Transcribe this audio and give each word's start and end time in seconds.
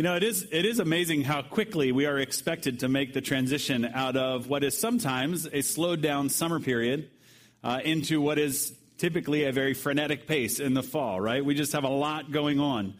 You 0.00 0.04
know, 0.04 0.16
it 0.16 0.22
is, 0.22 0.48
it 0.50 0.64
is 0.64 0.78
amazing 0.78 1.24
how 1.24 1.42
quickly 1.42 1.92
we 1.92 2.06
are 2.06 2.18
expected 2.18 2.80
to 2.80 2.88
make 2.88 3.12
the 3.12 3.20
transition 3.20 3.84
out 3.84 4.16
of 4.16 4.48
what 4.48 4.64
is 4.64 4.78
sometimes 4.78 5.44
a 5.44 5.60
slowed 5.60 6.00
down 6.00 6.30
summer 6.30 6.58
period 6.58 7.10
uh, 7.62 7.80
into 7.84 8.18
what 8.18 8.38
is 8.38 8.72
typically 8.96 9.44
a 9.44 9.52
very 9.52 9.74
frenetic 9.74 10.26
pace 10.26 10.58
in 10.58 10.72
the 10.72 10.82
fall, 10.82 11.20
right? 11.20 11.44
We 11.44 11.54
just 11.54 11.72
have 11.74 11.84
a 11.84 11.90
lot 11.90 12.32
going 12.32 12.60
on. 12.60 12.94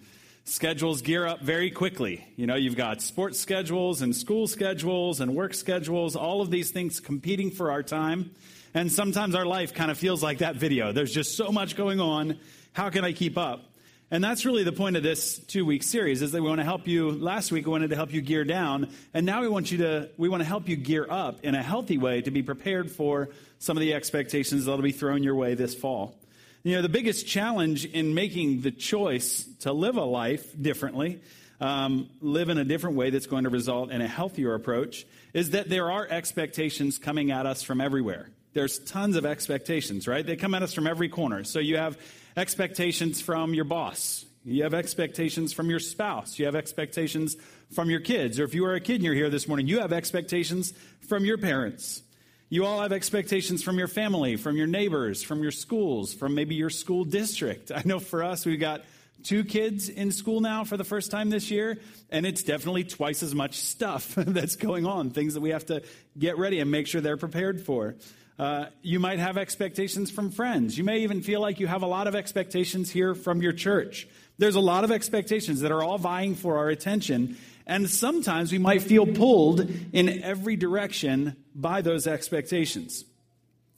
Schedules 0.44 1.00
gear 1.00 1.26
up 1.26 1.40
very 1.40 1.70
quickly. 1.70 2.22
You 2.36 2.46
know, 2.46 2.56
you've 2.56 2.76
got 2.76 3.00
sports 3.00 3.40
schedules 3.40 4.02
and 4.02 4.14
school 4.14 4.46
schedules 4.46 5.22
and 5.22 5.34
work 5.34 5.54
schedules, 5.54 6.16
all 6.16 6.42
of 6.42 6.50
these 6.50 6.70
things 6.70 7.00
competing 7.00 7.50
for 7.50 7.70
our 7.70 7.82
time. 7.82 8.32
And 8.74 8.92
sometimes 8.92 9.34
our 9.34 9.46
life 9.46 9.72
kind 9.72 9.90
of 9.90 9.96
feels 9.96 10.22
like 10.22 10.40
that 10.40 10.56
video. 10.56 10.92
There's 10.92 11.14
just 11.14 11.34
so 11.34 11.50
much 11.50 11.76
going 11.76 11.98
on. 11.98 12.38
How 12.74 12.90
can 12.90 13.06
I 13.06 13.14
keep 13.14 13.38
up? 13.38 13.69
And 14.12 14.24
that's 14.24 14.44
really 14.44 14.64
the 14.64 14.72
point 14.72 14.96
of 14.96 15.04
this 15.04 15.38
two 15.38 15.64
week 15.64 15.84
series 15.84 16.20
is 16.20 16.32
that 16.32 16.42
we 16.42 16.48
want 16.48 16.58
to 16.58 16.64
help 16.64 16.88
you. 16.88 17.12
Last 17.12 17.52
week, 17.52 17.66
we 17.66 17.70
wanted 17.70 17.90
to 17.90 17.96
help 17.96 18.12
you 18.12 18.20
gear 18.20 18.44
down. 18.44 18.90
And 19.14 19.24
now 19.24 19.40
we 19.40 19.46
want 19.46 19.70
you 19.70 19.78
to, 19.78 20.10
we 20.16 20.28
want 20.28 20.40
to 20.40 20.48
help 20.48 20.68
you 20.68 20.74
gear 20.74 21.06
up 21.08 21.44
in 21.44 21.54
a 21.54 21.62
healthy 21.62 21.96
way 21.96 22.20
to 22.22 22.30
be 22.32 22.42
prepared 22.42 22.90
for 22.90 23.28
some 23.60 23.76
of 23.76 23.82
the 23.82 23.94
expectations 23.94 24.64
that'll 24.64 24.82
be 24.82 24.90
thrown 24.90 25.22
your 25.22 25.36
way 25.36 25.54
this 25.54 25.76
fall. 25.76 26.18
You 26.64 26.74
know, 26.74 26.82
the 26.82 26.88
biggest 26.88 27.28
challenge 27.28 27.84
in 27.84 28.12
making 28.12 28.62
the 28.62 28.72
choice 28.72 29.44
to 29.60 29.72
live 29.72 29.96
a 29.96 30.04
life 30.04 30.60
differently, 30.60 31.20
um, 31.60 32.10
live 32.20 32.48
in 32.48 32.58
a 32.58 32.64
different 32.64 32.96
way 32.96 33.10
that's 33.10 33.26
going 33.28 33.44
to 33.44 33.50
result 33.50 33.92
in 33.92 34.00
a 34.00 34.08
healthier 34.08 34.54
approach, 34.54 35.06
is 35.32 35.50
that 35.50 35.68
there 35.68 35.88
are 35.88 36.04
expectations 36.08 36.98
coming 36.98 37.30
at 37.30 37.46
us 37.46 37.62
from 37.62 37.80
everywhere. 37.80 38.28
There's 38.54 38.80
tons 38.80 39.14
of 39.14 39.24
expectations, 39.24 40.08
right? 40.08 40.26
They 40.26 40.34
come 40.34 40.54
at 40.54 40.64
us 40.64 40.74
from 40.74 40.88
every 40.88 41.08
corner. 41.08 41.44
So 41.44 41.60
you 41.60 41.76
have 41.76 41.96
expectations 42.36 43.20
from 43.20 43.54
your 43.54 43.64
boss. 43.64 44.24
You 44.44 44.62
have 44.62 44.74
expectations 44.74 45.52
from 45.52 45.68
your 45.68 45.80
spouse. 45.80 46.38
You 46.38 46.46
have 46.46 46.56
expectations 46.56 47.36
from 47.74 47.90
your 47.90 48.00
kids. 48.00 48.40
Or 48.40 48.44
if 48.44 48.54
you 48.54 48.64
are 48.64 48.74
a 48.74 48.80
kid 48.80 48.96
and 48.96 49.04
you're 49.04 49.14
here 49.14 49.30
this 49.30 49.46
morning, 49.46 49.66
you 49.66 49.80
have 49.80 49.92
expectations 49.92 50.72
from 51.08 51.24
your 51.24 51.38
parents. 51.38 52.02
You 52.48 52.64
all 52.64 52.80
have 52.80 52.92
expectations 52.92 53.62
from 53.62 53.78
your 53.78 53.86
family, 53.86 54.36
from 54.36 54.56
your 54.56 54.66
neighbors, 54.66 55.22
from 55.22 55.42
your 55.42 55.52
schools, 55.52 56.14
from 56.14 56.34
maybe 56.34 56.54
your 56.54 56.70
school 56.70 57.04
district. 57.04 57.70
I 57.74 57.82
know 57.84 58.00
for 58.00 58.24
us, 58.24 58.44
we've 58.44 58.58
got 58.58 58.82
two 59.22 59.44
kids 59.44 59.88
in 59.88 60.10
school 60.10 60.40
now 60.40 60.64
for 60.64 60.76
the 60.76 60.84
first 60.84 61.10
time 61.10 61.30
this 61.30 61.50
year, 61.50 61.78
and 62.10 62.26
it's 62.26 62.42
definitely 62.42 62.84
twice 62.84 63.22
as 63.22 63.34
much 63.34 63.56
stuff 63.56 64.14
that's 64.16 64.56
going 64.56 64.86
on, 64.86 65.10
things 65.10 65.34
that 65.34 65.40
we 65.40 65.50
have 65.50 65.66
to 65.66 65.82
get 66.18 66.38
ready 66.38 66.58
and 66.58 66.70
make 66.70 66.86
sure 66.86 67.00
they're 67.00 67.16
prepared 67.16 67.60
for. 67.60 67.94
Uh, 68.40 68.70
you 68.80 68.98
might 68.98 69.18
have 69.18 69.36
expectations 69.36 70.10
from 70.10 70.30
friends. 70.30 70.78
You 70.78 70.82
may 70.82 71.00
even 71.00 71.20
feel 71.20 71.42
like 71.42 71.60
you 71.60 71.66
have 71.66 71.82
a 71.82 71.86
lot 71.86 72.06
of 72.06 72.14
expectations 72.14 72.90
here 72.90 73.14
from 73.14 73.42
your 73.42 73.52
church. 73.52 74.08
There's 74.38 74.54
a 74.54 74.60
lot 74.60 74.82
of 74.82 74.90
expectations 74.90 75.60
that 75.60 75.70
are 75.70 75.82
all 75.82 75.98
vying 75.98 76.34
for 76.34 76.56
our 76.56 76.70
attention. 76.70 77.36
And 77.66 77.90
sometimes 77.90 78.50
we 78.50 78.56
might 78.56 78.80
feel 78.80 79.06
pulled 79.06 79.70
in 79.92 80.22
every 80.22 80.56
direction 80.56 81.36
by 81.54 81.82
those 81.82 82.06
expectations. 82.06 83.04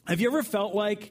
Have 0.06 0.20
you 0.20 0.28
ever 0.28 0.44
felt 0.44 0.76
like 0.76 1.10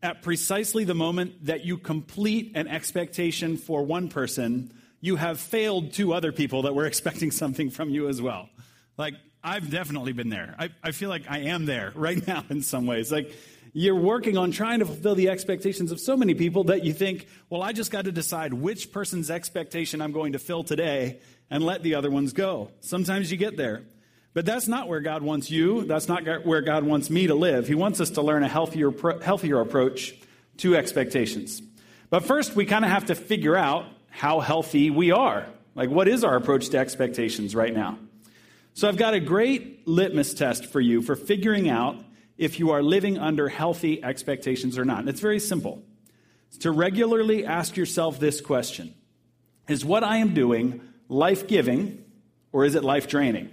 at 0.00 0.22
precisely 0.22 0.84
the 0.84 0.94
moment 0.94 1.46
that 1.46 1.64
you 1.64 1.78
complete 1.78 2.52
an 2.54 2.68
expectation 2.68 3.56
for 3.56 3.82
one 3.84 4.10
person, 4.10 4.72
you 5.00 5.16
have 5.16 5.40
failed 5.40 5.92
two 5.92 6.12
other 6.14 6.30
people 6.30 6.62
that 6.62 6.74
were 6.76 6.86
expecting 6.92 7.32
something 7.32 7.68
from 7.68 7.90
you 7.90 8.08
as 8.08 8.22
well? 8.22 8.48
Like, 8.96 9.14
I've 9.44 9.70
definitely 9.70 10.12
been 10.12 10.28
there. 10.28 10.54
I, 10.58 10.70
I 10.82 10.92
feel 10.92 11.08
like 11.08 11.24
I 11.28 11.38
am 11.40 11.66
there 11.66 11.92
right 11.96 12.24
now 12.26 12.44
in 12.48 12.62
some 12.62 12.86
ways. 12.86 13.10
Like 13.10 13.34
you're 13.72 13.96
working 13.96 14.36
on 14.36 14.52
trying 14.52 14.80
to 14.80 14.86
fulfill 14.86 15.14
the 15.14 15.30
expectations 15.30 15.92
of 15.92 16.00
so 16.00 16.16
many 16.16 16.34
people 16.34 16.64
that 16.64 16.84
you 16.84 16.92
think, 16.92 17.26
well, 17.48 17.62
I 17.62 17.72
just 17.72 17.90
got 17.90 18.04
to 18.04 18.12
decide 18.12 18.52
which 18.52 18.92
person's 18.92 19.30
expectation 19.30 20.00
I'm 20.00 20.12
going 20.12 20.32
to 20.32 20.38
fill 20.38 20.62
today 20.62 21.20
and 21.50 21.64
let 21.64 21.82
the 21.82 21.94
other 21.94 22.10
ones 22.10 22.32
go. 22.32 22.70
Sometimes 22.80 23.30
you 23.30 23.36
get 23.36 23.56
there. 23.56 23.82
But 24.34 24.46
that's 24.46 24.66
not 24.66 24.88
where 24.88 25.00
God 25.00 25.22
wants 25.22 25.50
you. 25.50 25.84
That's 25.84 26.08
not 26.08 26.46
where 26.46 26.62
God 26.62 26.84
wants 26.84 27.10
me 27.10 27.26
to 27.26 27.34
live. 27.34 27.68
He 27.68 27.74
wants 27.74 28.00
us 28.00 28.10
to 28.10 28.22
learn 28.22 28.42
a 28.42 28.48
healthier, 28.48 28.90
healthier 29.20 29.60
approach 29.60 30.14
to 30.58 30.74
expectations. 30.74 31.60
But 32.08 32.24
first, 32.24 32.56
we 32.56 32.64
kind 32.64 32.84
of 32.84 32.90
have 32.90 33.06
to 33.06 33.14
figure 33.14 33.56
out 33.56 33.86
how 34.08 34.40
healthy 34.40 34.90
we 34.90 35.10
are. 35.10 35.46
Like, 35.74 35.90
what 35.90 36.08
is 36.08 36.24
our 36.24 36.36
approach 36.36 36.70
to 36.70 36.78
expectations 36.78 37.54
right 37.54 37.74
now? 37.74 37.98
So 38.74 38.88
I've 38.88 38.96
got 38.96 39.14
a 39.14 39.20
great 39.20 39.86
litmus 39.86 40.34
test 40.34 40.66
for 40.66 40.80
you 40.80 41.02
for 41.02 41.14
figuring 41.14 41.68
out 41.68 41.96
if 42.38 42.58
you 42.58 42.70
are 42.70 42.82
living 42.82 43.18
under 43.18 43.48
healthy 43.48 44.02
expectations 44.02 44.78
or 44.78 44.84
not. 44.84 45.00
And 45.00 45.08
it's 45.08 45.20
very 45.20 45.38
simple. 45.38 45.82
It's 46.48 46.58
to 46.58 46.70
regularly 46.70 47.44
ask 47.44 47.76
yourself 47.76 48.18
this 48.18 48.40
question 48.40 48.94
Is 49.68 49.84
what 49.84 50.04
I 50.04 50.18
am 50.18 50.34
doing 50.34 50.80
life 51.08 51.46
giving 51.46 52.04
or 52.50 52.64
is 52.64 52.74
it 52.74 52.84
life 52.84 53.08
draining? 53.08 53.50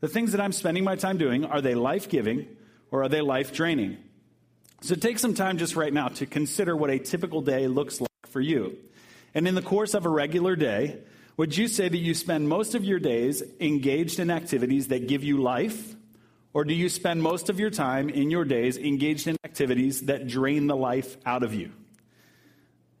The 0.00 0.08
things 0.08 0.32
that 0.32 0.40
I'm 0.40 0.52
spending 0.52 0.84
my 0.84 0.96
time 0.96 1.18
doing, 1.18 1.44
are 1.44 1.60
they 1.60 1.74
life 1.74 2.08
giving 2.08 2.46
or 2.90 3.02
are 3.02 3.08
they 3.08 3.20
life 3.20 3.52
draining? 3.52 3.98
So 4.80 4.94
take 4.94 5.18
some 5.18 5.34
time 5.34 5.58
just 5.58 5.76
right 5.76 5.92
now 5.92 6.08
to 6.08 6.26
consider 6.26 6.74
what 6.74 6.88
a 6.88 6.98
typical 6.98 7.42
day 7.42 7.66
looks 7.66 8.00
like 8.00 8.08
for 8.28 8.40
you. 8.40 8.78
And 9.34 9.46
in 9.46 9.54
the 9.54 9.62
course 9.62 9.92
of 9.92 10.06
a 10.06 10.08
regular 10.08 10.56
day, 10.56 10.98
would 11.40 11.56
you 11.56 11.68
say 11.68 11.88
that 11.88 11.96
you 11.96 12.12
spend 12.12 12.46
most 12.46 12.74
of 12.74 12.84
your 12.84 12.98
days 12.98 13.42
engaged 13.60 14.20
in 14.20 14.30
activities 14.30 14.88
that 14.88 15.08
give 15.08 15.24
you 15.24 15.40
life? 15.40 15.96
Or 16.52 16.66
do 16.66 16.74
you 16.74 16.90
spend 16.90 17.22
most 17.22 17.48
of 17.48 17.58
your 17.58 17.70
time 17.70 18.10
in 18.10 18.30
your 18.30 18.44
days 18.44 18.76
engaged 18.76 19.26
in 19.26 19.38
activities 19.42 20.02
that 20.02 20.26
drain 20.26 20.66
the 20.66 20.76
life 20.76 21.16
out 21.24 21.42
of 21.42 21.54
you? 21.54 21.72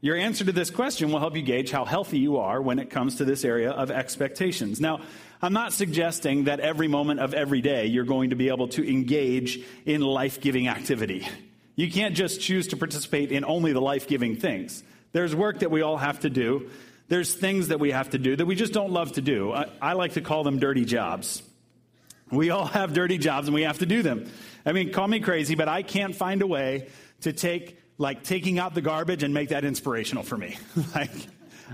Your 0.00 0.16
answer 0.16 0.42
to 0.46 0.52
this 0.52 0.70
question 0.70 1.12
will 1.12 1.18
help 1.18 1.36
you 1.36 1.42
gauge 1.42 1.70
how 1.70 1.84
healthy 1.84 2.18
you 2.18 2.38
are 2.38 2.62
when 2.62 2.78
it 2.78 2.88
comes 2.88 3.16
to 3.16 3.26
this 3.26 3.44
area 3.44 3.72
of 3.72 3.90
expectations. 3.90 4.80
Now, 4.80 5.02
I'm 5.42 5.52
not 5.52 5.74
suggesting 5.74 6.44
that 6.44 6.60
every 6.60 6.88
moment 6.88 7.20
of 7.20 7.34
every 7.34 7.60
day 7.60 7.88
you're 7.88 8.04
going 8.04 8.30
to 8.30 8.36
be 8.36 8.48
able 8.48 8.68
to 8.68 8.90
engage 8.90 9.62
in 9.84 10.00
life 10.00 10.40
giving 10.40 10.66
activity. 10.66 11.28
You 11.76 11.90
can't 11.90 12.16
just 12.16 12.40
choose 12.40 12.68
to 12.68 12.78
participate 12.78 13.32
in 13.32 13.44
only 13.44 13.74
the 13.74 13.82
life 13.82 14.08
giving 14.08 14.36
things. 14.36 14.82
There's 15.12 15.36
work 15.36 15.58
that 15.58 15.70
we 15.70 15.82
all 15.82 15.98
have 15.98 16.20
to 16.20 16.30
do 16.30 16.70
there's 17.10 17.34
things 17.34 17.68
that 17.68 17.80
we 17.80 17.90
have 17.90 18.10
to 18.10 18.18
do 18.18 18.36
that 18.36 18.46
we 18.46 18.54
just 18.54 18.72
don't 18.72 18.92
love 18.92 19.12
to 19.12 19.20
do. 19.20 19.52
I, 19.52 19.66
I 19.82 19.92
like 19.94 20.12
to 20.12 20.20
call 20.20 20.44
them 20.44 20.60
dirty 20.60 20.84
jobs. 20.84 21.42
We 22.30 22.50
all 22.50 22.66
have 22.78 22.94
dirty 22.94 23.18
jobs 23.18 23.48
and 23.48 23.54
we 23.54 23.62
have 23.62 23.80
to 23.80 23.86
do 23.86 24.02
them. 24.02 24.30
I 24.64 24.72
mean, 24.72 24.92
call 24.92 25.08
me 25.08 25.18
crazy, 25.18 25.56
but 25.56 25.68
I 25.68 25.82
can't 25.82 26.14
find 26.14 26.40
a 26.40 26.46
way 26.46 26.88
to 27.22 27.32
take, 27.32 27.78
like, 27.98 28.22
taking 28.22 28.60
out 28.60 28.74
the 28.74 28.80
garbage 28.80 29.24
and 29.24 29.34
make 29.34 29.48
that 29.48 29.64
inspirational 29.64 30.22
for 30.22 30.38
me. 30.38 30.56
like, 30.94 31.10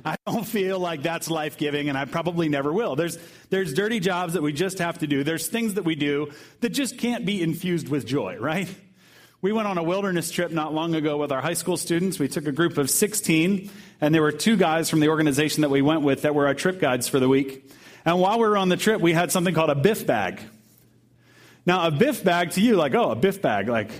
I 0.07 0.17
don't 0.27 0.47
feel 0.47 0.79
like 0.79 1.03
that's 1.03 1.29
life 1.29 1.59
giving, 1.59 1.91
and 1.91 1.99
I 1.99 2.07
probably 2.07 2.49
never 2.49 2.73
will. 2.73 2.97
There's, 2.97 3.19
there's 3.51 3.75
dirty 3.75 4.01
jobs 4.01 4.33
that 4.35 4.43
we 4.43 4.55
just 4.55 4.79
have 4.79 4.99
to 4.99 5.07
do. 5.07 5.23
There's 5.23 5.49
things 5.49 5.75
that 5.75 5.85
we 5.85 5.97
do 5.97 6.33
that 6.61 6.71
just 6.71 6.97
can't 6.97 7.27
be 7.27 7.43
infused 7.43 7.89
with 7.89 8.07
joy, 8.07 8.39
right? 8.39 8.69
We 9.43 9.53
went 9.53 9.69
on 9.69 9.77
a 9.77 9.83
wilderness 9.83 10.31
trip 10.31 10.51
not 10.51 10.73
long 10.73 10.95
ago 10.95 11.19
with 11.19 11.31
our 11.31 11.43
high 11.43 11.55
school 11.55 11.77
students. 11.77 12.19
We 12.19 12.29
took 12.29 12.47
a 12.47 12.53
group 12.53 12.79
of 12.79 12.89
16, 12.89 13.71
and 14.01 14.15
there 14.15 14.23
were 14.23 14.33
two 14.33 14.57
guys 14.57 14.91
from 14.91 15.01
the 15.01 15.09
organization 15.09 15.63
that 15.63 15.71
we 15.71 15.83
went 15.83 16.03
with 16.03 16.23
that 16.23 16.35
were 16.35 16.47
our 16.47 16.55
trip 16.55 16.81
guides 16.81 17.09
for 17.09 17.21
the 17.21 17.29
week. 17.29 17.71
And 18.05 18.21
while 18.21 18.39
we 18.39 18.47
were 18.47 18.57
on 18.57 18.69
the 18.69 18.77
trip, 18.77 19.01
we 19.01 19.13
had 19.13 19.33
something 19.33 19.55
called 19.55 19.71
a 19.71 19.75
biff 19.75 20.07
bag. 20.07 20.41
Now, 21.65 21.87
a 21.89 21.91
biff 21.91 22.23
bag 22.23 22.53
to 22.53 22.61
you, 22.61 22.77
like, 22.77 22.95
oh, 22.95 23.11
a 23.11 23.17
biff 23.17 23.43
bag, 23.43 23.69
like, 23.69 23.91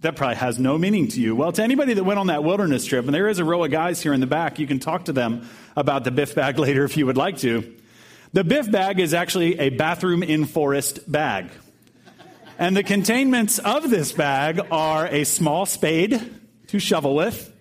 that 0.00 0.16
probably 0.16 0.36
has 0.36 0.58
no 0.58 0.78
meaning 0.78 1.08
to 1.08 1.20
you. 1.20 1.36
Well, 1.36 1.52
to 1.52 1.62
anybody 1.62 1.94
that 1.94 2.04
went 2.04 2.18
on 2.18 2.28
that 2.28 2.42
wilderness 2.42 2.84
trip, 2.84 3.04
and 3.04 3.14
there 3.14 3.28
is 3.28 3.38
a 3.38 3.44
row 3.44 3.62
of 3.62 3.70
guys 3.70 4.02
here 4.02 4.12
in 4.12 4.20
the 4.20 4.26
back, 4.26 4.58
you 4.58 4.66
can 4.66 4.80
talk 4.80 5.04
to 5.04 5.12
them 5.12 5.48
about 5.76 6.04
the 6.04 6.10
biff 6.10 6.34
bag 6.34 6.58
later 6.58 6.84
if 6.84 6.96
you 6.96 7.06
would 7.06 7.16
like 7.16 7.38
to. 7.38 7.74
The 8.32 8.44
biff 8.44 8.70
bag 8.70 8.98
is 8.98 9.12
actually 9.12 9.58
a 9.60 9.68
bathroom 9.68 10.22
in 10.22 10.46
forest 10.46 11.10
bag. 11.10 11.50
And 12.58 12.76
the 12.76 12.82
containments 12.82 13.58
of 13.58 13.90
this 13.90 14.12
bag 14.12 14.60
are 14.70 15.06
a 15.06 15.24
small 15.24 15.66
spade 15.66 16.20
to 16.68 16.78
shovel 16.78 17.14
with, 17.14 17.51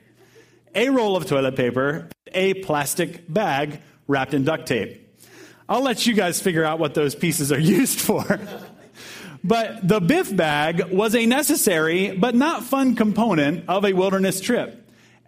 a 0.75 0.89
roll 0.89 1.15
of 1.15 1.25
toilet 1.25 1.55
paper, 1.55 2.09
a 2.33 2.53
plastic 2.55 3.31
bag 3.31 3.81
wrapped 4.07 4.33
in 4.33 4.43
duct 4.43 4.67
tape. 4.67 4.97
I'll 5.67 5.81
let 5.81 6.05
you 6.05 6.13
guys 6.13 6.41
figure 6.41 6.63
out 6.63 6.79
what 6.79 6.93
those 6.93 7.15
pieces 7.15 7.51
are 7.51 7.59
used 7.79 7.99
for. 7.99 8.39
but 9.43 9.87
the 9.87 10.01
biff 10.01 10.35
bag 10.35 10.91
was 10.91 11.15
a 11.15 11.25
necessary 11.25 12.11
but 12.11 12.35
not 12.35 12.63
fun 12.63 12.95
component 12.95 13.67
of 13.69 13.85
a 13.85 13.93
wilderness 13.93 14.41
trip. 14.41 14.77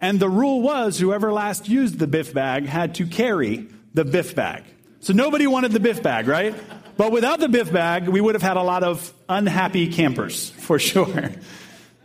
And 0.00 0.20
the 0.20 0.28
rule 0.28 0.60
was 0.60 0.98
whoever 0.98 1.32
last 1.32 1.68
used 1.68 1.98
the 1.98 2.06
biff 2.06 2.34
bag 2.34 2.66
had 2.66 2.96
to 2.96 3.06
carry 3.06 3.68
the 3.94 4.04
biff 4.04 4.34
bag. 4.34 4.64
So 5.00 5.12
nobody 5.12 5.46
wanted 5.46 5.72
the 5.72 5.80
biff 5.80 6.02
bag, 6.02 6.26
right? 6.28 6.54
But 6.96 7.10
without 7.10 7.40
the 7.40 7.48
biff 7.48 7.72
bag, 7.72 8.08
we 8.08 8.20
would 8.20 8.34
have 8.34 8.42
had 8.42 8.56
a 8.56 8.62
lot 8.62 8.82
of 8.82 9.12
unhappy 9.28 9.90
campers, 9.92 10.50
for 10.50 10.78
sure. 10.90 11.30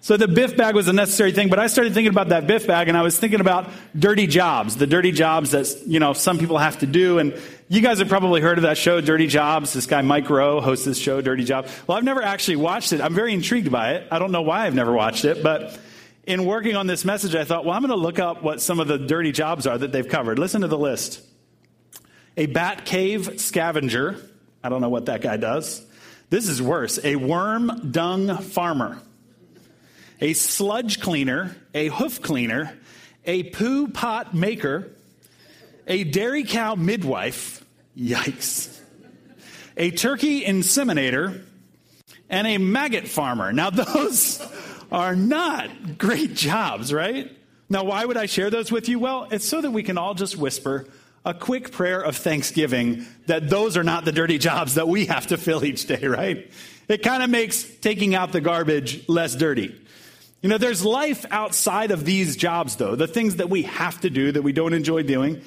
So 0.02 0.16
the 0.16 0.30
biff 0.30 0.56
bag 0.56 0.76
was 0.76 0.88
a 0.88 0.94
necessary 0.94 1.34
thing, 1.34 1.50
but 1.50 1.60
I 1.60 1.68
started 1.68 1.94
thinking 1.94 2.12
about 2.12 2.30
that 2.30 2.48
biff 2.48 2.66
bag 2.66 2.88
and 2.88 2.98
I 2.98 3.02
was 3.02 3.20
thinking 3.20 3.42
about 3.42 3.70
dirty 3.98 4.28
jobs, 4.28 4.78
the 4.78 4.88
dirty 4.88 5.12
jobs 5.12 5.52
that, 5.52 5.68
you 5.86 6.00
know, 6.00 6.14
some 6.14 6.38
people 6.38 6.58
have 6.58 6.80
to 6.80 6.86
do. 6.86 7.20
And 7.20 7.40
you 7.68 7.82
guys 7.82 8.00
have 8.00 8.08
probably 8.08 8.40
heard 8.40 8.58
of 8.58 8.62
that 8.62 8.78
show, 8.78 9.02
Dirty 9.02 9.28
Jobs. 9.28 9.74
This 9.74 9.86
guy, 9.86 10.02
Mike 10.02 10.30
Rowe, 10.30 10.62
hosts 10.62 10.86
this 10.86 10.98
show, 10.98 11.22
Dirty 11.22 11.44
Jobs. 11.44 11.72
Well, 11.86 11.98
I've 11.98 12.04
never 12.04 12.24
actually 12.24 12.56
watched 12.56 12.94
it. 12.94 13.02
I'm 13.02 13.14
very 13.14 13.34
intrigued 13.34 13.72
by 13.72 13.92
it. 13.96 14.08
I 14.10 14.20
don't 14.20 14.32
know 14.32 14.42
why 14.42 14.66
I've 14.66 14.74
never 14.74 14.94
watched 14.94 15.26
it, 15.26 15.44
but 15.44 15.78
in 16.26 16.46
working 16.46 16.76
on 16.76 16.88
this 16.88 17.04
message, 17.06 17.36
I 17.36 17.44
thought, 17.44 17.66
well, 17.66 17.76
I'm 17.76 17.82
going 17.82 17.90
to 17.90 17.96
look 17.96 18.20
up 18.20 18.42
what 18.42 18.62
some 18.62 18.80
of 18.80 18.88
the 18.88 18.98
dirty 18.98 19.32
jobs 19.32 19.68
are 19.68 19.78
that 19.78 19.92
they've 19.92 20.08
covered. 20.08 20.40
Listen 20.40 20.62
to 20.62 20.68
the 20.68 20.78
list. 20.78 21.22
a 22.38 22.46
bat 22.46 22.86
cave 22.86 23.40
scavenger. 23.40 24.18
I 24.64 24.70
don't 24.70 24.82
know 24.82 24.90
what 24.90 25.08
that 25.08 25.22
guy 25.22 25.38
does. 25.38 25.86
This 26.30 26.48
is 26.48 26.62
worse 26.62 27.00
a 27.04 27.18
worm 27.18 27.92
dung 27.92 28.38
farmer, 28.38 29.00
a 30.22 30.34
sludge 30.34 31.00
cleaner, 31.00 31.56
a 31.74 31.88
hoof 31.88 32.22
cleaner, 32.22 32.78
a 33.26 33.44
poo 33.44 33.88
pot 33.88 34.34
maker, 34.34 34.90
a 35.88 36.04
dairy 36.04 36.44
cow 36.44 36.76
midwife. 36.76 37.66
Yikes. 37.98 38.80
A 39.78 39.92
turkey 39.92 40.44
inseminator, 40.44 41.44
and 42.30 42.48
a 42.48 42.58
maggot 42.58 43.08
farmer. 43.08 43.52
Now, 43.52 43.70
those 43.70 44.46
are 44.92 45.16
not 45.16 45.98
great 45.98 46.34
jobs, 46.34 46.94
right? 46.94 47.36
Now, 47.70 47.84
why 47.84 48.06
would 48.06 48.18
I 48.18 48.26
share 48.26 48.50
those 48.50 48.72
with 48.72 48.90
you? 48.90 49.00
Well, 49.00 49.28
it's 49.32 49.46
so 49.46 49.62
that 49.62 49.72
we 49.72 49.84
can 49.84 49.98
all 49.98 50.14
just 50.14 50.38
whisper 50.38 50.88
a 51.26 51.34
quick 51.34 51.72
prayer 51.72 52.02
of 52.02 52.16
thanksgiving 52.16 53.06
that 53.28 53.50
those 53.50 53.78
are 53.78 53.84
not 53.84 54.06
the 54.06 54.12
dirty 54.12 54.38
jobs 54.38 54.76
that 54.76 54.88
we 54.88 55.06
have 55.08 55.28
to 55.28 55.38
fill 55.38 55.64
each 55.64 55.86
day, 55.86 56.08
right? 56.08 56.50
It 56.88 57.04
kind 57.04 57.22
of 57.22 57.30
makes 57.30 57.64
taking 57.64 58.16
out 58.16 58.32
the 58.32 58.42
garbage 58.42 59.08
less 59.08 59.36
dirty. 59.36 59.80
You 60.42 60.50
know, 60.50 60.58
there's 60.58 60.86
life 60.86 61.26
outside 61.32 61.92
of 61.92 62.06
these 62.06 62.36
jobs, 62.36 62.78
though, 62.78 62.96
the 62.96 63.08
things 63.08 63.38
that 63.38 63.50
we 63.50 63.64
have 63.64 64.00
to 64.02 64.10
do 64.10 64.32
that 64.32 64.42
we 64.42 64.54
don't 64.54 64.74
enjoy 64.74 65.04
doing. 65.04 65.42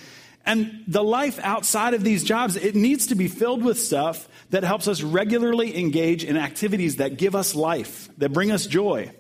And 0.44 0.84
the 0.86 1.02
life 1.02 1.38
outside 1.42 1.94
of 1.94 2.04
these 2.04 2.24
jobs, 2.24 2.56
it 2.56 2.74
needs 2.74 3.06
to 3.06 3.14
be 3.14 3.28
filled 3.28 3.64
with 3.64 3.78
stuff 3.78 4.28
that 4.50 4.64
helps 4.64 4.88
us 4.88 5.02
regularly 5.02 5.78
engage 5.78 6.24
in 6.24 6.36
activities 6.36 6.96
that 6.96 7.16
give 7.16 7.34
us 7.34 7.54
life, 7.54 8.10
that 8.18 8.32
bring 8.32 8.50
us 8.50 8.66
joy. 8.66 9.10
I 9.10 9.14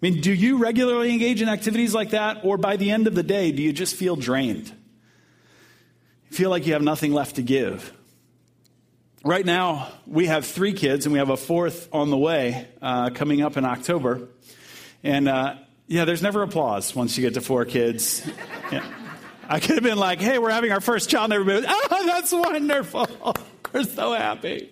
mean, 0.00 0.20
do 0.20 0.32
you 0.32 0.58
regularly 0.58 1.12
engage 1.12 1.42
in 1.42 1.48
activities 1.48 1.94
like 1.94 2.10
that? 2.10 2.44
Or 2.44 2.56
by 2.56 2.76
the 2.76 2.90
end 2.90 3.06
of 3.06 3.14
the 3.14 3.22
day, 3.22 3.52
do 3.52 3.62
you 3.62 3.72
just 3.72 3.96
feel 3.96 4.16
drained? 4.16 4.72
feel 6.34 6.50
like 6.50 6.66
you 6.66 6.72
have 6.72 6.82
nothing 6.82 7.12
left 7.12 7.36
to 7.36 7.42
give. 7.42 7.92
Right 9.24 9.46
now, 9.46 9.88
we 10.06 10.26
have 10.26 10.44
three 10.44 10.72
kids, 10.72 11.06
and 11.06 11.12
we 11.12 11.18
have 11.18 11.30
a 11.30 11.36
fourth 11.36 11.88
on 11.92 12.10
the 12.10 12.18
way 12.18 12.66
uh, 12.82 13.10
coming 13.10 13.40
up 13.40 13.56
in 13.56 13.64
October. 13.64 14.28
And 15.04 15.28
uh, 15.28 15.56
yeah, 15.86 16.06
there's 16.06 16.22
never 16.22 16.42
applause 16.42 16.96
once 16.96 17.16
you 17.16 17.22
get 17.22 17.34
to 17.34 17.42
four 17.42 17.66
kids. 17.66 18.26
Yeah. 18.72 18.82
I 19.46 19.60
could 19.60 19.74
have 19.74 19.82
been 19.82 19.98
like, 19.98 20.22
hey, 20.22 20.38
we're 20.38 20.50
having 20.50 20.72
our 20.72 20.80
first 20.80 21.10
child, 21.10 21.24
and 21.24 21.34
everybody 21.34 21.66
was, 21.66 21.76
oh, 21.90 22.06
that's 22.06 22.32
wonderful. 22.32 23.36
we're 23.72 23.84
so 23.84 24.14
happy. 24.14 24.70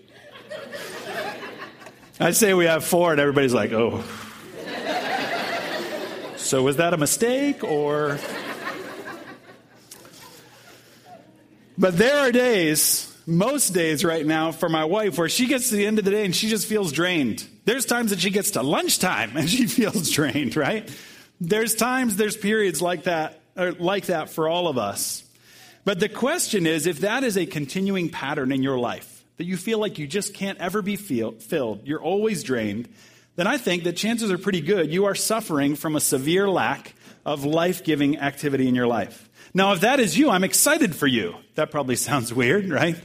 I 2.19 2.31
say 2.31 2.55
we 2.55 2.65
have 2.65 2.83
four, 2.83 3.13
and 3.13 3.21
everybody's 3.21 3.53
like, 3.53 3.73
oh. 3.73 4.03
so 6.37 6.63
was 6.63 6.79
that 6.79 6.95
a 6.95 6.97
mistake, 6.97 7.63
or. 7.63 8.19
But 11.77 11.99
there 11.99 12.19
are 12.21 12.33
days, 12.33 13.12
most 13.27 13.71
days 13.71 14.05
right 14.05 14.25
now, 14.25 14.53
for 14.53 14.69
my 14.69 14.85
wife 14.85 15.19
where 15.19 15.29
she 15.29 15.47
gets 15.47 15.69
to 15.69 15.77
the 15.77 15.87
end 15.87 15.99
of 15.99 16.05
the 16.05 16.11
day 16.11 16.25
and 16.25 16.35
she 16.35 16.49
just 16.49 16.67
feels 16.67 16.93
drained. 16.93 17.47
There's 17.65 17.87
times 17.87 18.11
that 18.11 18.21
she 18.21 18.31
gets 18.31 18.53
to 18.53 18.63
lunchtime 18.63 19.37
and 19.37 19.49
she 19.49 19.67
feels 19.67 20.11
drained, 20.11 20.57
right? 20.57 20.91
There's 21.41 21.75
times, 21.75 22.17
there's 22.17 22.37
periods 22.37 22.81
like 22.81 23.05
that, 23.05 23.41
like 23.57 24.07
that 24.07 24.31
for 24.31 24.49
all 24.49 24.69
of 24.69 24.79
us. 24.79 25.25
But 25.85 25.99
the 25.99 26.09
question 26.09 26.67
is 26.67 26.87
if 26.87 27.01
that 27.01 27.25
is 27.25 27.37
a 27.37 27.47
continuing 27.47 28.09
pattern 28.09 28.53
in 28.53 28.63
your 28.63 28.79
life, 28.79 29.25
that 29.39 29.45
you 29.45 29.57
feel 29.57 29.79
like 29.79 29.99
you 29.99 30.07
just 30.07 30.35
can't 30.35 30.59
ever 30.59 30.83
be 30.83 30.97
feel, 30.97 31.33
filled, 31.33 31.87
you're 31.87 32.03
always 32.03 32.45
drained, 32.45 32.89
then 33.35 33.47
I 33.47 33.57
think 33.57 33.85
that 33.85 33.97
chances 33.97 34.31
are 34.31 34.39
pretty 34.39 34.61
good 34.61 34.93
you 34.93 35.07
are 35.07 35.15
suffering 35.15 35.75
from 35.75 35.97
a 35.97 36.01
severe 36.01 36.49
lack 36.49 36.95
of 37.25 37.45
life 37.45 37.85
giving 37.85 38.19
activity 38.19 38.69
in 38.69 38.75
your 38.75 38.87
life. 38.87 39.29
Now, 39.55 39.73
if 39.73 39.81
that 39.81 40.01
is 40.01 40.17
you, 40.17 40.31
I'm 40.31 40.45
excited 40.45 40.95
for 40.95 41.07
you. 41.07 41.35
That 41.55 41.71
probably 41.71 41.97
sounds 41.97 42.33
weird, 42.33 42.69
right? 42.71 42.97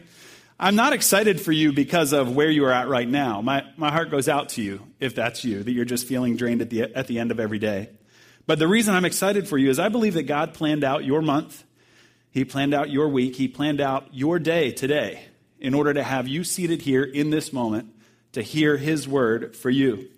I'm 0.59 0.75
not 0.75 0.93
excited 0.93 1.39
for 1.39 1.51
you 1.51 1.71
because 1.71 2.13
of 2.13 2.35
where 2.35 2.49
you 2.49 2.65
are 2.65 2.71
at 2.71 2.87
right 2.87 3.07
now. 3.07 3.41
My, 3.41 3.63
my 3.77 3.91
heart 3.91 4.09
goes 4.09 4.27
out 4.27 4.49
to 4.49 4.63
you 4.63 4.81
if 4.99 5.13
that's 5.13 5.43
you, 5.43 5.61
that 5.61 5.71
you're 5.71 5.85
just 5.85 6.07
feeling 6.07 6.35
drained 6.35 6.61
at 6.61 6.71
the, 6.71 6.81
at 6.95 7.05
the 7.05 7.19
end 7.19 7.29
of 7.29 7.39
every 7.39 7.59
day. 7.59 7.91
But 8.47 8.57
the 8.57 8.67
reason 8.67 8.95
I'm 8.95 9.05
excited 9.05 9.47
for 9.47 9.59
you 9.59 9.69
is 9.69 9.77
I 9.77 9.89
believe 9.89 10.15
that 10.15 10.23
God 10.23 10.55
planned 10.55 10.83
out 10.83 11.05
your 11.05 11.21
month, 11.21 11.63
He 12.31 12.43
planned 12.43 12.73
out 12.73 12.89
your 12.89 13.07
week, 13.07 13.35
He 13.35 13.47
planned 13.47 13.79
out 13.79 14.07
your 14.13 14.39
day 14.39 14.71
today 14.71 15.25
in 15.59 15.75
order 15.75 15.93
to 15.93 16.01
have 16.01 16.27
you 16.27 16.43
seated 16.43 16.81
here 16.81 17.03
in 17.03 17.29
this 17.29 17.53
moment 17.53 17.93
to 18.31 18.41
hear 18.41 18.77
His 18.77 19.07
word 19.07 19.55
for 19.55 19.69
you. 19.69 20.09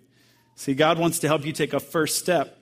See, 0.54 0.72
God 0.72 0.98
wants 0.98 1.18
to 1.18 1.26
help 1.26 1.44
you 1.44 1.52
take 1.52 1.74
a 1.74 1.80
first 1.80 2.18
step 2.18 2.56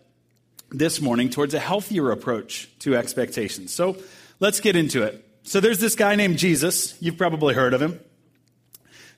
this 0.71 1.01
morning 1.01 1.31
towards 1.31 1.55
a 1.55 1.61
healthier 1.61 2.11
approach 2.11 2.69
to 2.81 2.97
expectations. 2.97 3.73
So 3.73 3.99
let's 4.41 4.59
get 4.59 4.75
into 4.75 5.05
it. 5.05 5.28
So 5.49 5.61
there's 5.61 5.81
this 5.81 5.95
guy 5.95 6.15
named 6.15 6.37
Jesus. 6.37 6.95
You've 7.01 7.17
probably 7.17 7.55
heard 7.55 7.73
of 7.73 7.81
him. 7.81 8.01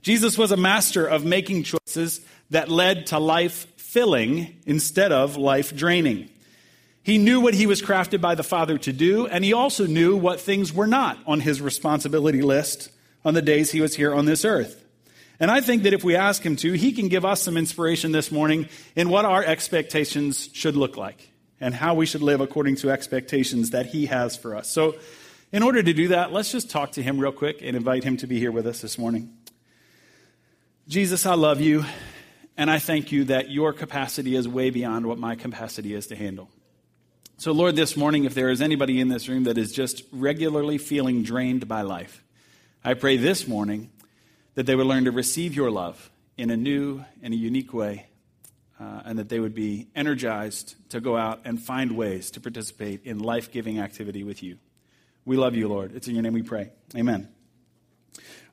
Jesus 0.01 0.39
was 0.39 0.53
a 0.53 0.57
master 0.57 1.05
of 1.05 1.25
making 1.25 1.65
choices 1.65 2.21
that 2.51 2.69
led 2.69 3.09
to 3.09 3.19
life 3.19 3.67
filling 3.77 4.57
instead 4.65 5.11
of 5.11 5.37
life 5.37 5.75
draining. 5.75 6.31
He 7.03 7.19
knew 7.19 7.41
what 7.41 7.55
he 7.55 7.67
was 7.67 7.83
crafted 7.83 8.21
by 8.21 8.37
the 8.37 8.45
Father 8.45 8.79
to 8.79 8.93
do, 8.93 9.27
and 9.27 9.45
he 9.45 9.53
also 9.53 9.89
knew 9.89 10.17
what 10.17 10.41
things 10.41 10.73
were 10.73 10.87
not 10.87 11.19
on 11.27 11.41
his 11.41 11.61
responsibility 11.61 12.43
list 12.43 12.91
on 13.25 13.35
the 13.35 13.43
days 13.43 13.73
he 13.73 13.81
was 13.81 13.97
here 13.97 14.15
on 14.15 14.27
this 14.27 14.45
earth. 14.45 14.85
And 15.41 15.51
I 15.51 15.61
think 15.61 15.83
that 15.83 15.95
if 15.95 16.05
we 16.05 16.15
ask 16.15 16.47
him 16.47 16.55
to, 16.57 16.75
he 16.75 16.93
can 16.93 17.09
give 17.09 17.25
us 17.25 17.43
some 17.43 17.57
inspiration 17.57 18.13
this 18.13 18.31
morning 18.31 18.69
in 18.95 19.09
what 19.09 19.25
our 19.25 19.43
expectations 19.43 20.49
should 20.53 20.77
look 20.77 20.97
like 20.97 21.31
and 21.61 21.75
how 21.75 21.95
we 21.95 22.07
should 22.07 22.23
live 22.23 22.41
according 22.41 22.77
to 22.77 22.91
expectations 22.91 23.71
that 23.71 23.87
He 23.87 24.07
has 24.07 24.37
for 24.37 24.57
us. 24.57 24.69
So, 24.69 24.97
in 25.53 25.63
order 25.63 25.83
to 25.83 25.93
do 25.93 26.09
that, 26.09 26.33
let's 26.33 26.53
just 26.53 26.71
talk 26.71 26.93
to 26.93 27.03
Him 27.03 27.19
real 27.19 27.33
quick 27.33 27.61
and 27.63 27.77
invite 27.77 28.05
Him 28.05 28.17
to 28.19 28.27
be 28.27 28.39
here 28.39 28.53
with 28.53 28.67
us 28.67 28.81
this 28.81 28.99
morning. 28.99 29.33
Jesus, 30.87 31.27
I 31.27 31.35
love 31.35 31.61
you, 31.61 31.85
and 32.57 32.71
I 32.71 32.79
thank 32.79 33.13
you 33.13 33.25
that 33.25 33.51
your 33.51 33.73
capacity 33.73 34.35
is 34.37 34.49
way 34.49 34.71
beyond 34.71 35.07
what 35.07 35.19
my 35.19 35.35
capacity 35.35 35.95
is 35.95 36.07
to 36.09 36.17
handle. 36.17 36.51
So, 37.37 37.53
Lord, 37.53 37.75
this 37.75 37.97
morning, 37.97 38.25
if 38.25 38.35
there 38.35 38.51
is 38.51 38.61
anybody 38.61 39.01
in 39.01 39.09
this 39.09 39.29
room 39.29 39.45
that 39.45 39.57
is 39.57 39.73
just 39.73 40.03
regularly 40.13 40.79
feeling 40.79 41.23
drained 41.23 41.67
by 41.67 41.83
life, 41.83 42.23
I 42.85 42.95
pray 42.95 43.17
this 43.17 43.49
morning 43.49 43.91
that 44.55 44.67
they 44.67 44.75
would 44.75 44.87
learn 44.87 45.05
to 45.05 45.11
receive 45.11 45.55
your 45.55 45.71
love 45.71 46.11
in 46.37 46.51
a 46.51 46.57
new 46.57 47.05
and 47.23 47.33
a 47.33 47.37
unique 47.37 47.73
way 47.73 48.07
uh, 48.81 49.03
and 49.05 49.19
that 49.19 49.29
they 49.29 49.41
would 49.41 49.55
be 49.55 49.89
energized 49.95 50.75
to 50.91 51.01
go 51.01 51.17
out 51.17 51.41
and 51.45 51.61
find 51.61 51.97
ways 51.97 52.31
to 52.33 52.41
participate 52.41 53.05
in 53.05 53.19
life 53.19 53.53
giving 53.53 53.79
activity 53.79 54.25
with 54.25 54.43
you. 54.43 54.59
We 55.25 55.37
love 55.37 55.55
you, 55.55 55.69
Lord. 55.69 55.95
It's 55.95 56.09
in 56.09 56.15
your 56.15 56.23
name 56.23 56.33
we 56.33 56.43
pray. 56.43 56.71
Amen. 56.97 57.29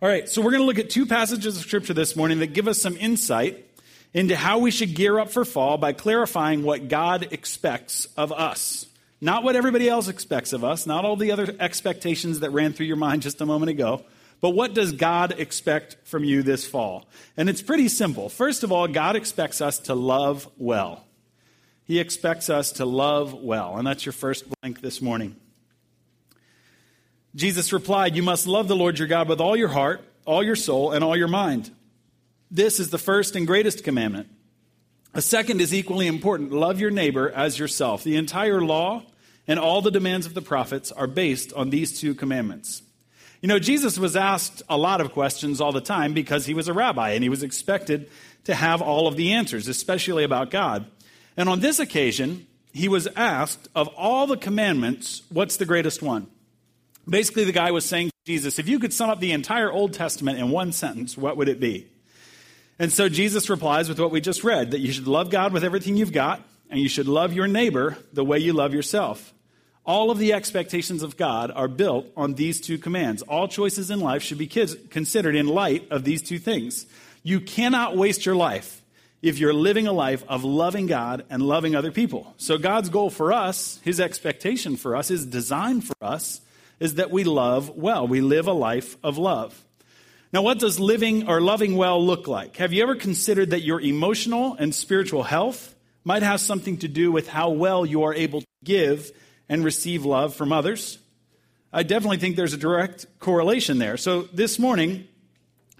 All 0.01 0.07
right, 0.07 0.29
so 0.29 0.41
we're 0.41 0.51
going 0.51 0.61
to 0.61 0.67
look 0.67 0.79
at 0.79 0.89
two 0.89 1.05
passages 1.07 1.57
of 1.57 1.63
Scripture 1.63 1.93
this 1.93 2.15
morning 2.15 2.39
that 2.39 2.53
give 2.53 2.67
us 2.67 2.79
some 2.79 2.95
insight 2.97 3.65
into 4.13 4.35
how 4.35 4.59
we 4.59 4.69
should 4.69 4.93
gear 4.93 5.17
up 5.19 5.29
for 5.29 5.43
fall 5.43 5.77
by 5.77 5.93
clarifying 5.93 6.63
what 6.63 6.87
God 6.87 7.29
expects 7.31 8.05
of 8.17 8.31
us. 8.31 8.85
Not 9.19 9.43
what 9.43 9.55
everybody 9.55 9.89
else 9.89 10.07
expects 10.07 10.53
of 10.53 10.63
us, 10.63 10.85
not 10.85 11.03
all 11.03 11.15
the 11.15 11.31
other 11.31 11.55
expectations 11.59 12.41
that 12.41 12.51
ran 12.51 12.73
through 12.73 12.85
your 12.85 12.97
mind 12.97 13.23
just 13.23 13.41
a 13.41 13.45
moment 13.45 13.71
ago, 13.71 14.05
but 14.39 14.51
what 14.51 14.75
does 14.75 14.91
God 14.91 15.33
expect 15.39 15.97
from 16.03 16.23
you 16.23 16.43
this 16.43 16.67
fall? 16.67 17.07
And 17.35 17.49
it's 17.49 17.63
pretty 17.63 17.87
simple. 17.87 18.29
First 18.29 18.63
of 18.63 18.71
all, 18.71 18.87
God 18.87 19.15
expects 19.15 19.61
us 19.61 19.79
to 19.79 19.95
love 19.95 20.47
well. 20.57 21.03
He 21.85 21.99
expects 21.99 22.49
us 22.49 22.73
to 22.73 22.85
love 22.85 23.33
well. 23.33 23.77
And 23.77 23.87
that's 23.87 24.05
your 24.05 24.13
first 24.13 24.45
blank 24.61 24.81
this 24.81 25.01
morning. 25.01 25.37
Jesus 27.37 27.71
replied, 27.71 28.15
You 28.15 28.23
must 28.23 28.47
love 28.47 28.67
the 28.67 28.75
Lord 28.75 28.97
your 28.97 29.07
God 29.07 29.29
with 29.29 29.39
all 29.39 29.55
your 29.55 29.67
heart, 29.67 30.03
all 30.25 30.43
your 30.43 30.55
soul, 30.55 30.91
and 30.91 31.03
all 31.03 31.15
your 31.15 31.27
mind. 31.27 31.69
This 32.49 32.79
is 32.79 32.89
the 32.89 32.97
first 32.97 33.35
and 33.35 33.45
greatest 33.45 33.83
commandment. 33.83 34.27
A 35.13 35.21
second 35.21 35.61
is 35.61 35.71
equally 35.71 36.07
important 36.07 36.51
love 36.51 36.79
your 36.79 36.89
neighbor 36.89 37.29
as 37.29 37.59
yourself. 37.59 38.03
The 38.03 38.15
entire 38.15 38.61
law 38.61 39.03
and 39.47 39.59
all 39.59 39.83
the 39.83 39.91
demands 39.91 40.25
of 40.25 40.33
the 40.33 40.41
prophets 40.41 40.91
are 40.91 41.05
based 41.05 41.53
on 41.53 41.69
these 41.69 41.99
two 41.99 42.15
commandments. 42.15 42.81
You 43.41 43.47
know, 43.47 43.59
Jesus 43.59 43.99
was 43.99 44.15
asked 44.15 44.63
a 44.67 44.77
lot 44.77 44.99
of 44.99 45.11
questions 45.11 45.61
all 45.61 45.71
the 45.71 45.79
time 45.79 46.15
because 46.15 46.47
he 46.47 46.55
was 46.55 46.67
a 46.67 46.73
rabbi 46.73 47.11
and 47.11 47.21
he 47.21 47.29
was 47.29 47.43
expected 47.43 48.09
to 48.45 48.55
have 48.55 48.81
all 48.81 49.07
of 49.07 49.15
the 49.15 49.33
answers, 49.33 49.67
especially 49.67 50.23
about 50.23 50.49
God. 50.49 50.87
And 51.37 51.47
on 51.47 51.59
this 51.59 51.79
occasion, 51.79 52.47
he 52.73 52.87
was 52.87 53.07
asked, 53.15 53.67
of 53.75 53.89
all 53.89 54.25
the 54.25 54.37
commandments, 54.37 55.21
what's 55.29 55.57
the 55.57 55.65
greatest 55.65 56.01
one? 56.01 56.27
Basically, 57.07 57.45
the 57.45 57.51
guy 57.51 57.71
was 57.71 57.85
saying 57.85 58.11
Jesus, 58.25 58.59
if 58.59 58.67
you 58.67 58.79
could 58.79 58.93
sum 58.93 59.09
up 59.09 59.19
the 59.19 59.31
entire 59.31 59.71
Old 59.71 59.93
Testament 59.93 60.39
in 60.39 60.49
one 60.49 60.73
sentence, 60.73 61.17
what 61.17 61.37
would 61.37 61.47
it 61.47 61.59
be? 61.59 61.87
And 62.79 62.91
so 62.91 63.09
Jesus 63.09 63.49
replies 63.49 63.89
with 63.89 63.99
what 63.99 64.11
we 64.11 64.21
just 64.21 64.43
read 64.43 64.71
that 64.71 64.81
you 64.81 64.91
should 64.91 65.07
love 65.07 65.29
God 65.29 65.53
with 65.53 65.63
everything 65.63 65.97
you've 65.97 66.11
got, 66.11 66.41
and 66.69 66.79
you 66.79 66.89
should 66.89 67.07
love 67.07 67.33
your 67.33 67.47
neighbor 67.47 67.97
the 68.13 68.25
way 68.25 68.39
you 68.39 68.53
love 68.53 68.73
yourself. 68.73 69.33
All 69.85 70.11
of 70.11 70.17
the 70.17 70.33
expectations 70.33 71.01
of 71.01 71.15
God 71.15 71.49
are 71.49 71.69
built 71.69 72.07
on 72.17 72.33
these 72.33 72.59
two 72.59 72.77
commands. 72.77 73.21
All 73.21 73.47
choices 73.47 73.89
in 73.89 74.01
life 74.01 74.21
should 74.21 74.37
be 74.37 74.47
considered 74.47 75.35
in 75.35 75.47
light 75.47 75.87
of 75.89 76.03
these 76.03 76.21
two 76.21 76.39
things. 76.39 76.85
You 77.23 77.39
cannot 77.39 77.95
waste 77.95 78.25
your 78.25 78.35
life 78.35 78.81
if 79.21 79.39
you're 79.39 79.53
living 79.53 79.87
a 79.87 79.93
life 79.93 80.25
of 80.27 80.43
loving 80.43 80.87
God 80.87 81.23
and 81.29 81.41
loving 81.41 81.73
other 81.73 81.91
people. 81.91 82.33
So, 82.35 82.57
God's 82.57 82.89
goal 82.89 83.09
for 83.09 83.31
us, 83.31 83.79
His 83.83 84.01
expectation 84.01 84.75
for 84.75 84.97
us, 84.97 85.07
His 85.07 85.25
design 85.25 85.79
for 85.79 85.95
us, 86.01 86.41
is 86.79 86.95
that 86.95 87.11
we 87.11 87.23
love 87.23 87.69
well. 87.75 88.07
We 88.07 88.21
live 88.21 88.47
a 88.47 88.53
life 88.53 88.97
of 89.03 89.17
love. 89.17 89.63
Now, 90.33 90.41
what 90.41 90.59
does 90.59 90.79
living 90.79 91.29
or 91.29 91.39
loving 91.39 91.75
well 91.77 92.03
look 92.03 92.27
like? 92.27 92.57
Have 92.57 92.73
you 92.73 92.83
ever 92.83 92.95
considered 92.95 93.51
that 93.51 93.61
your 93.61 93.79
emotional 93.79 94.55
and 94.59 94.75
spiritual 94.75 95.23
health 95.23 95.73
might 96.03 96.23
have 96.23 96.41
something 96.41 96.77
to 96.79 96.87
do 96.87 97.11
with 97.11 97.27
how 97.27 97.51
well 97.51 97.85
you 97.85 98.03
are 98.03 98.13
able 98.13 98.41
to 98.41 98.47
give 98.63 99.11
and 99.47 99.63
receive 99.63 100.05
love 100.05 100.35
from 100.35 100.51
others? 100.51 100.99
I 101.71 101.83
definitely 101.83 102.17
think 102.17 102.35
there's 102.35 102.53
a 102.53 102.57
direct 102.57 103.05
correlation 103.19 103.77
there. 103.77 103.97
So 103.97 104.23
this 104.33 104.59
morning, 104.59 105.07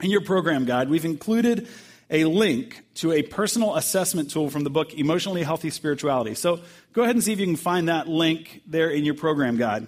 in 0.02 0.12
your 0.12 0.22
program 0.22 0.66
guide, 0.66 0.90
we've 0.90 1.06
included 1.06 1.68
a 2.10 2.24
link 2.24 2.84
to 2.96 3.12
a 3.12 3.22
personal 3.24 3.76
assessment 3.76 4.32
tool 4.32 4.50
from 4.50 4.64
the 4.64 4.70
book 4.70 4.94
Emotionally 4.94 5.44
Healthy 5.44 5.72
Spirituality. 5.72 6.36
So 6.36 6.62
go 6.94 7.04
ahead 7.04 7.16
and 7.16 7.24
see 7.24 7.34
if 7.34 7.40
you 7.40 7.46
can 7.46 7.58
find 7.58 7.90
that 7.90 8.08
link 8.08 8.62
there 8.66 8.90
in 8.90 9.04
your 9.04 9.16
program 9.16 9.58
guide. 9.58 9.88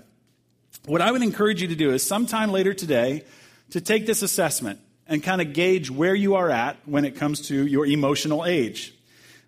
What 0.86 1.02
I 1.02 1.12
would 1.12 1.22
encourage 1.22 1.62
you 1.62 1.68
to 1.68 1.76
do 1.76 1.92
is 1.92 2.06
sometime 2.06 2.52
later 2.52 2.74
today 2.74 3.24
to 3.72 3.82
take 3.82 4.06
this 4.06 4.22
assessment 4.22 4.80
and 5.08 5.22
kind 5.24 5.42
of 5.42 5.54
gauge 5.54 5.92
where 5.92 6.16
you 6.16 6.36
are 6.36 6.50
at 6.50 6.78
when 6.86 7.06
it 7.06 7.16
comes 7.16 7.48
to 7.48 7.68
your 7.68 7.86
emotional 7.86 8.46
age. 8.46 8.94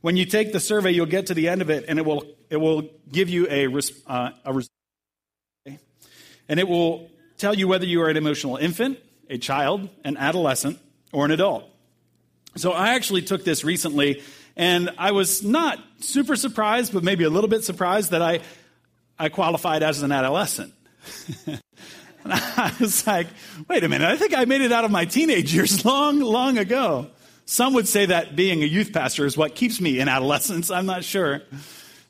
When 0.02 0.18
you 0.18 0.26
take 0.26 0.52
the 0.52 0.60
survey, 0.60 0.92
you'll 0.92 1.06
get 1.06 1.28
to 1.28 1.34
the 1.34 1.48
end 1.48 1.62
of 1.62 1.70
it 1.70 1.86
and 1.88 2.00
it 2.00 2.06
will, 2.06 2.26
it 2.50 2.58
will 2.58 2.90
give 3.12 3.30
you 3.30 3.48
a, 3.50 3.68
uh, 4.08 4.32
a 4.44 4.54
result. 4.54 4.70
And 6.50 6.60
it 6.60 6.68
will 6.68 7.10
tell 7.38 7.54
you 7.54 7.68
whether 7.68 7.86
you 7.86 8.02
are 8.02 8.10
an 8.10 8.18
emotional 8.18 8.58
infant, 8.58 9.00
a 9.30 9.38
child, 9.38 9.88
an 10.04 10.18
adolescent, 10.18 10.80
or 11.14 11.26
an 11.26 11.32
adult. 11.32 11.64
So 12.58 12.72
I 12.72 12.96
actually 12.96 13.22
took 13.22 13.46
this 13.46 13.64
recently, 13.64 14.22
and 14.58 14.90
I 14.98 15.12
was 15.12 15.44
not 15.44 15.80
super 16.00 16.36
surprised, 16.36 16.94
but 16.94 17.04
maybe 17.04 17.24
a 17.24 17.30
little 17.30 17.50
bit 17.50 17.64
surprised 17.64 18.12
that 18.12 18.22
I, 18.22 18.42
I 19.18 19.30
qualified 19.30 19.84
as 19.84 20.02
an 20.02 20.12
adolescent. 20.12 20.74
and 21.48 21.60
I 22.25 22.74
was 22.79 23.05
like, 23.08 23.27
wait 23.67 23.84
a 23.84 23.89
minute, 23.89 24.08
I 24.08 24.17
think 24.17 24.36
I 24.36 24.46
made 24.46 24.62
it 24.62 24.72
out 24.72 24.86
of 24.86 24.91
my 24.91 25.05
teenage 25.05 25.53
years 25.53 25.84
long, 25.86 26.20
long 26.20 26.58
ago. 26.58 27.10
Some 27.46 27.74
would 27.74 27.88
say 27.88 28.05
that 28.05 28.36
being 28.36 28.63
a 28.63 28.65
youth 28.65 28.93
pastor 28.93 29.25
is 29.25 29.36
what 29.36 29.55
keeps 29.55 29.81
me 29.81 30.00
in 30.00 30.08
adolescence. 30.08 30.72
I'm 30.72 30.86
not 30.86 31.03
sure. 31.03 31.41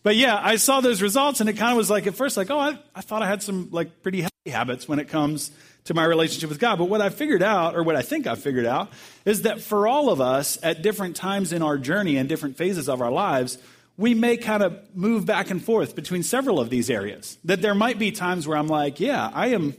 But 0.04 0.16
yeah, 0.16 0.40
I 0.42 0.56
saw 0.56 0.82
those 0.82 1.02
results, 1.02 1.42
and 1.42 1.50
it 1.50 1.54
kind 1.54 1.72
of 1.72 1.78
was 1.78 1.90
like 1.90 2.08
at 2.08 2.16
first, 2.16 2.36
like, 2.36 2.50
oh, 2.50 2.60
I, 2.60 2.78
I 2.96 3.02
thought 3.02 3.22
I 3.22 3.28
had 3.28 3.44
some 3.44 3.70
like 3.72 4.02
pretty 4.02 4.22
healthy 4.22 4.50
habits 4.50 4.88
when 4.88 5.00
it 5.00 5.10
comes 5.10 5.52
to 5.86 5.94
my 5.94 6.04
relationship 6.04 6.50
with 6.50 6.60
God. 6.60 6.78
But 6.78 6.86
what 6.86 7.02
I 7.02 7.10
figured 7.10 7.44
out, 7.44 7.76
or 7.76 7.84
what 7.84 7.96
I 7.96 8.02
think 8.02 8.28
I 8.28 8.36
figured 8.36 8.66
out, 8.66 8.92
is 9.26 9.44
that 9.44 9.62
for 9.62 9.88
all 9.88 10.10
of 10.10 10.22
us 10.22 10.58
at 10.64 10.82
different 10.82 11.16
times 11.16 11.54
in 11.54 11.62
our 11.62 11.78
journey 11.78 12.18
and 12.18 12.28
different 12.28 12.58
phases 12.58 12.90
of 12.90 13.02
our 13.02 13.12
lives, 13.12 13.58
we 14.02 14.16
may 14.16 14.36
kind 14.36 14.64
of 14.64 14.96
move 14.96 15.28
back 15.28 15.52
and 15.52 15.64
forth 15.64 15.96
between 15.96 16.24
several 16.24 16.60
of 16.60 16.72
these 16.72 16.90
areas. 16.90 17.38
That 17.46 17.62
there 17.62 17.76
might 17.76 18.00
be 18.00 18.12
times 18.12 18.48
where 18.48 18.58
I'm 18.58 18.68
like, 18.68 19.00
yeah, 19.00 19.30
I 19.32 19.50
am, 19.50 19.76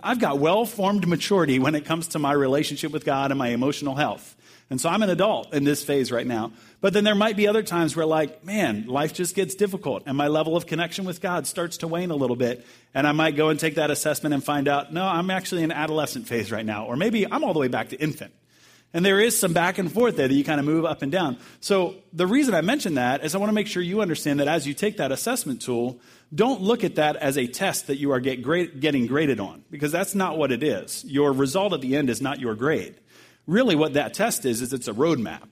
I've 0.00 0.20
got 0.20 0.38
well 0.38 0.64
formed 0.64 1.08
maturity 1.08 1.58
when 1.58 1.74
it 1.74 1.84
comes 1.84 2.06
to 2.08 2.20
my 2.20 2.32
relationship 2.32 2.92
with 2.92 3.04
God 3.04 3.32
and 3.32 3.38
my 3.38 3.48
emotional 3.48 3.96
health. 3.96 4.36
And 4.70 4.80
so 4.80 4.88
I'm 4.88 5.02
an 5.02 5.10
adult 5.10 5.52
in 5.54 5.64
this 5.64 5.82
phase 5.82 6.12
right 6.12 6.26
now. 6.26 6.52
But 6.80 6.92
then 6.92 7.02
there 7.02 7.16
might 7.16 7.36
be 7.36 7.48
other 7.48 7.62
times 7.64 7.96
where, 7.96 8.06
like, 8.06 8.44
man, 8.44 8.86
life 8.86 9.12
just 9.12 9.34
gets 9.34 9.56
difficult 9.56 10.04
and 10.06 10.16
my 10.16 10.28
level 10.28 10.56
of 10.56 10.66
connection 10.66 11.04
with 11.04 11.20
God 11.20 11.46
starts 11.46 11.78
to 11.78 11.88
wane 11.88 12.12
a 12.12 12.16
little 12.16 12.36
bit. 12.36 12.64
And 12.94 13.08
I 13.08 13.12
might 13.12 13.34
go 13.34 13.48
and 13.48 13.58
take 13.58 13.74
that 13.74 13.90
assessment 13.90 14.34
and 14.34 14.44
find 14.44 14.68
out, 14.68 14.92
no, 14.92 15.04
I'm 15.04 15.30
actually 15.30 15.64
in 15.64 15.72
adolescent 15.72 16.28
phase 16.28 16.52
right 16.52 16.66
now. 16.66 16.84
Or 16.86 16.94
maybe 16.94 17.26
I'm 17.26 17.42
all 17.42 17.54
the 17.54 17.60
way 17.60 17.68
back 17.68 17.88
to 17.88 17.96
infant. 17.96 18.32
And 18.94 19.04
there 19.04 19.20
is 19.20 19.38
some 19.38 19.52
back 19.52 19.76
and 19.76 19.92
forth 19.92 20.16
there 20.16 20.28
that 20.28 20.34
you 20.34 20.44
kind 20.44 20.58
of 20.58 20.64
move 20.64 20.86
up 20.86 21.02
and 21.02 21.12
down. 21.12 21.36
So 21.60 21.96
the 22.12 22.26
reason 22.26 22.54
I 22.54 22.62
mention 22.62 22.94
that 22.94 23.22
is 23.22 23.34
I 23.34 23.38
want 23.38 23.50
to 23.50 23.54
make 23.54 23.66
sure 23.66 23.82
you 23.82 24.00
understand 24.00 24.40
that 24.40 24.48
as 24.48 24.66
you 24.66 24.72
take 24.72 24.96
that 24.96 25.12
assessment 25.12 25.60
tool, 25.60 26.00
don't 26.34 26.62
look 26.62 26.84
at 26.84 26.94
that 26.94 27.16
as 27.16 27.36
a 27.36 27.46
test 27.46 27.88
that 27.88 27.98
you 27.98 28.12
are 28.12 28.20
get 28.20 28.42
getting 28.80 29.06
graded 29.06 29.40
on, 29.40 29.62
because 29.70 29.92
that's 29.92 30.14
not 30.14 30.38
what 30.38 30.52
it 30.52 30.62
is. 30.62 31.04
Your 31.04 31.32
result 31.32 31.74
at 31.74 31.80
the 31.82 31.96
end 31.96 32.08
is 32.08 32.22
not 32.22 32.40
your 32.40 32.54
grade. 32.54 32.94
Really, 33.46 33.74
what 33.74 33.92
that 33.94 34.14
test 34.14 34.44
is, 34.44 34.62
is 34.62 34.72
it's 34.72 34.88
a 34.88 34.92
roadmap. 34.92 35.48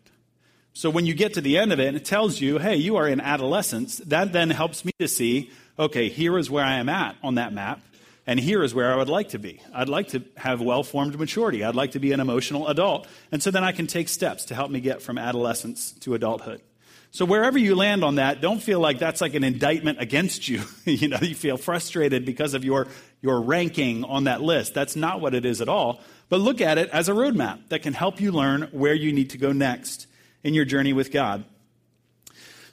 So 0.73 0.91
when 0.91 1.07
you 1.07 1.15
get 1.15 1.35
to 1.35 1.41
the 1.41 1.57
end 1.57 1.73
of 1.73 1.81
it 1.81 1.89
and 1.89 1.97
it 1.97 2.05
tells 2.05 2.41
you, 2.41 2.59
hey, 2.59 2.77
you 2.77 2.97
are 2.97 3.09
in 3.09 3.21
adolescence, 3.21 3.97
that 3.99 4.35
then 4.35 4.51
helps 4.51 4.85
me 4.85 4.93
to 4.99 5.09
see, 5.09 5.51
okay, 5.79 6.11
here 6.11 6.37
is 6.37 6.51
where 6.51 6.65
I 6.65 6.75
am 6.75 6.91
at 6.91 7.17
on 7.23 7.37
that 7.37 7.55
map, 7.55 7.81
and 8.27 8.41
here 8.41 8.63
is 8.63 8.75
where 8.75 8.93
I 8.93 8.97
would 8.97 9.09
like 9.09 9.31
to 9.31 9.39
be. 9.39 9.61
I'd 9.73 9.89
like 9.89 10.09
to 10.09 10.23
have 10.37 10.61
well 10.61 10.83
formed 10.83 11.19
maturity. 11.19 11.63
I'd 11.63 11.77
like 11.77 11.93
to 11.93 12.01
be 12.01 12.13
an 12.13 12.21
emotional 12.21 12.67
adult. 12.67 13.07
And 13.31 13.43
so 13.43 13.51
then 13.51 13.63
I 13.63 13.73
can 13.73 13.87
take 13.87 14.09
steps 14.09 14.47
to 14.47 14.55
help 14.55 14.71
me 14.71 14.81
get 14.81 15.01
from 15.01 15.17
adolescence 15.17 15.93
to 16.01 16.15
adulthood. 16.15 16.61
So 17.13 17.25
wherever 17.25 17.57
you 17.57 17.77
land 17.77 18.05
on 18.05 18.17
that, 18.17 18.41
don't 18.41 18.61
feel 18.61 18.81
like 18.81 18.99
that's 18.99 19.21
like 19.21 19.35
an 19.35 19.45
indictment 19.45 20.01
against 20.01 20.49
you. 20.49 20.63
you 20.85 21.09
know, 21.09 21.19
you 21.23 21.35
feel 21.35 21.57
frustrated 21.57 22.27
because 22.27 22.53
of 22.53 22.65
your, 22.65 22.89
your 23.23 23.41
ranking 23.41 24.05
on 24.05 24.25
that 24.25 24.43
list. 24.43 24.75
That's 24.75 24.97
not 24.97 25.21
what 25.21 25.35
it 25.35 25.45
is 25.45 25.61
at 25.61 25.69
all. 25.69 26.01
But 26.29 26.41
look 26.41 26.61
at 26.61 26.79
it 26.79 26.91
as 26.91 27.09
a 27.09 27.13
roadmap 27.13 27.69
that 27.69 27.83
can 27.83 27.95
help 27.95 28.21
you 28.21 28.33
learn 28.33 28.63
where 28.73 28.95
you 28.95 29.13
need 29.13 29.31
to 29.31 29.39
go 29.39 29.53
next 29.53 30.09
in 30.43 30.53
your 30.53 30.65
journey 30.65 30.93
with 30.93 31.13
God. 31.13 31.45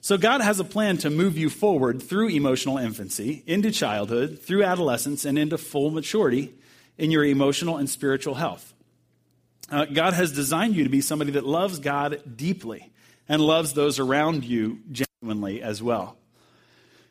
So, 0.03 0.17
God 0.17 0.41
has 0.41 0.59
a 0.59 0.65
plan 0.65 0.97
to 0.97 1.09
move 1.09 1.37
you 1.37 1.49
forward 1.49 2.03
through 2.03 2.27
emotional 2.27 2.77
infancy, 2.77 3.41
into 3.47 3.71
childhood, 3.71 4.41
through 4.41 4.65
adolescence, 4.65 5.23
and 5.23 5.39
into 5.39 5.57
full 5.57 5.91
maturity 5.91 6.53
in 6.97 7.09
your 7.09 7.23
emotional 7.23 7.77
and 7.77 7.89
spiritual 7.89 8.33
health. 8.33 8.73
Uh, 9.71 9.85
God 9.85 10.11
has 10.11 10.33
designed 10.33 10.75
you 10.75 10.83
to 10.83 10.89
be 10.89 10.99
somebody 10.99 11.31
that 11.31 11.45
loves 11.45 11.79
God 11.79 12.21
deeply 12.35 12.91
and 13.29 13.41
loves 13.41 13.75
those 13.75 13.97
around 13.97 14.43
you 14.43 14.79
genuinely 14.91 15.61
as 15.61 15.81
well. 15.81 16.17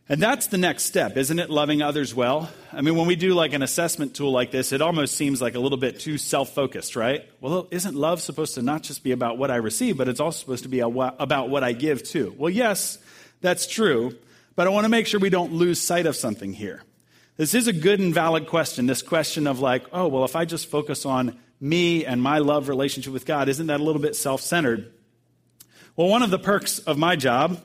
And 0.08 0.20
that's 0.20 0.48
the 0.48 0.58
next 0.58 0.84
step, 0.84 1.16
isn't 1.16 1.38
it? 1.38 1.48
Loving 1.48 1.80
others 1.80 2.14
well. 2.14 2.50
I 2.72 2.80
mean, 2.80 2.96
when 2.96 3.06
we 3.06 3.14
do 3.14 3.34
like 3.34 3.52
an 3.52 3.62
assessment 3.62 4.14
tool 4.14 4.32
like 4.32 4.50
this, 4.50 4.72
it 4.72 4.82
almost 4.82 5.16
seems 5.16 5.40
like 5.40 5.54
a 5.54 5.60
little 5.60 5.78
bit 5.78 6.00
too 6.00 6.18
self 6.18 6.50
focused, 6.54 6.96
right? 6.96 7.28
Well, 7.40 7.68
isn't 7.70 7.94
love 7.94 8.20
supposed 8.20 8.54
to 8.56 8.62
not 8.62 8.82
just 8.82 9.04
be 9.04 9.12
about 9.12 9.38
what 9.38 9.50
I 9.50 9.56
receive, 9.56 9.96
but 9.96 10.08
it's 10.08 10.20
also 10.20 10.40
supposed 10.40 10.64
to 10.64 10.68
be 10.68 10.80
about 10.80 11.48
what 11.48 11.62
I 11.62 11.72
give 11.72 12.02
too? 12.02 12.34
Well, 12.36 12.50
yes, 12.50 12.98
that's 13.40 13.66
true, 13.66 14.16
but 14.56 14.66
I 14.66 14.70
want 14.70 14.84
to 14.84 14.88
make 14.88 15.06
sure 15.06 15.20
we 15.20 15.30
don't 15.30 15.52
lose 15.52 15.80
sight 15.80 16.06
of 16.06 16.16
something 16.16 16.52
here. 16.52 16.82
This 17.36 17.54
is 17.54 17.66
a 17.66 17.72
good 17.72 18.00
and 18.00 18.12
valid 18.12 18.48
question. 18.48 18.86
This 18.86 19.02
question 19.02 19.46
of 19.46 19.60
like, 19.60 19.84
oh, 19.92 20.08
well, 20.08 20.24
if 20.24 20.36
I 20.36 20.44
just 20.44 20.68
focus 20.68 21.06
on 21.06 21.38
me 21.60 22.04
and 22.04 22.20
my 22.20 22.38
love 22.38 22.68
relationship 22.68 23.12
with 23.12 23.24
God, 23.24 23.48
isn't 23.48 23.68
that 23.68 23.80
a 23.80 23.84
little 23.84 24.02
bit 24.02 24.16
self 24.16 24.40
centered? 24.40 24.92
Well, 25.94 26.08
one 26.08 26.22
of 26.22 26.30
the 26.30 26.38
perks 26.38 26.80
of 26.80 26.98
my 26.98 27.16
job 27.16 27.62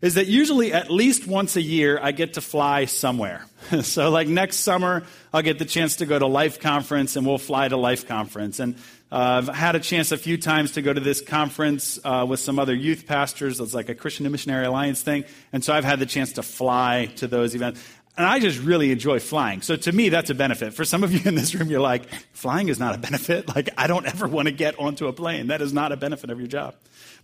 is 0.00 0.14
that 0.14 0.26
usually 0.26 0.72
at 0.72 0.90
least 0.90 1.26
once 1.26 1.56
a 1.56 1.62
year 1.62 1.98
I 2.00 2.12
get 2.12 2.34
to 2.34 2.40
fly 2.40 2.84
somewhere. 2.84 3.44
so, 3.82 4.10
like 4.10 4.28
next 4.28 4.58
summer, 4.58 5.04
I'll 5.32 5.42
get 5.42 5.58
the 5.58 5.64
chance 5.64 5.96
to 5.96 6.06
go 6.06 6.18
to 6.18 6.26
Life 6.26 6.60
Conference 6.60 7.16
and 7.16 7.26
we'll 7.26 7.38
fly 7.38 7.68
to 7.68 7.76
Life 7.76 8.06
Conference. 8.06 8.60
And 8.60 8.76
uh, 9.10 9.42
I've 9.42 9.48
had 9.48 9.74
a 9.74 9.80
chance 9.80 10.12
a 10.12 10.18
few 10.18 10.36
times 10.36 10.72
to 10.72 10.82
go 10.82 10.92
to 10.92 11.00
this 11.00 11.20
conference 11.22 11.98
uh, 12.04 12.26
with 12.28 12.40
some 12.40 12.58
other 12.58 12.74
youth 12.74 13.06
pastors. 13.06 13.58
It's 13.58 13.74
like 13.74 13.88
a 13.88 13.94
Christian 13.94 14.30
Missionary 14.30 14.66
Alliance 14.66 15.02
thing. 15.02 15.24
And 15.52 15.64
so 15.64 15.72
I've 15.72 15.84
had 15.84 15.98
the 15.98 16.06
chance 16.06 16.34
to 16.34 16.42
fly 16.42 17.10
to 17.16 17.26
those 17.26 17.54
events. 17.54 17.82
And 18.18 18.26
I 18.26 18.40
just 18.40 18.58
really 18.58 18.90
enjoy 18.90 19.20
flying. 19.20 19.62
So 19.62 19.76
to 19.76 19.92
me, 19.92 20.08
that's 20.08 20.28
a 20.28 20.34
benefit. 20.34 20.74
For 20.74 20.84
some 20.84 21.04
of 21.04 21.12
you 21.12 21.20
in 21.24 21.36
this 21.36 21.54
room, 21.54 21.70
you're 21.70 21.80
like, 21.80 22.10
flying 22.32 22.68
is 22.68 22.78
not 22.78 22.94
a 22.94 22.98
benefit. 22.98 23.48
Like, 23.54 23.70
I 23.78 23.86
don't 23.86 24.06
ever 24.06 24.28
want 24.28 24.46
to 24.46 24.52
get 24.52 24.78
onto 24.78 25.06
a 25.06 25.12
plane. 25.12 25.48
That 25.48 25.62
is 25.62 25.72
not 25.72 25.90
a 25.90 25.96
benefit 25.96 26.30
of 26.30 26.38
your 26.38 26.48
job. 26.48 26.74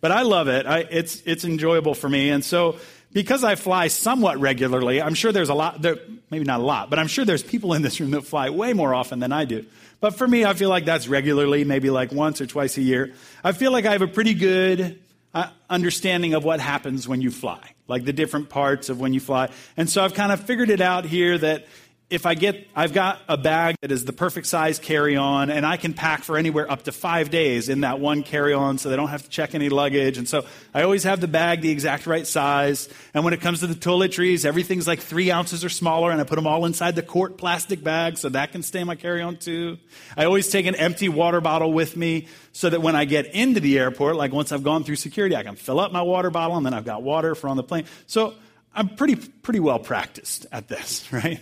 But 0.04 0.12
I 0.12 0.20
love 0.20 0.48
it. 0.48 0.66
I, 0.66 0.80
it's, 0.80 1.22
it's 1.24 1.46
enjoyable 1.46 1.94
for 1.94 2.10
me. 2.10 2.28
And 2.28 2.44
so 2.44 2.76
because 3.14 3.42
I 3.42 3.54
fly 3.54 3.88
somewhat 3.88 4.38
regularly, 4.38 5.00
I'm 5.00 5.14
sure 5.14 5.32
there's 5.32 5.48
a 5.48 5.54
lot, 5.54 5.80
there, 5.80 5.96
maybe 6.30 6.44
not 6.44 6.60
a 6.60 6.62
lot, 6.62 6.90
but 6.90 6.98
I'm 6.98 7.06
sure 7.06 7.24
there's 7.24 7.42
people 7.42 7.72
in 7.72 7.80
this 7.80 7.98
room 8.00 8.10
that 8.10 8.20
fly 8.20 8.50
way 8.50 8.74
more 8.74 8.92
often 8.92 9.18
than 9.18 9.32
I 9.32 9.46
do. 9.46 9.64
But 10.00 10.16
for 10.16 10.28
me, 10.28 10.44
I 10.44 10.52
feel 10.52 10.68
like 10.68 10.84
that's 10.84 11.08
regularly, 11.08 11.64
maybe 11.64 11.88
like 11.88 12.12
once 12.12 12.42
or 12.42 12.46
twice 12.46 12.76
a 12.76 12.82
year. 12.82 13.14
I 13.42 13.52
feel 13.52 13.72
like 13.72 13.86
I 13.86 13.92
have 13.92 14.02
a 14.02 14.06
pretty 14.06 14.34
good 14.34 15.00
uh, 15.32 15.48
understanding 15.70 16.34
of 16.34 16.44
what 16.44 16.60
happens 16.60 17.08
when 17.08 17.22
you 17.22 17.30
fly, 17.30 17.70
like 17.88 18.04
the 18.04 18.12
different 18.12 18.50
parts 18.50 18.90
of 18.90 19.00
when 19.00 19.14
you 19.14 19.20
fly. 19.20 19.48
And 19.78 19.88
so 19.88 20.04
I've 20.04 20.12
kind 20.12 20.32
of 20.32 20.40
figured 20.40 20.68
it 20.68 20.82
out 20.82 21.06
here 21.06 21.38
that 21.38 21.64
if 22.10 22.26
I 22.26 22.34
get, 22.34 22.68
I've 22.76 22.92
got 22.92 23.20
a 23.28 23.36
bag 23.36 23.76
that 23.80 23.90
is 23.90 24.04
the 24.04 24.12
perfect 24.12 24.46
size 24.46 24.78
carry 24.78 25.16
on, 25.16 25.50
and 25.50 25.64
I 25.64 25.78
can 25.78 25.94
pack 25.94 26.22
for 26.22 26.36
anywhere 26.36 26.70
up 26.70 26.82
to 26.84 26.92
five 26.92 27.30
days 27.30 27.68
in 27.68 27.80
that 27.80 27.98
one 27.98 28.22
carry 28.22 28.52
on 28.52 28.76
so 28.76 28.90
they 28.90 28.96
don't 28.96 29.08
have 29.08 29.22
to 29.22 29.28
check 29.30 29.54
any 29.54 29.70
luggage. 29.70 30.18
And 30.18 30.28
so 30.28 30.44
I 30.74 30.82
always 30.82 31.04
have 31.04 31.20
the 31.20 31.28
bag 31.28 31.62
the 31.62 31.70
exact 31.70 32.06
right 32.06 32.26
size. 32.26 32.90
And 33.14 33.24
when 33.24 33.32
it 33.32 33.40
comes 33.40 33.60
to 33.60 33.66
the 33.66 33.74
toiletries, 33.74 34.44
everything's 34.44 34.86
like 34.86 35.00
three 35.00 35.30
ounces 35.30 35.64
or 35.64 35.70
smaller, 35.70 36.10
and 36.10 36.20
I 36.20 36.24
put 36.24 36.36
them 36.36 36.46
all 36.46 36.66
inside 36.66 36.94
the 36.94 37.02
quart 37.02 37.38
plastic 37.38 37.82
bag 37.82 38.18
so 38.18 38.28
that 38.28 38.52
can 38.52 38.62
stay 38.62 38.80
in 38.80 38.86
my 38.86 38.96
carry 38.96 39.22
on 39.22 39.38
too. 39.38 39.78
I 40.16 40.24
always 40.26 40.50
take 40.50 40.66
an 40.66 40.74
empty 40.74 41.08
water 41.08 41.40
bottle 41.40 41.72
with 41.72 41.96
me 41.96 42.28
so 42.52 42.68
that 42.68 42.82
when 42.82 42.94
I 42.94 43.06
get 43.06 43.34
into 43.34 43.60
the 43.60 43.78
airport, 43.78 44.16
like 44.16 44.30
once 44.30 44.52
I've 44.52 44.62
gone 44.62 44.84
through 44.84 44.96
security, 44.96 45.36
I 45.36 45.42
can 45.42 45.56
fill 45.56 45.80
up 45.80 45.90
my 45.90 46.02
water 46.02 46.30
bottle 46.30 46.56
and 46.56 46.66
then 46.66 46.74
I've 46.74 46.84
got 46.84 47.02
water 47.02 47.34
for 47.34 47.48
on 47.48 47.56
the 47.56 47.64
plane. 47.64 47.86
So 48.06 48.34
I'm 48.74 48.90
pretty, 48.90 49.16
pretty 49.16 49.60
well 49.60 49.78
practiced 49.78 50.46
at 50.52 50.68
this, 50.68 51.10
right? 51.12 51.40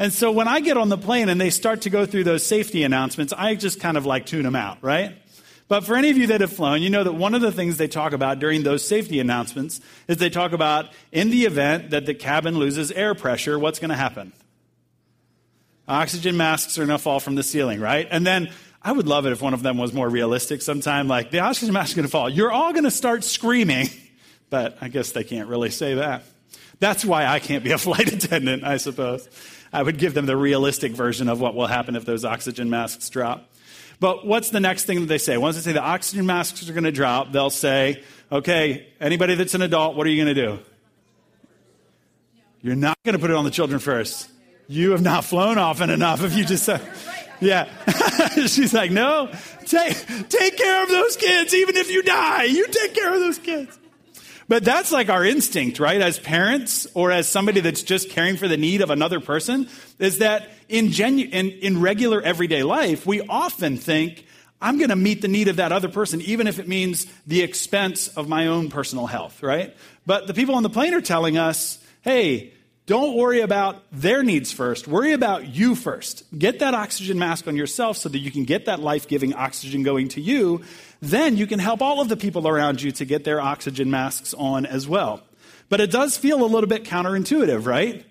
And 0.00 0.14
so 0.14 0.32
when 0.32 0.48
I 0.48 0.60
get 0.60 0.78
on 0.78 0.88
the 0.88 0.96
plane 0.96 1.28
and 1.28 1.38
they 1.38 1.50
start 1.50 1.82
to 1.82 1.90
go 1.90 2.06
through 2.06 2.24
those 2.24 2.44
safety 2.44 2.84
announcements, 2.84 3.34
I 3.36 3.54
just 3.54 3.80
kind 3.80 3.98
of 3.98 4.06
like 4.06 4.24
tune 4.24 4.44
them 4.44 4.56
out, 4.56 4.78
right? 4.80 5.14
But 5.68 5.84
for 5.84 5.94
any 5.94 6.08
of 6.08 6.16
you 6.16 6.28
that 6.28 6.40
have 6.40 6.50
flown, 6.50 6.80
you 6.80 6.88
know 6.88 7.04
that 7.04 7.12
one 7.12 7.34
of 7.34 7.42
the 7.42 7.52
things 7.52 7.76
they 7.76 7.86
talk 7.86 8.14
about 8.14 8.38
during 8.38 8.62
those 8.62 8.82
safety 8.82 9.20
announcements 9.20 9.78
is 10.08 10.16
they 10.16 10.30
talk 10.30 10.52
about 10.52 10.86
in 11.12 11.28
the 11.28 11.44
event 11.44 11.90
that 11.90 12.06
the 12.06 12.14
cabin 12.14 12.58
loses 12.58 12.90
air 12.90 13.14
pressure, 13.14 13.58
what's 13.58 13.78
going 13.78 13.90
to 13.90 13.96
happen? 13.96 14.32
Oxygen 15.86 16.34
masks 16.34 16.78
are 16.78 16.86
going 16.86 16.96
to 16.96 17.02
fall 17.02 17.20
from 17.20 17.34
the 17.34 17.42
ceiling, 17.42 17.78
right? 17.78 18.08
And 18.10 18.26
then 18.26 18.50
I 18.80 18.92
would 18.92 19.06
love 19.06 19.26
it 19.26 19.32
if 19.32 19.42
one 19.42 19.52
of 19.52 19.62
them 19.62 19.76
was 19.76 19.92
more 19.92 20.08
realistic 20.08 20.62
sometime, 20.62 21.08
like 21.08 21.30
the 21.30 21.40
oxygen 21.40 21.74
mask 21.74 21.90
is 21.90 21.94
going 21.96 22.06
to 22.06 22.10
fall. 22.10 22.30
You're 22.30 22.50
all 22.50 22.72
going 22.72 22.84
to 22.84 22.90
start 22.90 23.22
screaming. 23.22 23.88
But 24.48 24.78
I 24.80 24.88
guess 24.88 25.12
they 25.12 25.22
can't 25.22 25.48
really 25.48 25.70
say 25.70 25.94
that. 25.94 26.24
That's 26.80 27.04
why 27.04 27.26
I 27.26 27.38
can't 27.38 27.62
be 27.62 27.70
a 27.70 27.78
flight 27.78 28.12
attendant, 28.12 28.64
I 28.64 28.78
suppose. 28.78 29.28
I 29.72 29.82
would 29.82 29.98
give 29.98 30.14
them 30.14 30.26
the 30.26 30.36
realistic 30.36 30.92
version 30.92 31.28
of 31.28 31.40
what 31.40 31.54
will 31.54 31.66
happen 31.66 31.96
if 31.96 32.04
those 32.04 32.24
oxygen 32.24 32.70
masks 32.70 33.08
drop. 33.08 33.48
But 34.00 34.26
what's 34.26 34.50
the 34.50 34.60
next 34.60 34.84
thing 34.84 35.00
that 35.00 35.06
they 35.06 35.18
say? 35.18 35.36
Once 35.36 35.56
they 35.56 35.62
say 35.62 35.72
the 35.72 35.82
oxygen 35.82 36.26
masks 36.26 36.68
are 36.68 36.72
going 36.72 36.84
to 36.84 36.92
drop, 36.92 37.32
they'll 37.32 37.50
say, 37.50 38.02
okay, 38.32 38.88
anybody 39.00 39.34
that's 39.34 39.54
an 39.54 39.62
adult, 39.62 39.94
what 39.94 40.06
are 40.06 40.10
you 40.10 40.24
going 40.24 40.34
to 40.34 40.46
do? 40.46 40.58
You're 42.62 42.76
not 42.76 42.96
going 43.04 43.14
to 43.14 43.18
put 43.18 43.30
it 43.30 43.36
on 43.36 43.44
the 43.44 43.50
children 43.50 43.78
first. 43.78 44.28
You 44.68 44.92
have 44.92 45.02
not 45.02 45.24
flown 45.24 45.58
often 45.58 45.90
enough 45.90 46.22
if 46.22 46.34
you 46.34 46.44
just 46.44 46.64
said, 46.64 46.80
yeah. 47.40 47.68
She's 48.46 48.72
like, 48.72 48.90
no, 48.90 49.30
take, 49.66 49.96
take 50.28 50.56
care 50.56 50.82
of 50.82 50.88
those 50.88 51.16
kids, 51.16 51.54
even 51.54 51.76
if 51.76 51.90
you 51.90 52.02
die. 52.02 52.44
You 52.44 52.66
take 52.68 52.94
care 52.94 53.12
of 53.12 53.20
those 53.20 53.38
kids. 53.38 53.79
But 54.50 54.64
that's 54.64 54.90
like 54.90 55.08
our 55.10 55.24
instinct, 55.24 55.78
right? 55.78 56.00
As 56.00 56.18
parents 56.18 56.88
or 56.94 57.12
as 57.12 57.28
somebody 57.28 57.60
that's 57.60 57.84
just 57.84 58.10
caring 58.10 58.36
for 58.36 58.48
the 58.48 58.56
need 58.56 58.80
of 58.80 58.90
another 58.90 59.20
person, 59.20 59.68
is 60.00 60.18
that 60.18 60.50
in, 60.68 60.90
genu- 60.90 61.28
in, 61.30 61.50
in 61.50 61.80
regular 61.80 62.20
everyday 62.20 62.64
life, 62.64 63.06
we 63.06 63.20
often 63.20 63.76
think, 63.76 64.26
I'm 64.60 64.78
going 64.78 64.90
to 64.90 64.96
meet 64.96 65.22
the 65.22 65.28
need 65.28 65.46
of 65.46 65.56
that 65.56 65.70
other 65.70 65.88
person, 65.88 66.20
even 66.22 66.48
if 66.48 66.58
it 66.58 66.66
means 66.66 67.06
the 67.28 67.42
expense 67.42 68.08
of 68.08 68.28
my 68.28 68.48
own 68.48 68.70
personal 68.70 69.06
health, 69.06 69.40
right? 69.40 69.76
But 70.04 70.26
the 70.26 70.34
people 70.34 70.56
on 70.56 70.64
the 70.64 70.68
plane 70.68 70.94
are 70.94 71.00
telling 71.00 71.38
us, 71.38 71.78
hey, 72.00 72.52
don't 72.86 73.14
worry 73.14 73.42
about 73.42 73.84
their 73.92 74.24
needs 74.24 74.52
first. 74.52 74.88
Worry 74.88 75.12
about 75.12 75.46
you 75.46 75.76
first. 75.76 76.24
Get 76.36 76.58
that 76.58 76.74
oxygen 76.74 77.20
mask 77.20 77.46
on 77.46 77.54
yourself 77.54 77.98
so 77.98 78.08
that 78.08 78.18
you 78.18 78.32
can 78.32 78.42
get 78.42 78.64
that 78.64 78.80
life 78.80 79.06
giving 79.06 79.32
oxygen 79.32 79.84
going 79.84 80.08
to 80.08 80.20
you. 80.20 80.64
Then 81.00 81.36
you 81.36 81.46
can 81.46 81.58
help 81.58 81.80
all 81.80 82.00
of 82.00 82.08
the 82.08 82.16
people 82.16 82.46
around 82.46 82.82
you 82.82 82.92
to 82.92 83.04
get 83.04 83.24
their 83.24 83.40
oxygen 83.40 83.90
masks 83.90 84.34
on 84.34 84.66
as 84.66 84.86
well. 84.86 85.22
But 85.68 85.80
it 85.80 85.90
does 85.90 86.16
feel 86.16 86.42
a 86.42 86.46
little 86.46 86.68
bit 86.68 86.84
counterintuitive, 86.84 87.66
right? 87.66 88.04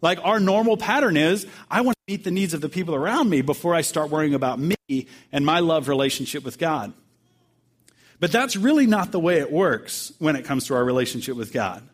Like 0.00 0.18
our 0.24 0.40
normal 0.40 0.76
pattern 0.76 1.16
is, 1.16 1.46
I 1.70 1.82
want 1.82 1.96
to 1.96 2.12
meet 2.12 2.24
the 2.24 2.32
needs 2.32 2.54
of 2.54 2.60
the 2.60 2.68
people 2.68 2.94
around 2.94 3.30
me 3.30 3.42
before 3.42 3.74
I 3.74 3.82
start 3.82 4.10
worrying 4.10 4.34
about 4.34 4.58
me 4.58 5.06
and 5.30 5.46
my 5.46 5.60
love 5.60 5.88
relationship 5.88 6.42
with 6.42 6.58
God. 6.58 6.92
But 8.18 8.32
that's 8.32 8.56
really 8.56 8.86
not 8.86 9.12
the 9.12 9.20
way 9.20 9.38
it 9.38 9.50
works 9.50 10.12
when 10.18 10.34
it 10.34 10.44
comes 10.44 10.66
to 10.66 10.74
our 10.74 10.84
relationship 10.84 11.36
with 11.36 11.52
God. 11.52 11.88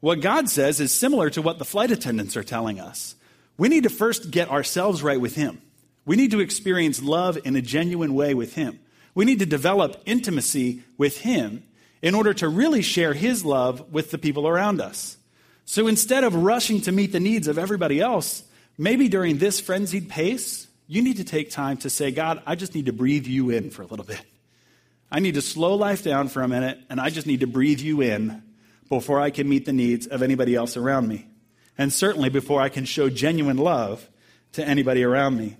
What 0.00 0.20
God 0.20 0.48
says 0.48 0.80
is 0.80 0.92
similar 0.92 1.30
to 1.30 1.42
what 1.42 1.58
the 1.58 1.64
flight 1.64 1.90
attendants 1.90 2.36
are 2.36 2.42
telling 2.42 2.80
us. 2.80 3.14
We 3.56 3.68
need 3.68 3.84
to 3.84 3.90
first 3.90 4.30
get 4.30 4.50
ourselves 4.50 5.02
right 5.02 5.20
with 5.20 5.36
Him. 5.36 5.60
We 6.04 6.16
need 6.16 6.32
to 6.32 6.40
experience 6.40 7.02
love 7.02 7.38
in 7.44 7.54
a 7.54 7.62
genuine 7.62 8.14
way 8.14 8.34
with 8.34 8.54
Him. 8.54 8.80
We 9.14 9.24
need 9.24 9.40
to 9.40 9.46
develop 9.46 10.00
intimacy 10.06 10.82
with 10.96 11.18
Him 11.18 11.64
in 12.00 12.14
order 12.14 12.34
to 12.34 12.48
really 12.48 12.82
share 12.82 13.14
His 13.14 13.44
love 13.44 13.92
with 13.92 14.10
the 14.10 14.18
people 14.18 14.48
around 14.48 14.80
us. 14.80 15.16
So 15.64 15.86
instead 15.86 16.24
of 16.24 16.34
rushing 16.34 16.80
to 16.82 16.92
meet 16.92 17.12
the 17.12 17.20
needs 17.20 17.48
of 17.48 17.58
everybody 17.58 18.00
else, 18.00 18.42
maybe 18.76 19.08
during 19.08 19.38
this 19.38 19.60
frenzied 19.60 20.08
pace, 20.08 20.66
you 20.86 21.02
need 21.02 21.18
to 21.18 21.24
take 21.24 21.50
time 21.50 21.76
to 21.78 21.90
say, 21.90 22.10
God, 22.10 22.42
I 22.46 22.54
just 22.54 22.74
need 22.74 22.86
to 22.86 22.92
breathe 22.92 23.26
you 23.26 23.50
in 23.50 23.70
for 23.70 23.82
a 23.82 23.86
little 23.86 24.04
bit. 24.04 24.22
I 25.10 25.20
need 25.20 25.34
to 25.34 25.42
slow 25.42 25.74
life 25.74 26.02
down 26.02 26.28
for 26.28 26.42
a 26.42 26.48
minute, 26.48 26.78
and 26.90 27.00
I 27.00 27.10
just 27.10 27.26
need 27.26 27.40
to 27.40 27.46
breathe 27.46 27.80
you 27.80 28.00
in 28.00 28.42
before 28.88 29.20
I 29.20 29.30
can 29.30 29.48
meet 29.48 29.64
the 29.64 29.72
needs 29.72 30.06
of 30.06 30.22
anybody 30.22 30.54
else 30.54 30.76
around 30.76 31.06
me. 31.06 31.26
And 31.78 31.92
certainly 31.92 32.28
before 32.28 32.60
I 32.60 32.68
can 32.68 32.84
show 32.84 33.08
genuine 33.08 33.56
love 33.56 34.08
to 34.52 34.66
anybody 34.66 35.02
around 35.04 35.36
me. 35.36 35.56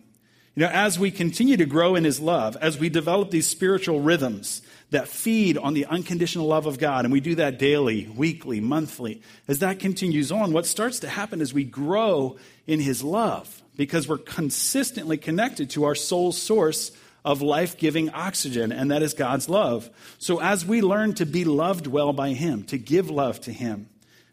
You 0.55 0.65
know, 0.65 0.71
as 0.71 0.99
we 0.99 1.11
continue 1.11 1.57
to 1.57 1.65
grow 1.65 1.95
in 1.95 2.05
His 2.05 2.21
love, 2.21 2.57
as 2.61 2.79
we 2.79 2.91
develop 2.91 3.31
these 3.31 3.47
spiritual 3.47 4.01
rhythms 4.01 4.61
that 4.91 5.09
feed 5.09 5.57
on 5.57 5.73
the 5.73 5.87
unconditional 5.87 6.47
love 6.47 6.67
of 6.67 6.79
God, 6.79 7.07
and 7.07 7.13
we 7.13 7.21
do 7.21 7.35
that 7.37 7.59
daily, 7.59 8.07
weekly, 8.15 8.61
monthly, 8.61 9.23
as 9.49 9.61
that 9.61 9.79
continues 9.79 10.31
on, 10.31 10.53
what 10.53 10.67
starts 10.67 11.01
to 11.01 11.09
happen 11.09 11.41
is 11.41 11.55
we 11.55 11.65
grow 11.65 12.37
in 12.67 12.81
His 12.81 13.03
love 13.03 13.63
because 13.77 14.07
we're 14.07 14.19
consistently 14.19 15.17
connected 15.17 15.71
to 15.71 15.85
our 15.85 15.95
soul's 15.95 16.41
source 16.41 16.93
of 17.25 17.41
life 17.41 17.79
giving 17.79 18.11
oxygen, 18.11 18.73
and 18.73 18.91
that 18.91 19.03
is 19.03 19.15
God's 19.15 19.49
love. 19.49 19.89
So, 20.19 20.39
as 20.39 20.67
we 20.67 20.83
learn 20.83 21.15
to 21.15 21.25
be 21.25 21.47
loved 21.47 21.87
well 21.87 22.13
by 22.13 22.35
Him, 22.35 22.65
to 22.65 22.77
give 22.77 23.09
love 23.09 23.41
to 23.43 23.53
Him, 23.53 23.89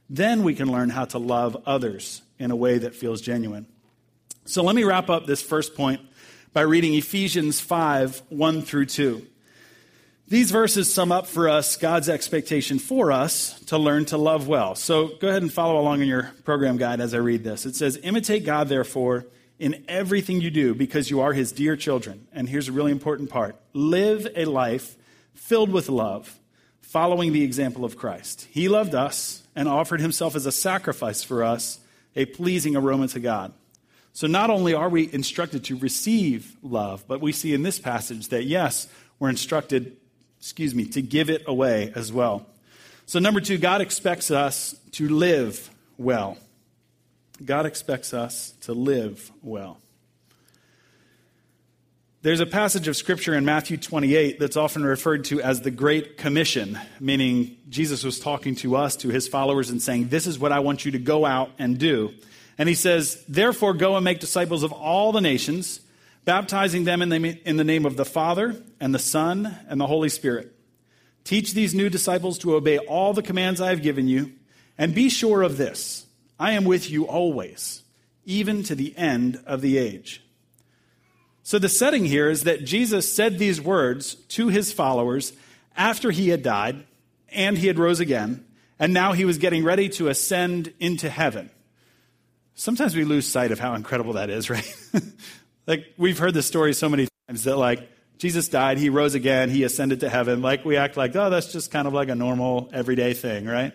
then 0.10 0.44
we 0.44 0.54
can 0.54 0.70
learn 0.70 0.90
how 0.90 1.06
to 1.06 1.18
love 1.18 1.56
others 1.66 2.24
in 2.38 2.52
a 2.52 2.58
way 2.58 2.80
that 2.80 2.96
feels 2.96 3.22
genuine. 3.22 3.68
So, 4.44 4.64
let 4.64 4.76
me 4.76 4.84
wrap 4.84 5.10
up 5.10 5.26
this 5.26 5.42
first 5.42 5.76
point 5.76 6.02
by 6.52 6.62
reading 6.62 6.96
Ephesians 6.96 7.60
5 7.60 8.24
1 8.30 8.62
through 8.64 8.88
2. 8.88 9.26
These 10.28 10.52
verses 10.52 10.94
sum 10.94 11.12
up 11.12 11.28
for 11.28 11.50
us 11.50 11.76
God's 11.76 12.10
expectation 12.10 12.80
for 12.80 13.12
us 13.12 13.60
to 13.66 13.78
learn 13.78 14.06
to 14.06 14.18
love 14.18 14.48
well. 14.48 14.76
So 14.76 15.10
go 15.20 15.28
ahead 15.28 15.42
and 15.42 15.52
follow 15.52 15.80
along 15.80 16.02
in 16.02 16.08
your 16.08 16.32
program 16.44 16.78
guide 16.78 17.02
as 17.02 17.14
I 17.14 17.18
read 17.18 17.44
this. 17.44 17.66
It 17.66 17.76
says, 17.76 18.00
Imitate 18.04 18.46
God, 18.46 18.70
therefore, 18.70 19.26
in 19.58 19.84
everything 19.88 20.42
you 20.42 20.52
do 20.52 20.74
because 20.74 21.10
you 21.10 21.22
are 21.22 21.34
his 21.34 21.52
dear 21.52 21.76
children. 21.76 22.28
And 22.32 22.48
here's 22.48 22.68
a 22.68 22.72
really 22.72 22.92
important 22.92 23.30
part 23.30 23.56
live 23.74 24.28
a 24.36 24.46
life 24.46 24.96
filled 25.34 25.72
with 25.72 25.90
love, 25.90 26.40
following 26.82 27.34
the 27.34 27.44
example 27.44 27.86
of 27.86 27.98
Christ. 27.98 28.48
He 28.52 28.70
loved 28.70 28.96
us 28.96 29.44
and 29.56 29.68
offered 29.68 30.00
himself 30.00 30.36
as 30.36 30.46
a 30.46 30.52
sacrifice 30.52 31.24
for 31.24 31.44
us, 31.44 31.80
a 32.16 32.26
pleasing 32.26 32.76
aroma 32.76 33.08
to 33.10 33.20
God. 33.20 33.54
So 34.20 34.28
not 34.28 34.50
only 34.50 34.74
are 34.74 34.90
we 34.90 35.10
instructed 35.14 35.64
to 35.64 35.78
receive 35.78 36.58
love, 36.62 37.06
but 37.08 37.22
we 37.22 37.32
see 37.32 37.54
in 37.54 37.64
this 37.64 37.80
passage 37.80 38.28
that 38.28 38.44
yes, 38.44 38.86
we're 39.18 39.30
instructed, 39.30 39.96
excuse 40.42 40.76
me, 40.76 40.88
to 40.88 41.02
give 41.02 41.30
it 41.30 41.44
away 41.48 41.94
as 41.96 42.12
well. 42.12 42.46
So 43.06 43.20
number 43.20 43.40
2, 43.40 43.58
God 43.60 43.80
expects 43.80 44.30
us 44.30 44.76
to 44.92 45.08
live 45.08 45.70
well. 45.98 46.38
God 47.46 47.66
expects 47.66 48.14
us 48.14 48.52
to 48.64 48.74
live 48.74 49.32
well. 49.42 49.78
There's 52.22 52.42
a 52.42 52.46
passage 52.46 52.90
of 52.90 52.98
scripture 52.98 53.36
in 53.36 53.46
Matthew 53.46 53.78
28 53.78 54.38
that's 54.38 54.58
often 54.58 54.84
referred 54.84 55.24
to 55.26 55.42
as 55.42 55.62
the 55.62 55.72
Great 55.72 56.18
Commission, 56.18 56.78
meaning 57.00 57.56
Jesus 57.70 58.04
was 58.04 58.20
talking 58.20 58.56
to 58.56 58.76
us, 58.76 58.98
to 58.98 59.08
his 59.08 59.30
followers, 59.30 59.70
and 59.70 59.82
saying, 59.82 60.10
This 60.10 60.28
is 60.28 60.38
what 60.38 60.52
I 60.52 60.60
want 60.60 60.84
you 60.84 60.92
to 60.92 61.00
go 61.00 61.26
out 61.26 61.52
and 61.58 61.78
do. 61.78 62.14
And 62.60 62.68
he 62.68 62.76
says, 62.76 63.24
Therefore, 63.28 63.74
go 63.74 63.96
and 63.96 64.04
make 64.04 64.20
disciples 64.20 64.64
of 64.64 64.74
all 64.74 65.14
the 65.14 65.22
nations, 65.22 65.80
baptizing 66.26 66.84
them 66.84 67.02
in 67.02 67.08
the, 67.08 67.40
in 67.48 67.56
the 67.56 67.64
name 67.64 67.86
of 67.86 67.96
the 67.96 68.06
Father, 68.06 68.62
and 68.82 68.94
the 68.94 69.00
Son, 69.00 69.58
and 69.70 69.80
the 69.80 69.88
Holy 69.88 70.10
Spirit. 70.10 70.54
Teach 71.24 71.54
these 71.54 71.74
new 71.74 71.90
disciples 71.90 72.38
to 72.40 72.56
obey 72.56 72.78
all 72.78 73.14
the 73.14 73.24
commands 73.24 73.62
I 73.62 73.70
have 73.70 73.82
given 73.82 74.10
you, 74.10 74.34
and 74.78 74.94
be 74.94 75.10
sure 75.10 75.42
of 75.42 75.58
this 75.58 76.06
I 76.38 76.52
am 76.52 76.66
with 76.66 76.92
you 76.92 77.08
always, 77.08 77.82
even 78.26 78.62
to 78.64 78.76
the 78.76 78.96
end 78.98 79.42
of 79.46 79.62
the 79.62 79.78
age. 79.78 80.22
So 81.44 81.60
the 81.60 81.70
setting 81.70 82.06
here 82.06 82.30
is 82.30 82.44
that 82.44 82.66
Jesus 82.66 83.12
said 83.12 83.40
these 83.40 83.62
words 83.62 84.16
to 84.16 84.50
his 84.50 84.74
followers 84.74 85.34
after 85.78 86.12
he 86.12 86.30
had 86.30 86.44
died 86.44 86.84
and 87.30 87.58
he 87.58 87.68
had 87.68 87.80
rose 87.80 88.02
again, 88.02 88.46
and 88.78 88.94
now 88.94 89.14
he 89.14 89.24
was 89.24 89.38
getting 89.38 89.64
ready 89.64 89.88
to 89.90 90.10
ascend 90.10 90.74
into 90.80 91.10
heaven. 91.10 91.50
Sometimes 92.60 92.94
we 92.94 93.06
lose 93.06 93.26
sight 93.26 93.54
of 93.54 93.60
how 93.60 93.74
incredible 93.76 94.14
that 94.14 94.30
is, 94.30 94.50
right? 94.50 94.76
like 95.66 95.94
we've 95.98 96.18
heard 96.18 96.34
this 96.34 96.46
story 96.46 96.74
so 96.74 96.90
many 96.90 97.08
times 97.30 97.46
that 97.46 97.56
like 97.56 97.90
Jesus 98.18 98.50
died, 98.50 98.78
he 98.78 98.90
rose 98.90 99.16
again, 99.16 99.50
he 99.50 99.64
ascended 99.64 100.02
to 100.02 100.10
heaven. 100.10 100.42
Like 100.42 100.66
we 100.66 100.76
act 100.76 100.98
like, 100.98 101.16
oh, 101.16 101.30
that's 101.30 101.54
just 101.54 101.72
kind 101.72 101.88
of 101.88 101.94
like 101.94 102.10
a 102.10 102.16
normal 102.16 102.70
everyday 102.74 103.14
thing, 103.14 103.46
right? 103.46 103.72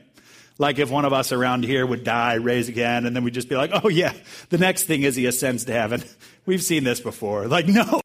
Like 0.58 0.78
if 0.78 0.90
one 0.90 1.06
of 1.06 1.14
us 1.14 1.32
around 1.32 1.64
here 1.64 1.86
would 1.86 2.04
die, 2.04 2.34
raise 2.34 2.68
again, 2.68 3.06
and 3.06 3.16
then 3.16 3.24
we'd 3.24 3.32
just 3.32 3.48
be 3.48 3.56
like, 3.56 3.70
oh, 3.72 3.88
yeah, 3.88 4.12
the 4.50 4.58
next 4.58 4.82
thing 4.82 5.00
is 5.00 5.16
he 5.16 5.24
ascends 5.24 5.64
to 5.64 5.72
heaven. 5.72 6.04
We've 6.46 6.62
seen 6.62 6.84
this 6.84 7.00
before. 7.00 7.46
Like, 7.46 7.66
no, 7.66 8.02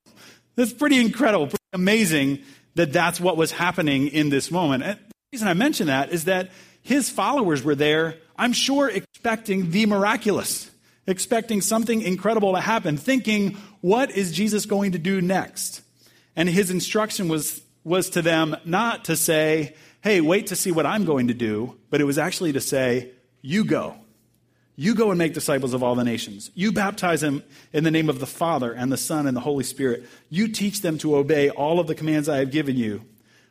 that's 0.55 0.71
pretty 0.71 1.01
incredible, 1.01 1.47
pretty 1.47 1.57
amazing 1.73 2.39
that 2.75 2.93
that's 2.93 3.19
what 3.19 3.35
was 3.35 3.51
happening 3.51 4.07
in 4.07 4.29
this 4.29 4.49
moment. 4.49 4.83
And 4.83 4.97
the 4.97 5.13
reason 5.33 5.49
I 5.49 5.53
mention 5.55 5.87
that 5.87 6.13
is 6.13 6.23
that 6.23 6.51
his 6.81 7.09
followers 7.09 7.63
were 7.63 7.75
there, 7.75 8.15
I'm 8.37 8.53
sure, 8.53 8.89
expecting 9.19 9.71
the 9.71 9.85
miraculous, 9.85 10.71
expecting 11.05 11.59
something 11.59 12.01
incredible 12.01 12.53
to 12.53 12.61
happen, 12.61 12.95
thinking, 12.95 13.57
what 13.81 14.09
is 14.11 14.31
Jesus 14.31 14.65
going 14.65 14.93
to 14.93 14.97
do 14.97 15.19
next? 15.19 15.81
And 16.37 16.47
his 16.47 16.71
instruction 16.71 17.27
was, 17.27 17.61
was 17.83 18.09
to 18.11 18.21
them 18.21 18.55
not 18.63 19.05
to 19.05 19.17
say, 19.17 19.75
hey, 20.01 20.21
wait 20.21 20.47
to 20.47 20.55
see 20.55 20.71
what 20.71 20.85
I'm 20.85 21.03
going 21.03 21.27
to 21.27 21.33
do, 21.33 21.77
but 21.89 21.99
it 21.99 22.05
was 22.05 22.17
actually 22.17 22.53
to 22.53 22.61
say, 22.61 23.11
you 23.41 23.65
go. 23.65 23.97
You 24.77 24.95
go 24.95 25.09
and 25.11 25.17
make 25.17 25.33
disciples 25.33 25.73
of 25.73 25.83
all 25.83 25.95
the 25.95 26.05
nations. 26.05 26.49
You 26.53 26.71
baptize 26.71 27.19
them 27.19 27.43
in 27.73 27.83
the 27.83 27.91
name 27.91 28.07
of 28.07 28.21
the 28.21 28.25
Father 28.25 28.71
and 28.71 28.89
the 28.89 28.95
Son 28.95 29.27
and 29.27 29.35
the 29.35 29.41
Holy 29.41 29.65
Spirit. 29.65 30.05
You 30.29 30.47
teach 30.47 30.79
them 30.79 30.97
to 30.99 31.17
obey 31.17 31.49
all 31.49 31.81
of 31.81 31.87
the 31.87 31.95
commands 31.95 32.29
I 32.29 32.37
have 32.37 32.51
given 32.51 32.77
you. 32.77 33.01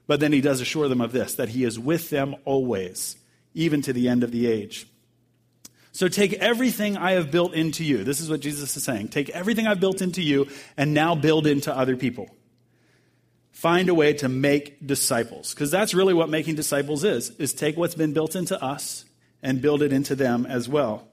But 0.07 0.20
then 0.20 0.33
he 0.33 0.40
does 0.40 0.62
assure 0.62 0.88
them 0.88 1.02
of 1.02 1.12
this 1.12 1.35
that 1.35 1.50
he 1.50 1.64
is 1.64 1.78
with 1.78 2.09
them 2.09 2.37
always, 2.46 3.18
even 3.52 3.83
to 3.83 3.92
the 3.92 4.09
end 4.09 4.24
of 4.24 4.33
the 4.33 4.46
age. 4.46 4.87
So 5.92 6.09
take 6.09 6.35
everything 6.35 6.96
I 6.96 7.12
have 7.12 7.31
built 7.31 7.55
into 7.55 7.85
you. 7.85 8.05
This 8.05 8.20
is 8.20 8.31
what 8.31 8.40
Jesus 8.40 8.77
is 8.77 8.85
saying. 8.85 9.09
Take 9.09 9.31
everything 9.31 9.66
I've 9.66 9.81
built 9.81 10.03
into 10.03 10.22
you 10.22 10.48
and 10.77 10.94
now 10.94 11.14
build 11.14 11.46
into 11.46 11.77
other 11.77 11.96
people. 11.96 12.29
Find 13.53 13.88
a 13.88 13.94
way 13.94 14.12
to 14.14 14.29
make 14.29 14.87
disciples 14.87 15.53
because 15.53 15.70
that's 15.70 15.92
really 15.92 16.14
what 16.14 16.29
making 16.29 16.55
disciples 16.55 17.03
is 17.03 17.31
is 17.31 17.53
take 17.53 17.77
what's 17.77 17.96
been 17.96 18.12
built 18.12 18.37
into 18.37 18.62
us 18.62 19.05
and 19.42 19.61
build 19.61 19.83
it 19.83 19.92
into 19.92 20.14
them 20.14 20.46
as 20.46 20.68
well. 20.68 21.09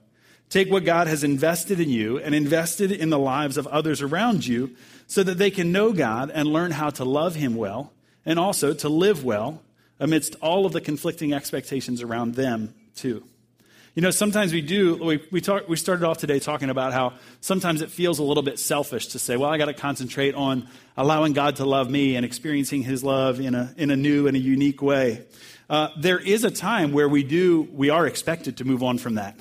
Take 0.48 0.70
what 0.70 0.84
God 0.84 1.08
has 1.08 1.24
invested 1.24 1.80
in 1.80 1.90
you 1.90 2.18
and 2.18 2.34
invested 2.34 2.92
in 2.92 3.10
the 3.10 3.18
lives 3.18 3.56
of 3.56 3.66
others 3.66 4.00
around 4.00 4.46
you 4.46 4.76
so 5.08 5.24
that 5.24 5.38
they 5.38 5.50
can 5.50 5.72
know 5.72 5.92
God 5.92 6.30
and 6.32 6.46
learn 6.46 6.70
how 6.70 6.90
to 6.90 7.04
love 7.04 7.34
him 7.34 7.56
well 7.56 7.92
and 8.24 8.38
also 8.38 8.72
to 8.74 8.88
live 8.88 9.24
well 9.24 9.62
amidst 9.98 10.36
all 10.36 10.66
of 10.66 10.72
the 10.72 10.80
conflicting 10.80 11.32
expectations 11.32 12.02
around 12.02 12.34
them 12.34 12.74
too. 12.94 13.24
You 13.96 14.02
know, 14.02 14.10
sometimes 14.10 14.52
we 14.52 14.60
do, 14.60 15.02
we, 15.02 15.26
we, 15.30 15.40
talk, 15.40 15.70
we 15.70 15.76
started 15.76 16.04
off 16.04 16.18
today 16.18 16.38
talking 16.38 16.68
about 16.68 16.92
how 16.92 17.14
sometimes 17.40 17.80
it 17.80 17.90
feels 17.90 18.18
a 18.18 18.22
little 18.22 18.42
bit 18.42 18.58
selfish 18.58 19.06
to 19.08 19.18
say, 19.18 19.38
well, 19.38 19.48
I 19.48 19.56
got 19.56 19.66
to 19.66 19.72
concentrate 19.72 20.34
on 20.34 20.68
allowing 20.98 21.32
God 21.32 21.56
to 21.56 21.64
love 21.64 21.88
me 21.88 22.14
and 22.14 22.22
experiencing 22.22 22.82
his 22.82 23.02
love 23.02 23.40
in 23.40 23.54
a, 23.54 23.72
in 23.78 23.90
a 23.90 23.96
new 23.96 24.26
and 24.26 24.36
a 24.36 24.38
unique 24.38 24.82
way. 24.82 25.24
Uh, 25.70 25.88
there 25.98 26.18
is 26.18 26.44
a 26.44 26.50
time 26.50 26.92
where 26.92 27.08
we 27.08 27.22
do, 27.22 27.62
we 27.72 27.88
are 27.88 28.06
expected 28.06 28.58
to 28.58 28.66
move 28.66 28.82
on 28.82 28.98
from 28.98 29.14
that. 29.14 29.40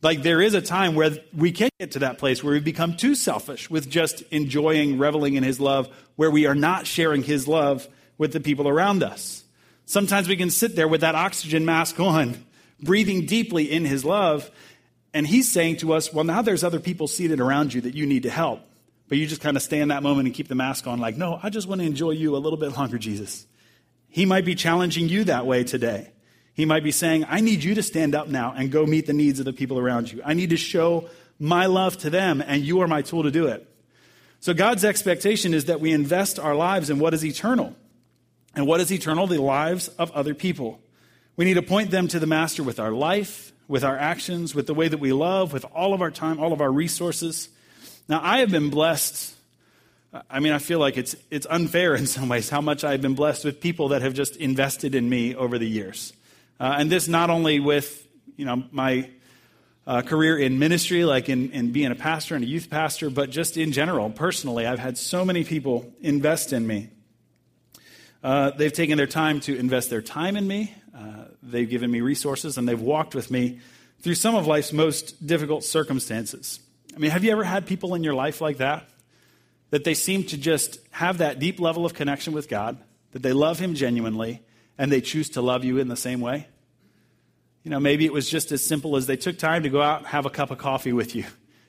Like 0.00 0.22
there 0.22 0.40
is 0.40 0.54
a 0.54 0.62
time 0.62 0.94
where 0.94 1.18
we 1.36 1.52
can 1.52 1.68
get 1.78 1.90
to 1.90 1.98
that 1.98 2.16
place 2.16 2.42
where 2.42 2.54
we 2.54 2.60
become 2.60 2.96
too 2.96 3.14
selfish 3.14 3.68
with 3.68 3.90
just 3.90 4.22
enjoying, 4.30 4.96
reveling 4.96 5.34
in 5.34 5.42
his 5.42 5.60
love, 5.60 5.94
where 6.16 6.30
we 6.30 6.46
are 6.46 6.54
not 6.54 6.86
sharing 6.86 7.22
his 7.22 7.46
love 7.46 7.86
with 8.16 8.32
the 8.32 8.40
people 8.40 8.66
around 8.66 9.02
us. 9.02 9.44
Sometimes 9.84 10.26
we 10.26 10.36
can 10.36 10.48
sit 10.48 10.74
there 10.74 10.88
with 10.88 11.02
that 11.02 11.14
oxygen 11.14 11.66
mask 11.66 12.00
on 12.00 12.42
breathing 12.84 13.26
deeply 13.26 13.70
in 13.70 13.84
his 13.84 14.04
love. 14.04 14.50
And 15.12 15.26
he's 15.26 15.50
saying 15.50 15.78
to 15.78 15.92
us, 15.92 16.12
well, 16.12 16.24
now 16.24 16.42
there's 16.42 16.64
other 16.64 16.80
people 16.80 17.08
seated 17.08 17.40
around 17.40 17.72
you 17.72 17.80
that 17.82 17.94
you 17.94 18.06
need 18.06 18.24
to 18.24 18.30
help. 18.30 18.60
But 19.08 19.18
you 19.18 19.26
just 19.26 19.40
kind 19.40 19.56
of 19.56 19.62
stay 19.62 19.80
in 19.80 19.88
that 19.88 20.02
moment 20.02 20.26
and 20.26 20.34
keep 20.34 20.48
the 20.48 20.54
mask 20.54 20.86
on, 20.86 20.98
like, 20.98 21.16
no, 21.16 21.38
I 21.42 21.50
just 21.50 21.68
want 21.68 21.80
to 21.80 21.86
enjoy 21.86 22.12
you 22.12 22.36
a 22.36 22.38
little 22.38 22.58
bit 22.58 22.76
longer, 22.76 22.98
Jesus. 22.98 23.46
He 24.08 24.24
might 24.24 24.44
be 24.44 24.54
challenging 24.54 25.08
you 25.08 25.24
that 25.24 25.46
way 25.46 25.62
today. 25.62 26.10
He 26.54 26.64
might 26.64 26.84
be 26.84 26.90
saying, 26.90 27.26
I 27.28 27.40
need 27.40 27.62
you 27.62 27.74
to 27.74 27.82
stand 27.82 28.14
up 28.14 28.28
now 28.28 28.54
and 28.56 28.70
go 28.70 28.86
meet 28.86 29.06
the 29.06 29.12
needs 29.12 29.40
of 29.40 29.44
the 29.44 29.52
people 29.52 29.78
around 29.78 30.10
you. 30.10 30.22
I 30.24 30.34
need 30.34 30.50
to 30.50 30.56
show 30.56 31.08
my 31.38 31.66
love 31.66 31.98
to 31.98 32.10
them, 32.10 32.42
and 32.44 32.62
you 32.62 32.80
are 32.80 32.88
my 32.88 33.02
tool 33.02 33.24
to 33.24 33.30
do 33.30 33.48
it. 33.48 33.68
So 34.40 34.54
God's 34.54 34.84
expectation 34.84 35.52
is 35.52 35.66
that 35.66 35.80
we 35.80 35.92
invest 35.92 36.38
our 36.38 36.54
lives 36.54 36.90
in 36.90 36.98
what 36.98 37.12
is 37.12 37.24
eternal. 37.24 37.74
And 38.54 38.66
what 38.66 38.80
is 38.80 38.92
eternal? 38.92 39.26
The 39.26 39.40
lives 39.40 39.88
of 39.88 40.12
other 40.12 40.32
people. 40.32 40.80
We 41.36 41.44
need 41.44 41.54
to 41.54 41.62
point 41.62 41.90
them 41.90 42.06
to 42.08 42.20
the 42.20 42.26
Master 42.26 42.62
with 42.62 42.78
our 42.78 42.92
life, 42.92 43.52
with 43.66 43.82
our 43.82 43.98
actions, 43.98 44.54
with 44.54 44.68
the 44.68 44.74
way 44.74 44.86
that 44.86 44.98
we 44.98 45.12
love, 45.12 45.52
with 45.52 45.64
all 45.74 45.92
of 45.92 46.00
our 46.00 46.10
time, 46.10 46.38
all 46.38 46.52
of 46.52 46.60
our 46.60 46.70
resources. 46.70 47.48
Now, 48.08 48.20
I 48.22 48.38
have 48.38 48.50
been 48.50 48.70
blessed. 48.70 49.34
I 50.30 50.38
mean, 50.38 50.52
I 50.52 50.58
feel 50.58 50.78
like 50.78 50.96
it's, 50.96 51.16
it's 51.32 51.46
unfair 51.50 51.96
in 51.96 52.06
some 52.06 52.28
ways 52.28 52.50
how 52.50 52.60
much 52.60 52.84
I've 52.84 53.02
been 53.02 53.14
blessed 53.14 53.44
with 53.44 53.60
people 53.60 53.88
that 53.88 54.02
have 54.02 54.14
just 54.14 54.36
invested 54.36 54.94
in 54.94 55.08
me 55.08 55.34
over 55.34 55.58
the 55.58 55.68
years. 55.68 56.12
Uh, 56.60 56.76
and 56.78 56.90
this 56.90 57.08
not 57.08 57.30
only 57.30 57.58
with, 57.58 58.06
you 58.36 58.44
know, 58.44 58.62
my 58.70 59.10
uh, 59.86 60.02
career 60.02 60.38
in 60.38 60.60
ministry, 60.60 61.04
like 61.04 61.28
in, 61.28 61.50
in 61.50 61.72
being 61.72 61.90
a 61.90 61.96
pastor 61.96 62.36
and 62.36 62.44
a 62.44 62.46
youth 62.46 62.70
pastor, 62.70 63.10
but 63.10 63.30
just 63.30 63.56
in 63.56 63.72
general, 63.72 64.08
personally, 64.08 64.66
I've 64.66 64.78
had 64.78 64.96
so 64.96 65.24
many 65.24 65.42
people 65.42 65.92
invest 66.00 66.52
in 66.52 66.64
me. 66.64 66.90
Uh, 68.22 68.50
they've 68.50 68.72
taken 68.72 68.96
their 68.96 69.06
time 69.08 69.40
to 69.40 69.56
invest 69.56 69.90
their 69.90 70.00
time 70.00 70.36
in 70.36 70.46
me. 70.46 70.74
Uh, 70.96 71.24
they've 71.42 71.68
given 71.68 71.90
me 71.90 72.00
resources 72.00 72.56
and 72.56 72.68
they've 72.68 72.80
walked 72.80 73.14
with 73.14 73.30
me 73.30 73.60
through 74.00 74.14
some 74.14 74.34
of 74.34 74.46
life's 74.46 74.72
most 74.72 75.26
difficult 75.26 75.64
circumstances. 75.64 76.60
I 76.94 76.98
mean, 76.98 77.10
have 77.10 77.24
you 77.24 77.32
ever 77.32 77.42
had 77.42 77.66
people 77.66 77.94
in 77.94 78.04
your 78.04 78.14
life 78.14 78.40
like 78.40 78.58
that? 78.58 78.88
That 79.70 79.82
they 79.82 79.94
seem 79.94 80.24
to 80.24 80.36
just 80.36 80.78
have 80.90 81.18
that 81.18 81.38
deep 81.38 81.58
level 81.58 81.84
of 81.84 81.94
connection 81.94 82.32
with 82.32 82.48
God, 82.48 82.78
that 83.12 83.22
they 83.22 83.32
love 83.32 83.58
Him 83.58 83.74
genuinely, 83.74 84.42
and 84.78 84.92
they 84.92 85.00
choose 85.00 85.30
to 85.30 85.42
love 85.42 85.64
you 85.64 85.78
in 85.78 85.88
the 85.88 85.96
same 85.96 86.20
way? 86.20 86.46
You 87.64 87.70
know, 87.70 87.80
maybe 87.80 88.04
it 88.04 88.12
was 88.12 88.28
just 88.28 88.52
as 88.52 88.64
simple 88.64 88.96
as 88.96 89.06
they 89.06 89.16
took 89.16 89.38
time 89.38 89.62
to 89.62 89.70
go 89.70 89.80
out 89.80 90.00
and 90.00 90.06
have 90.08 90.26
a 90.26 90.30
cup 90.30 90.50
of 90.50 90.58
coffee 90.58 90.92
with 90.92 91.16
you 91.16 91.24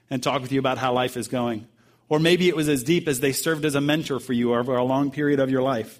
and 0.09 0.21
talk 0.21 0.41
with 0.41 0.51
you 0.51 0.59
about 0.59 0.77
how 0.77 0.93
life 0.93 1.17
is 1.17 1.27
going. 1.27 1.67
Or 2.09 2.19
maybe 2.19 2.47
it 2.47 2.55
was 2.55 2.69
as 2.69 2.83
deep 2.83 3.07
as 3.07 3.21
they 3.21 3.31
served 3.31 3.65
as 3.65 3.75
a 3.75 3.81
mentor 3.81 4.19
for 4.19 4.33
you 4.33 4.53
over 4.53 4.75
a 4.75 4.83
long 4.83 5.09
period 5.09 5.39
of 5.39 5.49
your 5.49 5.61
life. 5.63 5.99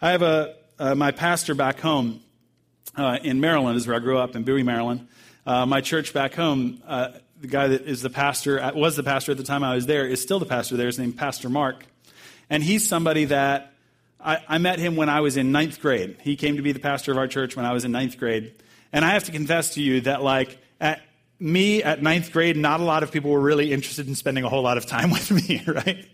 I 0.00 0.12
have 0.12 0.22
a, 0.22 0.56
uh, 0.78 0.94
my 0.94 1.12
pastor 1.12 1.54
back 1.54 1.78
home 1.78 2.22
uh, 2.96 3.18
in 3.22 3.40
Maryland, 3.40 3.76
is 3.76 3.86
where 3.86 3.96
I 3.96 4.00
grew 4.00 4.18
up 4.18 4.36
in 4.36 4.42
Bowie, 4.42 4.62
Maryland. 4.62 5.08
Uh, 5.46 5.66
my 5.66 5.80
church 5.80 6.12
back 6.12 6.34
home, 6.34 6.82
uh, 6.86 7.12
the 7.40 7.48
guy 7.48 7.68
that 7.68 7.82
is 7.82 8.02
the 8.02 8.10
pastor, 8.10 8.60
uh, 8.60 8.72
was 8.74 8.96
the 8.96 9.02
pastor 9.02 9.32
at 9.32 9.38
the 9.38 9.44
time 9.44 9.64
I 9.64 9.74
was 9.74 9.86
there, 9.86 10.06
is 10.06 10.20
still 10.20 10.38
the 10.38 10.46
pastor 10.46 10.76
there. 10.76 10.86
His 10.86 10.98
name 10.98 11.12
Pastor 11.12 11.48
Mark. 11.48 11.86
And 12.50 12.62
he's 12.62 12.86
somebody 12.86 13.26
that 13.26 13.72
I, 14.22 14.38
I 14.48 14.58
met 14.58 14.78
him 14.78 14.96
when 14.96 15.08
I 15.08 15.20
was 15.20 15.36
in 15.36 15.52
ninth 15.52 15.80
grade. 15.80 16.16
He 16.20 16.36
came 16.36 16.56
to 16.56 16.62
be 16.62 16.72
the 16.72 16.80
pastor 16.80 17.12
of 17.12 17.18
our 17.18 17.28
church 17.28 17.56
when 17.56 17.64
I 17.64 17.72
was 17.72 17.84
in 17.84 17.92
ninth 17.92 18.18
grade. 18.18 18.52
And 18.92 19.04
I 19.04 19.10
have 19.10 19.24
to 19.24 19.32
confess 19.32 19.74
to 19.74 19.82
you 19.82 20.02
that, 20.02 20.22
like, 20.22 20.58
at, 20.80 21.00
me 21.40 21.82
at 21.82 22.02
ninth 22.02 22.32
grade, 22.32 22.54
not 22.56 22.80
a 22.80 22.82
lot 22.82 23.02
of 23.02 23.10
people 23.10 23.30
were 23.30 23.40
really 23.40 23.72
interested 23.72 24.06
in 24.06 24.14
spending 24.14 24.44
a 24.44 24.48
whole 24.48 24.62
lot 24.62 24.76
of 24.76 24.84
time 24.84 25.10
with 25.10 25.30
me, 25.30 25.62
right? 25.66 26.06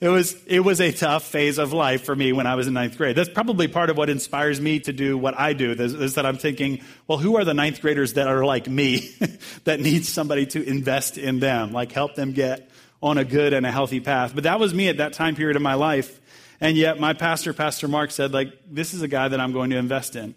It 0.00 0.08
was, 0.08 0.36
it 0.46 0.60
was 0.60 0.80
a 0.80 0.92
tough 0.92 1.24
phase 1.24 1.58
of 1.58 1.72
life 1.72 2.04
for 2.04 2.14
me 2.14 2.32
when 2.32 2.46
I 2.46 2.54
was 2.54 2.66
in 2.66 2.74
ninth 2.74 2.98
grade. 2.98 3.16
That's 3.16 3.30
probably 3.30 3.68
part 3.68 3.88
of 3.88 3.96
what 3.96 4.10
inspires 4.10 4.60
me 4.60 4.80
to 4.80 4.92
do 4.92 5.16
what 5.16 5.38
I 5.38 5.54
do, 5.54 5.72
is, 5.72 5.94
is 5.94 6.14
that 6.14 6.26
I'm 6.26 6.36
thinking, 6.36 6.82
well, 7.08 7.18
who 7.18 7.36
are 7.36 7.44
the 7.44 7.54
ninth 7.54 7.80
graders 7.80 8.12
that 8.14 8.28
are 8.28 8.44
like 8.44 8.68
me, 8.68 9.10
that 9.64 9.80
need 9.80 10.04
somebody 10.04 10.46
to 10.46 10.62
invest 10.62 11.16
in 11.16 11.40
them, 11.40 11.72
like 11.72 11.92
help 11.92 12.14
them 12.14 12.32
get 12.32 12.70
on 13.02 13.18
a 13.18 13.24
good 13.24 13.54
and 13.54 13.64
a 13.64 13.72
healthy 13.72 14.00
path? 14.00 14.34
But 14.34 14.44
that 14.44 14.60
was 14.60 14.74
me 14.74 14.88
at 14.88 14.98
that 14.98 15.14
time 15.14 15.36
period 15.36 15.56
of 15.56 15.62
my 15.62 15.74
life. 15.74 16.20
And 16.60 16.76
yet 16.76 17.00
my 17.00 17.12
pastor, 17.12 17.52
Pastor 17.52 17.88
Mark, 17.88 18.10
said, 18.10 18.32
like, 18.32 18.52
this 18.70 18.94
is 18.94 19.02
a 19.02 19.08
guy 19.08 19.28
that 19.28 19.40
I'm 19.40 19.52
going 19.52 19.70
to 19.70 19.76
invest 19.76 20.16
in. 20.16 20.34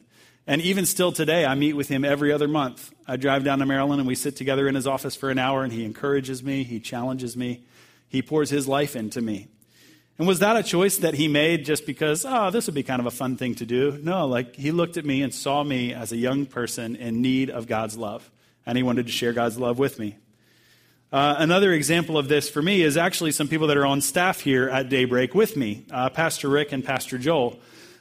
And 0.50 0.64
even 0.64 0.88
still 0.88 1.12
today, 1.12 1.46
I 1.46 1.54
meet 1.54 1.74
with 1.74 1.90
him 1.90 2.04
every 2.04 2.32
other 2.34 2.48
month. 2.48 2.92
I 3.08 3.18
drive 3.18 3.44
down 3.44 3.60
to 3.60 3.68
Maryland 3.68 4.02
and 4.02 4.08
we 4.08 4.16
sit 4.16 4.36
together 4.36 4.68
in 4.68 4.74
his 4.74 4.88
office 4.88 5.16
for 5.16 5.30
an 5.30 5.38
hour 5.38 5.64
and 5.64 5.72
he 5.72 5.86
encourages 5.86 6.42
me, 6.42 6.64
he 6.64 6.80
challenges 6.80 7.38
me, 7.38 7.62
he 8.08 8.24
pours 8.24 8.50
his 8.50 8.68
life 8.68 8.96
into 8.96 9.22
me. 9.22 9.48
And 10.18 10.28
was 10.28 10.40
that 10.40 10.58
a 10.58 10.64
choice 10.64 10.98
that 10.98 11.14
he 11.14 11.28
made 11.28 11.66
just 11.66 11.86
because, 11.86 12.26
oh, 12.28 12.50
this 12.50 12.66
would 12.66 12.74
be 12.74 12.82
kind 12.82 13.00
of 13.00 13.06
a 13.06 13.12
fun 13.12 13.38
thing 13.38 13.54
to 13.56 13.66
do? 13.68 14.00
No, 14.02 14.26
like 14.26 14.56
he 14.56 14.72
looked 14.72 14.98
at 14.98 15.06
me 15.06 15.22
and 15.22 15.32
saw 15.32 15.64
me 15.64 15.94
as 15.94 16.12
a 16.12 16.18
young 16.18 16.48
person 16.48 16.96
in 16.96 17.22
need 17.22 17.52
of 17.52 17.68
God's 17.68 17.96
love, 17.96 18.32
and 18.66 18.76
he 18.76 18.82
wanted 18.82 19.06
to 19.06 19.12
share 19.12 19.34
God's 19.34 19.60
love 19.60 19.78
with 19.78 20.00
me. 20.00 20.18
Uh, 21.12 21.36
another 21.38 21.72
example 21.74 22.18
of 22.18 22.28
this 22.28 22.50
for 22.50 22.64
me 22.64 22.82
is 22.82 22.98
actually 22.98 23.34
some 23.34 23.48
people 23.48 23.68
that 23.68 23.78
are 23.78 23.86
on 23.86 24.02
staff 24.02 24.42
here 24.42 24.68
at 24.68 24.90
Daybreak 24.90 25.36
with 25.36 25.56
me 25.56 25.86
uh, 25.92 26.10
Pastor 26.10 26.50
Rick 26.50 26.72
and 26.72 26.84
Pastor 26.84 27.20
Joel. 27.20 27.60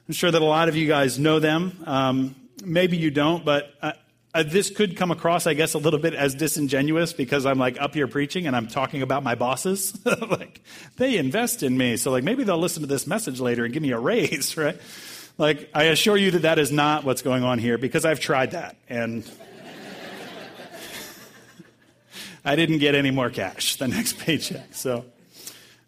I'm 0.09 0.15
sure 0.15 0.31
that 0.31 0.41
a 0.41 0.45
lot 0.45 0.71
of 0.71 0.77
you 0.77 0.87
guys 0.87 1.19
know 1.19 1.39
them. 1.39 1.83
Um, 1.85 2.35
maybe 2.65 2.97
you 2.97 3.11
don't, 3.11 3.45
but 3.45 3.75
uh, 3.83 3.93
uh, 4.33 4.43
this 4.43 4.71
could 4.71 4.97
come 4.97 5.11
across, 5.11 5.47
I 5.47 5.53
guess, 5.53 5.75
a 5.75 5.79
little 5.79 6.01
bit 6.01 6.15
as 6.15 6.35
disingenuous 6.35 7.13
because 7.13 7.45
I'm 7.45 7.59
like 7.59 7.79
up 7.79 7.93
here 7.93 8.09
preaching 8.09 8.47
and 8.47 8.57
I'm 8.57 8.69
talking 8.69 9.03
about 9.03 9.23
my 9.23 9.35
bosses. 9.35 10.01
like, 10.31 10.63
they 10.97 11.19
invest 11.19 11.63
in 11.63 11.77
me. 11.77 11.99
So, 11.99 12.11
like, 12.11 12.25
maybe 12.25 12.43
they'll 12.43 12.57
listen 12.57 12.81
to 12.81 12.87
this 12.87 13.07
message 13.07 13.39
later 13.39 13.67
and 13.67 13.75
give 13.75 13.83
me 13.83 13.91
a 13.91 13.99
raise, 13.99 14.57
right? 14.57 14.81
Like, 15.37 15.69
I 15.75 15.85
assure 15.85 16.17
you 16.17 16.31
that 16.31 16.43
that 16.43 16.59
is 16.59 16.73
not 16.73 17.05
what's 17.05 17.21
going 17.21 17.45
on 17.45 17.59
here 17.59 17.77
because 17.77 18.07
I've 18.07 18.19
tried 18.19 18.53
that 18.53 18.77
and 18.89 19.31
I 22.47 22.57
didn't 22.57 22.79
get 22.79 22.95
any 22.95 23.11
more 23.11 23.29
cash 23.29 23.77
the 23.77 23.89
next 23.89 24.19
paycheck. 24.19 24.75
So, 24.75 25.05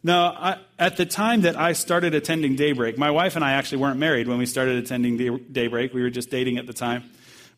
no, 0.02 0.24
I, 0.24 0.58
at 0.78 0.96
the 0.96 1.04
time 1.04 1.42
that 1.42 1.56
I 1.56 1.72
started 1.74 2.14
attending 2.14 2.56
Daybreak, 2.56 2.96
my 2.96 3.10
wife 3.10 3.36
and 3.36 3.44
I 3.44 3.52
actually 3.52 3.78
weren't 3.78 3.98
married 3.98 4.28
when 4.28 4.38
we 4.38 4.46
started 4.46 4.76
attending 4.76 5.16
Daybreak. 5.52 5.92
We 5.92 6.02
were 6.02 6.10
just 6.10 6.30
dating 6.30 6.56
at 6.58 6.66
the 6.66 6.72
time. 6.72 7.10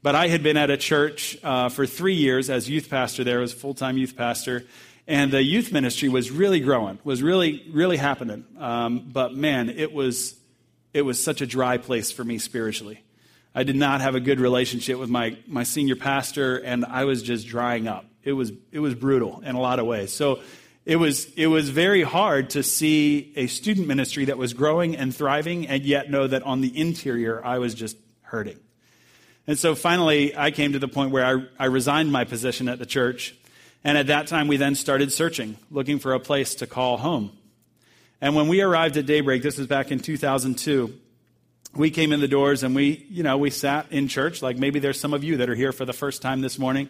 But 0.02 0.16
I 0.16 0.26
had 0.26 0.42
been 0.42 0.56
at 0.56 0.68
a 0.68 0.76
church 0.76 1.38
uh, 1.44 1.68
for 1.68 1.86
three 1.86 2.16
years 2.16 2.50
as 2.50 2.68
youth 2.68 2.90
pastor 2.90 3.22
there, 3.22 3.38
was 3.38 3.52
full 3.52 3.74
time 3.74 3.96
youth 3.96 4.16
pastor. 4.16 4.64
And 5.06 5.32
the 5.32 5.42
youth 5.42 5.72
ministry 5.72 6.08
was 6.08 6.30
really 6.30 6.60
growing, 6.60 6.98
was 7.04 7.22
really, 7.22 7.64
really 7.72 7.96
happening. 7.96 8.44
Um, 8.58 9.10
but 9.12 9.34
man, 9.34 9.68
it 9.68 9.92
was, 9.92 10.34
it 10.92 11.02
was 11.02 11.22
such 11.22 11.40
a 11.40 11.46
dry 11.46 11.78
place 11.78 12.10
for 12.10 12.24
me 12.24 12.38
spiritually. 12.38 13.02
I 13.54 13.64
did 13.64 13.76
not 13.76 14.00
have 14.00 14.14
a 14.14 14.20
good 14.20 14.40
relationship 14.40 14.98
with 14.98 15.10
my, 15.10 15.36
my 15.46 15.62
senior 15.64 15.96
pastor, 15.96 16.56
and 16.56 16.84
I 16.84 17.04
was 17.04 17.22
just 17.22 17.46
drying 17.46 17.86
up. 17.86 18.06
It 18.24 18.32
was, 18.32 18.52
it 18.70 18.78
was 18.78 18.94
brutal 18.94 19.42
in 19.44 19.54
a 19.54 19.60
lot 19.60 19.78
of 19.78 19.86
ways. 19.86 20.12
So 20.12 20.40
it 20.84 20.96
was, 20.96 21.32
it 21.34 21.46
was 21.46 21.70
very 21.70 22.02
hard 22.02 22.50
to 22.50 22.62
see 22.62 23.32
a 23.36 23.46
student 23.46 23.86
ministry 23.86 24.24
that 24.24 24.36
was 24.36 24.52
growing 24.52 24.96
and 24.96 25.14
thriving 25.14 25.68
and 25.68 25.84
yet 25.84 26.10
know 26.10 26.26
that 26.26 26.42
on 26.42 26.60
the 26.60 26.76
interior 26.78 27.44
I 27.44 27.58
was 27.58 27.74
just 27.74 27.96
hurting. 28.22 28.58
And 29.46 29.58
so 29.58 29.74
finally, 29.74 30.36
I 30.36 30.50
came 30.50 30.72
to 30.72 30.78
the 30.78 30.88
point 30.88 31.10
where 31.10 31.24
I, 31.24 31.64
I 31.64 31.66
resigned 31.66 32.10
my 32.10 32.24
position 32.24 32.68
at 32.68 32.78
the 32.78 32.86
church. 32.86 33.34
And 33.84 33.98
at 33.98 34.08
that 34.08 34.28
time, 34.28 34.46
we 34.48 34.56
then 34.56 34.74
started 34.74 35.12
searching, 35.12 35.56
looking 35.70 35.98
for 35.98 36.14
a 36.14 36.20
place 36.20 36.56
to 36.56 36.66
call 36.66 36.96
home. 36.96 37.36
And 38.20 38.36
when 38.36 38.46
we 38.46 38.60
arrived 38.60 38.96
at 38.96 39.06
Daybreak, 39.06 39.42
this 39.42 39.58
was 39.58 39.66
back 39.66 39.90
in 39.90 39.98
2002, 39.98 40.94
we 41.74 41.90
came 41.90 42.12
in 42.12 42.20
the 42.20 42.28
doors 42.28 42.62
and 42.62 42.74
we, 42.74 43.06
you 43.10 43.22
know, 43.22 43.38
we 43.38 43.50
sat 43.50 43.90
in 43.90 44.06
church, 44.06 44.42
like 44.42 44.58
maybe 44.58 44.78
there's 44.78 45.00
some 45.00 45.14
of 45.14 45.24
you 45.24 45.38
that 45.38 45.48
are 45.48 45.54
here 45.54 45.72
for 45.72 45.84
the 45.84 45.92
first 45.92 46.22
time 46.22 46.40
this 46.40 46.58
morning. 46.58 46.88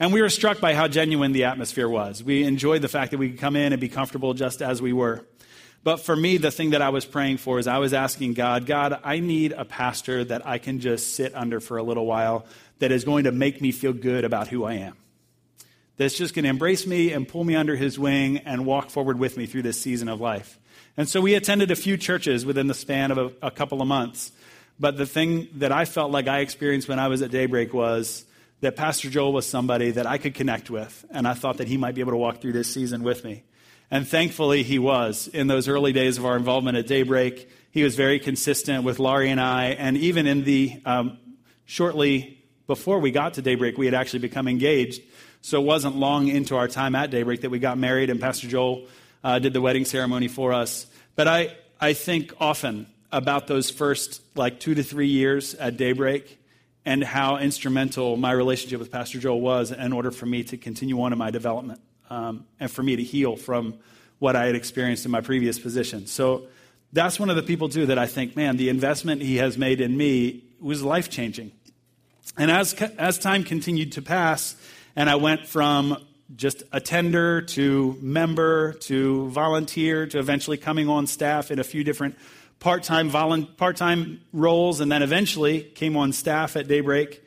And 0.00 0.14
we 0.14 0.22
were 0.22 0.30
struck 0.30 0.60
by 0.60 0.74
how 0.74 0.88
genuine 0.88 1.32
the 1.32 1.44
atmosphere 1.44 1.88
was. 1.88 2.24
We 2.24 2.42
enjoyed 2.44 2.80
the 2.80 2.88
fact 2.88 3.10
that 3.10 3.18
we 3.18 3.28
could 3.28 3.38
come 3.38 3.54
in 3.54 3.74
and 3.74 3.80
be 3.80 3.90
comfortable 3.90 4.32
just 4.32 4.62
as 4.62 4.80
we 4.80 4.94
were. 4.94 5.26
But 5.84 5.98
for 5.98 6.16
me, 6.16 6.38
the 6.38 6.50
thing 6.50 6.70
that 6.70 6.80
I 6.80 6.88
was 6.88 7.04
praying 7.04 7.36
for 7.36 7.58
is 7.58 7.66
I 7.66 7.78
was 7.78 7.92
asking 7.92 8.34
God, 8.34 8.64
God, 8.64 8.98
I 9.04 9.20
need 9.20 9.52
a 9.52 9.66
pastor 9.66 10.24
that 10.24 10.46
I 10.46 10.56
can 10.56 10.80
just 10.80 11.14
sit 11.14 11.34
under 11.34 11.60
for 11.60 11.76
a 11.76 11.82
little 11.82 12.06
while 12.06 12.46
that 12.78 12.92
is 12.92 13.04
going 13.04 13.24
to 13.24 13.32
make 13.32 13.60
me 13.60 13.72
feel 13.72 13.92
good 13.92 14.24
about 14.24 14.48
who 14.48 14.64
I 14.64 14.74
am. 14.74 14.96
That's 15.98 16.16
just 16.16 16.34
going 16.34 16.44
to 16.44 16.48
embrace 16.48 16.86
me 16.86 17.12
and 17.12 17.28
pull 17.28 17.44
me 17.44 17.54
under 17.54 17.76
his 17.76 17.98
wing 17.98 18.38
and 18.38 18.64
walk 18.64 18.88
forward 18.88 19.18
with 19.18 19.36
me 19.36 19.44
through 19.44 19.62
this 19.62 19.78
season 19.80 20.08
of 20.08 20.18
life. 20.18 20.58
And 20.96 21.06
so 21.06 21.20
we 21.20 21.34
attended 21.34 21.70
a 21.70 21.76
few 21.76 21.98
churches 21.98 22.46
within 22.46 22.68
the 22.68 22.74
span 22.74 23.10
of 23.10 23.18
a, 23.18 23.32
a 23.42 23.50
couple 23.50 23.82
of 23.82 23.88
months. 23.88 24.32
But 24.78 24.96
the 24.96 25.04
thing 25.04 25.48
that 25.56 25.72
I 25.72 25.84
felt 25.84 26.10
like 26.10 26.26
I 26.26 26.40
experienced 26.40 26.88
when 26.88 26.98
I 26.98 27.08
was 27.08 27.20
at 27.20 27.30
Daybreak 27.30 27.74
was 27.74 28.24
that 28.60 28.76
Pastor 28.76 29.08
Joel 29.08 29.32
was 29.32 29.46
somebody 29.46 29.90
that 29.92 30.06
I 30.06 30.18
could 30.18 30.34
connect 30.34 30.70
with, 30.70 31.04
and 31.10 31.26
I 31.26 31.34
thought 31.34 31.58
that 31.58 31.68
he 31.68 31.76
might 31.76 31.94
be 31.94 32.00
able 32.00 32.12
to 32.12 32.18
walk 32.18 32.40
through 32.40 32.52
this 32.52 32.72
season 32.72 33.02
with 33.02 33.24
me. 33.24 33.42
And 33.90 34.06
thankfully, 34.06 34.62
he 34.62 34.78
was. 34.78 35.28
In 35.28 35.46
those 35.46 35.66
early 35.66 35.92
days 35.92 36.18
of 36.18 36.26
our 36.26 36.36
involvement 36.36 36.76
at 36.76 36.86
Daybreak, 36.86 37.50
he 37.70 37.82
was 37.82 37.96
very 37.96 38.20
consistent 38.20 38.84
with 38.84 38.98
Laurie 38.98 39.30
and 39.30 39.40
I, 39.40 39.68
and 39.70 39.96
even 39.96 40.26
in 40.26 40.44
the 40.44 40.80
um, 40.84 41.18
shortly 41.64 42.38
before 42.66 43.00
we 43.00 43.10
got 43.10 43.34
to 43.34 43.42
Daybreak, 43.42 43.78
we 43.78 43.86
had 43.86 43.94
actually 43.94 44.20
become 44.20 44.46
engaged. 44.46 45.02
So 45.40 45.60
it 45.60 45.64
wasn't 45.64 45.96
long 45.96 46.28
into 46.28 46.56
our 46.56 46.68
time 46.68 46.94
at 46.94 47.10
Daybreak 47.10 47.40
that 47.40 47.50
we 47.50 47.58
got 47.58 47.78
married, 47.78 48.10
and 48.10 48.20
Pastor 48.20 48.46
Joel 48.46 48.86
uh, 49.24 49.38
did 49.38 49.52
the 49.52 49.60
wedding 49.60 49.84
ceremony 49.84 50.28
for 50.28 50.52
us. 50.52 50.86
But 51.16 51.26
I, 51.28 51.56
I 51.80 51.94
think 51.94 52.34
often 52.38 52.86
about 53.10 53.46
those 53.46 53.70
first 53.70 54.20
like 54.36 54.60
two 54.60 54.74
to 54.74 54.82
three 54.82 55.08
years 55.08 55.54
at 55.54 55.76
Daybreak 55.76 56.39
and 56.84 57.04
how 57.04 57.36
instrumental 57.36 58.16
my 58.16 58.32
relationship 58.32 58.78
with 58.78 58.90
Pastor 58.90 59.18
Joel 59.18 59.40
was 59.40 59.70
in 59.70 59.92
order 59.92 60.10
for 60.10 60.26
me 60.26 60.44
to 60.44 60.56
continue 60.56 61.00
on 61.02 61.12
in 61.12 61.18
my 61.18 61.30
development 61.30 61.80
um, 62.08 62.46
and 62.58 62.70
for 62.70 62.82
me 62.82 62.96
to 62.96 63.02
heal 63.02 63.36
from 63.36 63.74
what 64.18 64.36
I 64.36 64.46
had 64.46 64.54
experienced 64.54 65.04
in 65.04 65.10
my 65.10 65.20
previous 65.20 65.58
position. 65.58 66.06
So 66.06 66.46
that's 66.92 67.20
one 67.20 67.30
of 67.30 67.36
the 67.36 67.42
people, 67.42 67.68
too, 67.68 67.86
that 67.86 67.98
I 67.98 68.06
think, 68.06 68.36
man, 68.36 68.56
the 68.56 68.68
investment 68.68 69.22
he 69.22 69.36
has 69.36 69.56
made 69.56 69.80
in 69.80 69.96
me 69.96 70.44
was 70.60 70.82
life 70.82 71.08
changing. 71.08 71.52
And 72.36 72.50
as, 72.50 72.74
as 72.74 73.18
time 73.18 73.44
continued 73.44 73.92
to 73.92 74.02
pass, 74.02 74.56
and 74.96 75.08
I 75.08 75.16
went 75.16 75.46
from 75.46 75.96
just 76.36 76.62
attender 76.72 77.42
to 77.42 77.98
member 78.00 78.74
to 78.74 79.28
volunteer 79.30 80.06
to 80.06 80.18
eventually 80.18 80.56
coming 80.56 80.88
on 80.88 81.06
staff 81.06 81.50
in 81.50 81.58
a 81.58 81.64
few 81.64 81.82
different 81.82 82.16
part-time 82.60 83.10
part-time 83.56 84.20
roles 84.32 84.80
and 84.80 84.92
then 84.92 85.02
eventually 85.02 85.62
came 85.62 85.96
on 85.96 86.12
staff 86.12 86.56
at 86.56 86.68
Daybreak. 86.68 87.22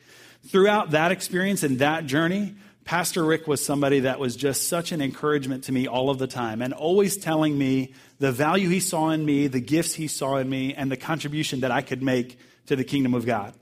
Throughout 0.46 0.92
that 0.92 1.12
experience 1.12 1.62
and 1.62 1.80
that 1.80 2.06
journey, 2.06 2.54
Pastor 2.84 3.24
Rick 3.24 3.48
was 3.48 3.64
somebody 3.64 4.00
that 4.00 4.20
was 4.20 4.36
just 4.36 4.68
such 4.68 4.92
an 4.92 5.00
encouragement 5.00 5.64
to 5.64 5.72
me 5.72 5.86
all 5.86 6.10
of 6.10 6.18
the 6.18 6.26
time 6.26 6.62
and 6.62 6.72
always 6.72 7.16
telling 7.16 7.56
me 7.56 7.94
the 8.18 8.30
value 8.30 8.68
he 8.68 8.78
saw 8.78 9.10
in 9.10 9.24
me, 9.24 9.46
the 9.46 9.60
gifts 9.60 9.94
he 9.94 10.06
saw 10.06 10.36
in 10.36 10.48
me, 10.48 10.74
and 10.74 10.90
the 10.90 10.96
contribution 10.96 11.60
that 11.60 11.70
I 11.70 11.82
could 11.82 12.02
make 12.02 12.38
to 12.66 12.76
the 12.76 12.84
kingdom 12.84 13.14
of 13.14 13.26
God. 13.26 13.54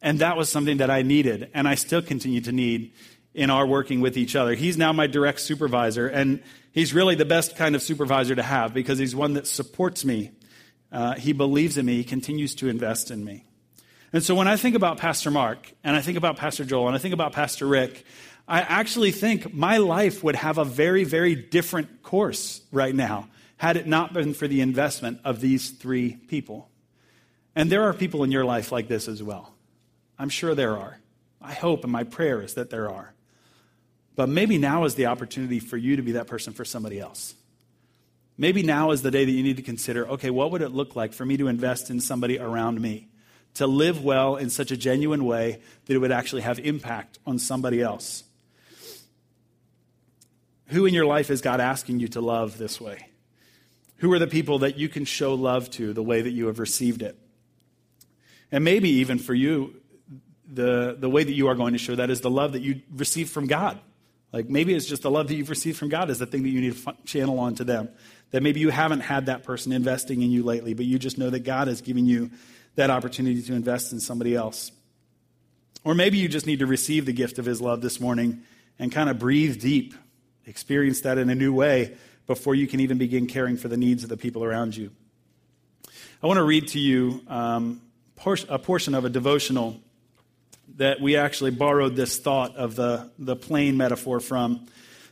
And 0.00 0.20
that 0.20 0.36
was 0.36 0.48
something 0.48 0.78
that 0.78 0.90
I 0.90 1.02
needed 1.02 1.50
and 1.52 1.68
I 1.68 1.74
still 1.74 2.00
continue 2.00 2.40
to 2.42 2.52
need 2.52 2.92
in 3.34 3.50
our 3.50 3.66
working 3.66 4.00
with 4.00 4.16
each 4.16 4.34
other. 4.34 4.54
He's 4.54 4.78
now 4.78 4.92
my 4.92 5.06
direct 5.06 5.40
supervisor, 5.40 6.06
and 6.06 6.42
he's 6.72 6.94
really 6.94 7.14
the 7.14 7.24
best 7.24 7.56
kind 7.56 7.74
of 7.74 7.82
supervisor 7.82 8.34
to 8.34 8.42
have 8.42 8.72
because 8.72 8.98
he's 8.98 9.14
one 9.14 9.34
that 9.34 9.46
supports 9.46 10.04
me. 10.04 10.30
Uh, 10.92 11.14
he 11.14 11.32
believes 11.32 11.78
in 11.78 11.86
me, 11.86 11.96
he 11.96 12.04
continues 12.04 12.54
to 12.56 12.68
invest 12.68 13.10
in 13.10 13.24
me. 13.24 13.44
And 14.12 14.22
so 14.24 14.34
when 14.34 14.48
I 14.48 14.56
think 14.56 14.74
about 14.74 14.98
Pastor 14.98 15.30
Mark, 15.30 15.72
and 15.84 15.94
I 15.94 16.00
think 16.00 16.18
about 16.18 16.36
Pastor 16.36 16.64
Joel, 16.64 16.88
and 16.88 16.96
I 16.96 16.98
think 16.98 17.14
about 17.14 17.32
Pastor 17.32 17.66
Rick, 17.66 18.04
I 18.48 18.60
actually 18.60 19.12
think 19.12 19.54
my 19.54 19.76
life 19.76 20.24
would 20.24 20.34
have 20.34 20.58
a 20.58 20.64
very, 20.64 21.04
very 21.04 21.36
different 21.36 22.02
course 22.02 22.62
right 22.72 22.94
now 22.94 23.28
had 23.56 23.76
it 23.76 23.86
not 23.86 24.12
been 24.12 24.34
for 24.34 24.48
the 24.48 24.62
investment 24.62 25.20
of 25.24 25.40
these 25.40 25.70
three 25.70 26.14
people. 26.14 26.68
And 27.54 27.70
there 27.70 27.84
are 27.84 27.92
people 27.92 28.24
in 28.24 28.32
your 28.32 28.44
life 28.44 28.72
like 28.72 28.88
this 28.88 29.06
as 29.06 29.22
well. 29.22 29.54
I'm 30.18 30.30
sure 30.30 30.54
there 30.54 30.76
are. 30.76 30.98
I 31.40 31.52
hope 31.52 31.84
and 31.84 31.92
my 31.92 32.04
prayer 32.04 32.42
is 32.42 32.54
that 32.54 32.70
there 32.70 32.90
are. 32.90 33.14
But 34.16 34.28
maybe 34.28 34.58
now 34.58 34.84
is 34.84 34.96
the 34.96 35.06
opportunity 35.06 35.60
for 35.60 35.76
you 35.76 35.96
to 35.96 36.02
be 36.02 36.12
that 36.12 36.26
person 36.26 36.52
for 36.52 36.64
somebody 36.64 36.98
else. 36.98 37.34
Maybe 38.40 38.62
now 38.62 38.92
is 38.92 39.02
the 39.02 39.10
day 39.10 39.26
that 39.26 39.30
you 39.30 39.42
need 39.42 39.58
to 39.58 39.62
consider 39.62 40.08
okay, 40.08 40.30
what 40.30 40.50
would 40.50 40.62
it 40.62 40.70
look 40.70 40.96
like 40.96 41.12
for 41.12 41.26
me 41.26 41.36
to 41.36 41.48
invest 41.48 41.90
in 41.90 42.00
somebody 42.00 42.38
around 42.38 42.80
me? 42.80 43.08
To 43.54 43.66
live 43.66 44.02
well 44.02 44.36
in 44.36 44.48
such 44.48 44.70
a 44.70 44.78
genuine 44.78 45.26
way 45.26 45.60
that 45.84 45.94
it 45.94 45.98
would 45.98 46.10
actually 46.10 46.40
have 46.40 46.58
impact 46.58 47.18
on 47.26 47.38
somebody 47.38 47.82
else. 47.82 48.24
Who 50.68 50.86
in 50.86 50.94
your 50.94 51.04
life 51.04 51.30
is 51.30 51.42
God 51.42 51.60
asking 51.60 52.00
you 52.00 52.08
to 52.08 52.22
love 52.22 52.56
this 52.56 52.80
way? 52.80 53.08
Who 53.96 54.10
are 54.14 54.18
the 54.18 54.26
people 54.26 54.60
that 54.60 54.78
you 54.78 54.88
can 54.88 55.04
show 55.04 55.34
love 55.34 55.68
to 55.72 55.92
the 55.92 56.02
way 56.02 56.22
that 56.22 56.30
you 56.30 56.46
have 56.46 56.60
received 56.60 57.02
it? 57.02 57.18
And 58.50 58.64
maybe 58.64 58.88
even 58.88 59.18
for 59.18 59.34
you, 59.34 59.82
the, 60.50 60.96
the 60.98 61.10
way 61.10 61.24
that 61.24 61.34
you 61.34 61.48
are 61.48 61.54
going 61.54 61.74
to 61.74 61.78
show 61.78 61.94
that 61.96 62.08
is 62.08 62.22
the 62.22 62.30
love 62.30 62.52
that 62.52 62.62
you 62.62 62.80
receive 62.90 63.28
from 63.28 63.48
God. 63.48 63.78
Like 64.32 64.48
maybe 64.48 64.74
it's 64.74 64.86
just 64.86 65.02
the 65.02 65.10
love 65.10 65.28
that 65.28 65.34
you've 65.34 65.50
received 65.50 65.78
from 65.78 65.88
God 65.88 66.08
is 66.08 66.18
the 66.18 66.26
thing 66.26 66.44
that 66.44 66.50
you 66.50 66.60
need 66.60 66.76
to 66.76 66.96
channel 67.04 67.38
on 67.40 67.56
to 67.56 67.64
them. 67.64 67.90
That 68.30 68.42
maybe 68.42 68.60
you 68.60 68.70
haven't 68.70 69.00
had 69.00 69.26
that 69.26 69.42
person 69.42 69.72
investing 69.72 70.22
in 70.22 70.30
you 70.30 70.42
lately, 70.42 70.74
but 70.74 70.86
you 70.86 70.98
just 70.98 71.18
know 71.18 71.30
that 71.30 71.40
God 71.40 71.68
is 71.68 71.80
giving 71.80 72.06
you 72.06 72.30
that 72.76 72.90
opportunity 72.90 73.42
to 73.42 73.54
invest 73.54 73.92
in 73.92 74.00
somebody 74.00 74.34
else. 74.34 74.70
Or 75.84 75.94
maybe 75.94 76.18
you 76.18 76.28
just 76.28 76.46
need 76.46 76.60
to 76.60 76.66
receive 76.66 77.06
the 77.06 77.12
gift 77.12 77.38
of 77.38 77.44
His 77.44 77.60
love 77.60 77.80
this 77.80 78.00
morning 78.00 78.42
and 78.78 78.92
kind 78.92 79.10
of 79.10 79.18
breathe 79.18 79.60
deep, 79.60 79.94
experience 80.46 81.00
that 81.02 81.18
in 81.18 81.28
a 81.28 81.34
new 81.34 81.52
way 81.52 81.96
before 82.26 82.54
you 82.54 82.66
can 82.66 82.80
even 82.80 82.98
begin 82.98 83.26
caring 83.26 83.56
for 83.56 83.68
the 83.68 83.76
needs 83.76 84.02
of 84.04 84.08
the 84.08 84.16
people 84.16 84.44
around 84.44 84.76
you. 84.76 84.90
I 86.22 86.26
want 86.26 86.36
to 86.36 86.44
read 86.44 86.68
to 86.68 86.78
you 86.78 87.22
um, 87.28 87.80
a 88.48 88.58
portion 88.58 88.94
of 88.94 89.04
a 89.04 89.08
devotional 89.08 89.80
that 90.76 91.00
we 91.00 91.16
actually 91.16 91.50
borrowed 91.50 91.96
this 91.96 92.18
thought 92.18 92.56
of 92.56 92.76
the, 92.76 93.10
the 93.18 93.36
plane 93.36 93.76
metaphor 93.76 94.20
from. 94.20 94.66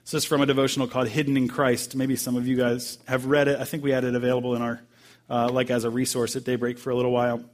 This 0.09 0.23
is 0.23 0.25
from 0.25 0.41
a 0.41 0.47
devotional 0.47 0.89
called 0.89 1.09
Hidden 1.09 1.37
in 1.37 1.49
Christ. 1.49 1.95
Maybe 1.95 2.17
some 2.17 2.35
of 2.35 2.47
you 2.47 2.57
guys 2.57 2.97
have 3.07 3.27
read 3.27 3.47
it. 3.47 3.61
I 3.61 3.65
think 3.65 3.85
we 3.85 3.91
had 3.91 4.05
it 4.05 4.15
available 4.15 4.55
in 4.55 4.63
our, 4.63 4.81
uh, 5.29 5.51
like 5.51 5.69
as 5.69 5.85
a 5.85 5.91
resource 5.91 6.35
at 6.35 6.45
Daybreak 6.45 6.79
for 6.79 6.89
a 6.89 6.97
little 6.97 7.11
while. 7.11 7.45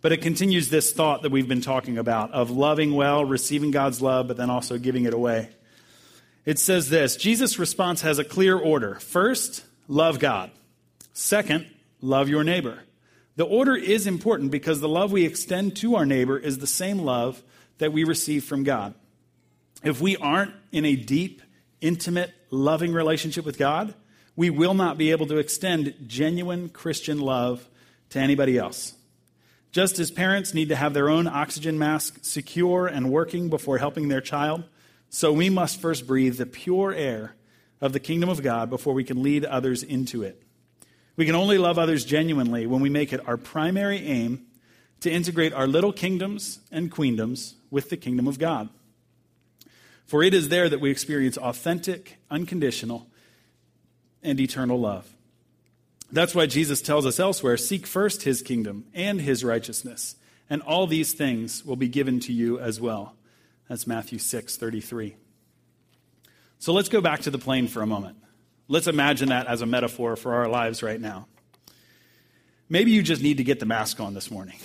But 0.00 0.10
it 0.10 0.22
continues 0.22 0.70
this 0.70 0.90
thought 0.90 1.22
that 1.22 1.30
we've 1.30 1.46
been 1.46 1.60
talking 1.60 1.98
about 1.98 2.32
of 2.32 2.50
loving 2.50 2.96
well, 2.96 3.24
receiving 3.24 3.70
God's 3.70 4.02
love, 4.02 4.26
but 4.26 4.36
then 4.36 4.50
also 4.50 4.76
giving 4.76 5.04
it 5.04 5.14
away. 5.14 5.50
It 6.44 6.58
says 6.58 6.90
this 6.90 7.14
Jesus' 7.14 7.60
response 7.60 8.00
has 8.00 8.18
a 8.18 8.24
clear 8.24 8.58
order. 8.58 8.96
First, 8.96 9.64
love 9.86 10.18
God. 10.18 10.50
Second, 11.12 11.68
love 12.00 12.28
your 12.28 12.42
neighbor. 12.42 12.80
The 13.36 13.46
order 13.46 13.76
is 13.76 14.08
important 14.08 14.50
because 14.50 14.80
the 14.80 14.88
love 14.88 15.12
we 15.12 15.24
extend 15.24 15.76
to 15.76 15.94
our 15.94 16.06
neighbor 16.06 16.36
is 16.36 16.58
the 16.58 16.66
same 16.66 16.98
love 16.98 17.40
that 17.78 17.92
we 17.92 18.02
receive 18.02 18.42
from 18.42 18.64
God. 18.64 18.94
If 19.84 20.00
we 20.00 20.16
aren't 20.16 20.54
in 20.72 20.84
a 20.84 20.96
deep, 20.96 21.41
intimate, 21.82 22.32
loving 22.50 22.94
relationship 22.94 23.44
with 23.44 23.58
God, 23.58 23.94
we 24.34 24.48
will 24.48 24.72
not 24.72 24.96
be 24.96 25.10
able 25.10 25.26
to 25.26 25.36
extend 25.36 25.94
genuine 26.06 26.70
Christian 26.70 27.20
love 27.20 27.68
to 28.10 28.18
anybody 28.18 28.56
else. 28.56 28.94
Just 29.72 29.98
as 29.98 30.10
parents 30.10 30.54
need 30.54 30.68
to 30.68 30.76
have 30.76 30.94
their 30.94 31.10
own 31.10 31.26
oxygen 31.26 31.78
mask 31.78 32.18
secure 32.22 32.86
and 32.86 33.10
working 33.10 33.50
before 33.50 33.78
helping 33.78 34.08
their 34.08 34.20
child, 34.20 34.64
so 35.10 35.32
we 35.32 35.50
must 35.50 35.80
first 35.80 36.06
breathe 36.06 36.36
the 36.36 36.46
pure 36.46 36.92
air 36.92 37.34
of 37.80 37.92
the 37.92 38.00
kingdom 38.00 38.28
of 38.28 38.42
God 38.42 38.70
before 38.70 38.94
we 38.94 39.04
can 39.04 39.22
lead 39.22 39.44
others 39.44 39.82
into 39.82 40.22
it. 40.22 40.42
We 41.16 41.26
can 41.26 41.34
only 41.34 41.58
love 41.58 41.78
others 41.78 42.04
genuinely 42.04 42.66
when 42.66 42.80
we 42.80 42.88
make 42.88 43.12
it 43.12 43.26
our 43.26 43.36
primary 43.36 43.98
aim 43.98 44.46
to 45.00 45.10
integrate 45.10 45.52
our 45.52 45.66
little 45.66 45.92
kingdoms 45.92 46.60
and 46.70 46.90
queendoms 46.90 47.54
with 47.70 47.90
the 47.90 47.96
kingdom 47.96 48.28
of 48.28 48.38
God. 48.38 48.68
For 50.12 50.22
it 50.22 50.34
is 50.34 50.50
there 50.50 50.68
that 50.68 50.82
we 50.82 50.90
experience 50.90 51.38
authentic, 51.38 52.18
unconditional, 52.30 53.06
and 54.22 54.38
eternal 54.38 54.78
love. 54.78 55.10
That's 56.10 56.34
why 56.34 56.44
Jesus 56.44 56.82
tells 56.82 57.06
us 57.06 57.18
elsewhere 57.18 57.56
seek 57.56 57.86
first 57.86 58.24
his 58.24 58.42
kingdom 58.42 58.84
and 58.92 59.22
his 59.22 59.42
righteousness, 59.42 60.16
and 60.50 60.60
all 60.60 60.86
these 60.86 61.14
things 61.14 61.64
will 61.64 61.76
be 61.76 61.88
given 61.88 62.20
to 62.20 62.32
you 62.34 62.60
as 62.60 62.78
well. 62.78 63.14
That's 63.70 63.86
Matthew 63.86 64.18
6 64.18 64.54
33. 64.54 65.16
So 66.58 66.74
let's 66.74 66.90
go 66.90 67.00
back 67.00 67.20
to 67.20 67.30
the 67.30 67.38
plane 67.38 67.66
for 67.66 67.80
a 67.80 67.86
moment. 67.86 68.18
Let's 68.68 68.88
imagine 68.88 69.30
that 69.30 69.46
as 69.46 69.62
a 69.62 69.66
metaphor 69.66 70.16
for 70.16 70.34
our 70.34 70.46
lives 70.46 70.82
right 70.82 71.00
now. 71.00 71.26
Maybe 72.68 72.90
you 72.90 73.02
just 73.02 73.22
need 73.22 73.38
to 73.38 73.44
get 73.44 73.60
the 73.60 73.66
mask 73.66 73.98
on 73.98 74.12
this 74.12 74.30
morning. 74.30 74.58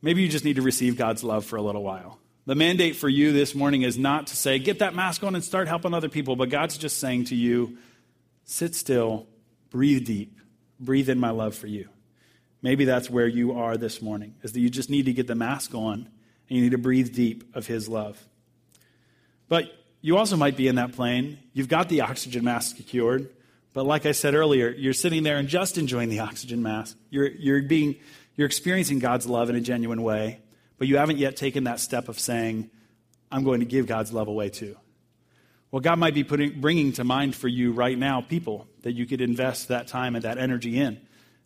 Maybe 0.00 0.22
you 0.22 0.28
just 0.28 0.44
need 0.44 0.56
to 0.56 0.62
receive 0.62 0.96
God's 0.96 1.24
love 1.24 1.44
for 1.44 1.56
a 1.56 1.62
little 1.62 1.82
while. 1.82 2.20
The 2.44 2.54
mandate 2.56 2.96
for 2.96 3.08
you 3.08 3.32
this 3.32 3.54
morning 3.54 3.82
is 3.82 3.96
not 3.96 4.26
to 4.28 4.36
say, 4.36 4.58
get 4.58 4.80
that 4.80 4.94
mask 4.94 5.22
on 5.22 5.34
and 5.34 5.44
start 5.44 5.68
helping 5.68 5.94
other 5.94 6.08
people, 6.08 6.34
but 6.34 6.48
God's 6.48 6.76
just 6.76 6.98
saying 6.98 7.26
to 7.26 7.36
you, 7.36 7.78
sit 8.44 8.74
still, 8.74 9.28
breathe 9.70 10.04
deep, 10.04 10.36
breathe 10.80 11.08
in 11.08 11.20
my 11.20 11.30
love 11.30 11.54
for 11.54 11.68
you. 11.68 11.88
Maybe 12.60 12.84
that's 12.84 13.08
where 13.08 13.28
you 13.28 13.52
are 13.58 13.76
this 13.76 14.02
morning, 14.02 14.34
is 14.42 14.52
that 14.52 14.60
you 14.60 14.70
just 14.70 14.90
need 14.90 15.06
to 15.06 15.12
get 15.12 15.28
the 15.28 15.34
mask 15.34 15.74
on 15.74 16.08
and 16.48 16.58
you 16.58 16.62
need 16.62 16.72
to 16.72 16.78
breathe 16.78 17.14
deep 17.14 17.54
of 17.54 17.66
His 17.66 17.88
love. 17.88 18.20
But 19.48 19.72
you 20.00 20.16
also 20.16 20.36
might 20.36 20.56
be 20.56 20.66
in 20.66 20.74
that 20.76 20.92
plane. 20.92 21.38
You've 21.52 21.68
got 21.68 21.88
the 21.88 22.00
oxygen 22.00 22.44
mask 22.44 22.76
secured. 22.76 23.30
But 23.72 23.86
like 23.86 24.04
I 24.04 24.12
said 24.12 24.34
earlier, 24.34 24.68
you're 24.68 24.92
sitting 24.92 25.22
there 25.22 25.38
and 25.38 25.48
just 25.48 25.78
enjoying 25.78 26.08
the 26.08 26.18
oxygen 26.20 26.62
mask. 26.62 26.96
You're, 27.08 27.28
you're, 27.28 27.62
being, 27.62 27.96
you're 28.36 28.46
experiencing 28.46 28.98
God's 28.98 29.26
love 29.26 29.48
in 29.48 29.56
a 29.56 29.60
genuine 29.60 30.02
way, 30.02 30.40
but 30.82 30.88
you 30.88 30.96
haven't 30.96 31.18
yet 31.18 31.36
taken 31.36 31.62
that 31.62 31.78
step 31.78 32.08
of 32.08 32.18
saying, 32.18 32.68
I'm 33.30 33.44
going 33.44 33.60
to 33.60 33.66
give 33.66 33.86
God's 33.86 34.12
love 34.12 34.26
away 34.26 34.48
too. 34.48 34.76
Well, 35.70 35.78
God 35.78 36.00
might 36.00 36.12
be 36.12 36.24
putting, 36.24 36.60
bringing 36.60 36.90
to 36.94 37.04
mind 37.04 37.36
for 37.36 37.46
you 37.46 37.70
right 37.70 37.96
now 37.96 38.20
people 38.20 38.66
that 38.80 38.90
you 38.90 39.06
could 39.06 39.20
invest 39.20 39.68
that 39.68 39.86
time 39.86 40.16
and 40.16 40.24
that 40.24 40.38
energy 40.38 40.80
in. 40.80 41.00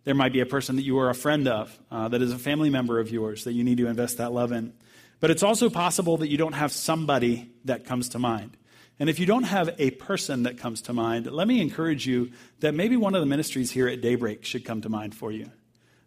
There 0.04 0.14
might 0.14 0.32
be 0.32 0.40
a 0.40 0.46
person 0.46 0.76
that 0.76 0.84
you 0.84 0.98
are 1.00 1.10
a 1.10 1.14
friend 1.14 1.46
of, 1.48 1.78
uh, 1.90 2.08
that 2.08 2.22
is 2.22 2.32
a 2.32 2.38
family 2.38 2.70
member 2.70 2.98
of 2.98 3.10
yours 3.10 3.44
that 3.44 3.52
you 3.52 3.62
need 3.62 3.76
to 3.76 3.88
invest 3.88 4.16
that 4.16 4.32
love 4.32 4.52
in. 4.52 4.72
But 5.20 5.30
it's 5.30 5.42
also 5.42 5.68
possible 5.68 6.16
that 6.16 6.30
you 6.30 6.38
don't 6.38 6.54
have 6.54 6.72
somebody 6.72 7.50
that 7.66 7.84
comes 7.84 8.08
to 8.08 8.18
mind. 8.18 8.56
And 8.98 9.10
if 9.10 9.18
you 9.18 9.26
don't 9.26 9.42
have 9.42 9.68
a 9.76 9.90
person 9.90 10.44
that 10.44 10.56
comes 10.56 10.80
to 10.80 10.94
mind, 10.94 11.30
let 11.30 11.46
me 11.46 11.60
encourage 11.60 12.06
you 12.06 12.32
that 12.60 12.72
maybe 12.72 12.96
one 12.96 13.14
of 13.14 13.20
the 13.20 13.26
ministries 13.26 13.70
here 13.70 13.86
at 13.86 14.00
Daybreak 14.00 14.46
should 14.46 14.64
come 14.64 14.80
to 14.80 14.88
mind 14.88 15.14
for 15.14 15.30
you. 15.30 15.50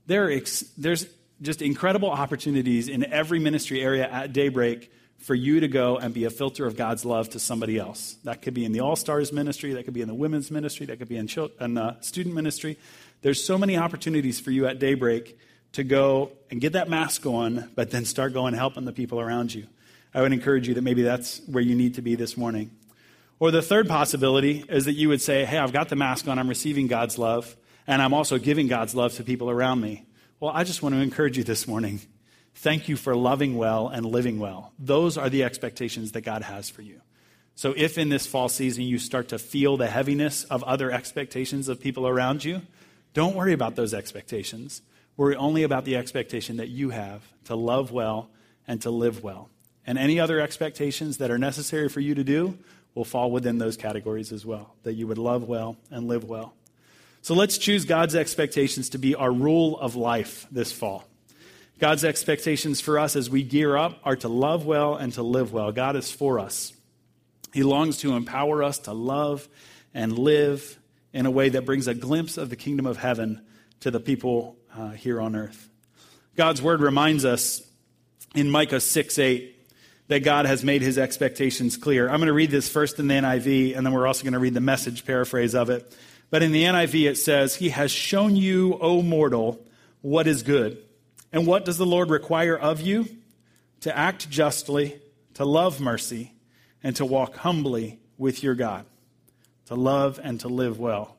There 0.08 0.32
ex- 0.32 0.62
there's 0.76 1.06
just 1.42 1.62
incredible 1.62 2.10
opportunities 2.10 2.88
in 2.88 3.06
every 3.06 3.40
ministry 3.40 3.82
area 3.82 4.10
at 4.10 4.34
Daybreak 4.34 4.92
for 5.20 5.36
you 5.36 5.60
to 5.60 5.68
go 5.68 5.98
and 5.98 6.14
be 6.14 6.26
a 6.26 6.30
filter 6.30 6.66
of 6.66 6.76
God's 6.76 7.04
love 7.04 7.30
to 7.32 7.40
somebody 7.40 7.78
else. 7.78 8.16
That 8.24 8.42
could 8.42 8.54
be 8.54 8.66
in 8.66 8.72
the 8.72 8.80
All 8.80 8.96
Stars 8.96 9.34
ministry, 9.34 9.74
that 9.74 9.84
could 9.84 9.94
be 9.94 10.02
in 10.02 10.08
the 10.08 10.14
women's 10.14 10.50
ministry, 10.50 10.86
that 10.88 10.98
could 10.98 11.10
be 11.10 11.18
in, 11.18 11.30
in 11.60 11.78
uh, 11.78 12.00
student 12.02 12.36
ministry. 12.36 12.78
There's 13.22 13.44
so 13.44 13.58
many 13.58 13.78
opportunities 13.78 14.40
for 14.40 14.52
you 14.52 14.66
at 14.66 14.80
Daybreak 14.80 15.38
to 15.74 15.84
go 15.84 16.32
and 16.50 16.62
get 16.62 16.74
that 16.74 16.90
mask 16.90 17.26
on, 17.26 17.70
but 17.76 17.92
then 17.92 18.06
start 18.06 18.34
going 18.34 18.54
helping 18.54 18.86
the 18.86 18.94
people 18.94 19.20
around 19.20 19.54
you. 19.54 19.68
I 20.14 20.22
would 20.22 20.34
encourage 20.34 20.68
you 20.68 20.74
that 20.74 20.82
maybe 20.82 21.04
that's 21.04 21.42
where 21.48 21.62
you 21.62 21.76
need 21.76 21.96
to 21.96 22.02
be 22.02 22.16
this 22.16 22.36
morning. 22.38 22.72
Or 23.40 23.52
the 23.52 23.62
third 23.62 23.88
possibility 23.88 24.66
is 24.68 24.86
that 24.86 24.94
you 24.94 25.10
would 25.10 25.22
say, 25.22 25.46
Hey, 25.46 25.58
I've 25.58 25.74
got 25.74 25.90
the 25.90 25.96
mask 25.96 26.28
on, 26.28 26.40
I'm 26.40 26.50
receiving 26.50 26.88
God's 26.88 27.18
love, 27.18 27.56
and 27.88 28.02
I'm 28.02 28.14
also 28.14 28.38
giving 28.38 28.68
God's 28.68 28.96
love 28.96 29.14
to 29.16 29.24
people 29.24 29.50
around 29.50 29.82
me. 29.82 30.06
Well, 30.42 30.54
I 30.56 30.64
just 30.64 30.82
want 30.82 30.96
to 30.96 31.02
encourage 31.02 31.38
you 31.38 31.44
this 31.44 31.68
morning. 31.68 32.00
Thank 32.56 32.88
you 32.88 32.96
for 32.96 33.14
loving 33.14 33.58
well 33.58 33.90
and 33.90 34.06
living 34.06 34.40
well. 34.40 34.72
Those 34.80 35.18
are 35.18 35.30
the 35.30 35.44
expectations 35.44 36.14
that 36.14 36.22
God 36.22 36.44
has 36.44 36.70
for 36.70 36.82
you. 36.82 37.02
So, 37.56 37.74
if 37.76 37.98
in 37.98 38.08
this 38.08 38.26
fall 38.26 38.48
season 38.48 38.86
you 38.86 39.00
start 39.00 39.28
to 39.30 39.38
feel 39.38 39.76
the 39.76 39.88
heaviness 39.88 40.46
of 40.46 40.64
other 40.64 40.92
expectations 40.92 41.68
of 41.68 41.82
people 41.82 42.08
around 42.08 42.46
you, 42.46 42.62
don't 43.14 43.36
worry 43.36 43.52
about 43.52 43.76
those 43.76 43.94
expectations. 43.94 44.82
Worry 45.18 45.36
only 45.36 45.64
about 45.64 45.84
the 45.84 45.98
expectation 45.98 46.56
that 46.56 46.70
you 46.70 46.92
have 46.92 47.22
to 47.44 47.56
love 47.56 47.92
well 47.92 48.30
and 48.66 48.82
to 48.84 48.90
live 48.90 49.22
well. 49.22 49.50
And 49.86 49.98
any 49.98 50.22
other 50.22 50.40
expectations 50.40 51.18
that 51.18 51.32
are 51.32 51.38
necessary 51.38 51.90
for 51.90 52.00
you 52.00 52.16
to 52.16 52.24
do 52.24 52.58
will 52.96 53.04
fall 53.04 53.30
within 53.30 53.58
those 53.58 53.76
categories 53.76 54.32
as 54.32 54.46
well, 54.46 54.74
that 54.84 54.94
you 54.94 55.06
would 55.06 55.18
love 55.18 55.44
well 55.44 55.76
and 55.92 56.08
live 56.08 56.24
well. 56.24 56.54
So 57.22 57.34
let's 57.34 57.58
choose 57.58 57.86
God's 57.86 58.16
expectations 58.16 58.90
to 58.90 58.98
be 58.98 59.16
our 59.16 59.32
rule 59.32 59.80
of 59.80 59.96
life 59.96 60.48
this 60.52 60.72
fall. 60.72 61.06
God's 61.80 62.04
expectations 62.04 62.82
for 62.82 63.00
us 63.00 63.16
as 63.16 63.30
we 63.30 63.44
gear 63.44 63.78
up 63.78 64.00
are 64.04 64.16
to 64.18 64.28
love 64.28 64.66
well 64.66 64.96
and 64.96 65.14
to 65.14 65.24
live 65.24 65.54
well. 65.54 65.72
God 65.72 65.96
is 65.96 66.12
for 66.12 66.40
us. 66.40 66.74
He 67.54 67.64
longs 67.64 67.98
to 68.00 68.14
empower 68.14 68.64
us 68.64 68.80
to 68.80 68.94
love 68.94 69.48
and 69.94 70.18
live 70.18 70.78
in 71.14 71.26
a 71.26 71.32
way 71.32 71.50
that 71.50 71.66
brings 71.66 71.88
a 71.88 71.94
glimpse 71.94 72.38
of 72.38 72.50
the 72.50 72.56
kingdom 72.56 72.86
of 72.86 72.98
heaven 72.98 73.42
to 73.80 73.92
the 73.92 74.00
people 74.00 74.58
uh, 74.78 74.92
here 74.92 75.20
on 75.20 75.36
earth. 75.36 75.70
God's 76.36 76.62
word 76.62 76.82
reminds 76.82 77.26
us 77.26 77.62
in 78.36 78.50
Micah 78.50 78.80
6 78.80 79.18
8 79.18 79.56
that 80.10 80.24
God 80.24 80.46
has 80.46 80.64
made 80.64 80.82
his 80.82 80.98
expectations 80.98 81.78
clear. 81.78 82.10
I'm 82.10 82.18
going 82.18 82.28
to 82.28 82.34
read 82.34 82.52
this 82.52 82.68
first 82.68 83.00
in 83.00 83.08
the 83.08 83.16
NIV, 83.16 83.78
and 83.78 83.86
then 83.86 83.94
we're 83.94 84.08
also 84.08 84.24
going 84.24 84.34
to 84.34 84.40
read 84.40 84.54
the 84.54 84.62
message 84.62 85.06
paraphrase 85.06 85.56
of 85.56 85.70
it. 85.70 85.96
But 86.30 86.44
in 86.44 86.52
the 86.52 86.64
NIV, 86.64 87.10
it 87.10 87.16
says, 87.18 87.56
He 87.56 87.70
has 87.70 87.92
shown 87.92 88.36
you, 88.36 88.78
O 88.82 89.02
mortal, 89.02 89.60
what 90.02 90.28
is 90.28 90.44
good. 90.44 90.78
And 91.32 91.46
what 91.46 91.66
does 91.66 91.78
the 91.78 91.86
Lord 91.86 92.10
require 92.10 92.58
of 92.58 92.82
you? 92.82 93.08
To 93.82 93.98
act 93.98 94.30
justly, 94.30 95.00
to 95.36 95.46
love 95.46 95.80
mercy, 95.80 96.34
and 96.84 96.96
to 96.98 97.06
walk 97.06 97.36
humbly 97.36 98.00
with 98.18 98.44
your 98.44 98.56
God, 98.56 98.86
to 99.66 99.76
love 99.76 100.20
and 100.22 100.40
to 100.42 100.48
live 100.48 100.80
well. 100.80 101.16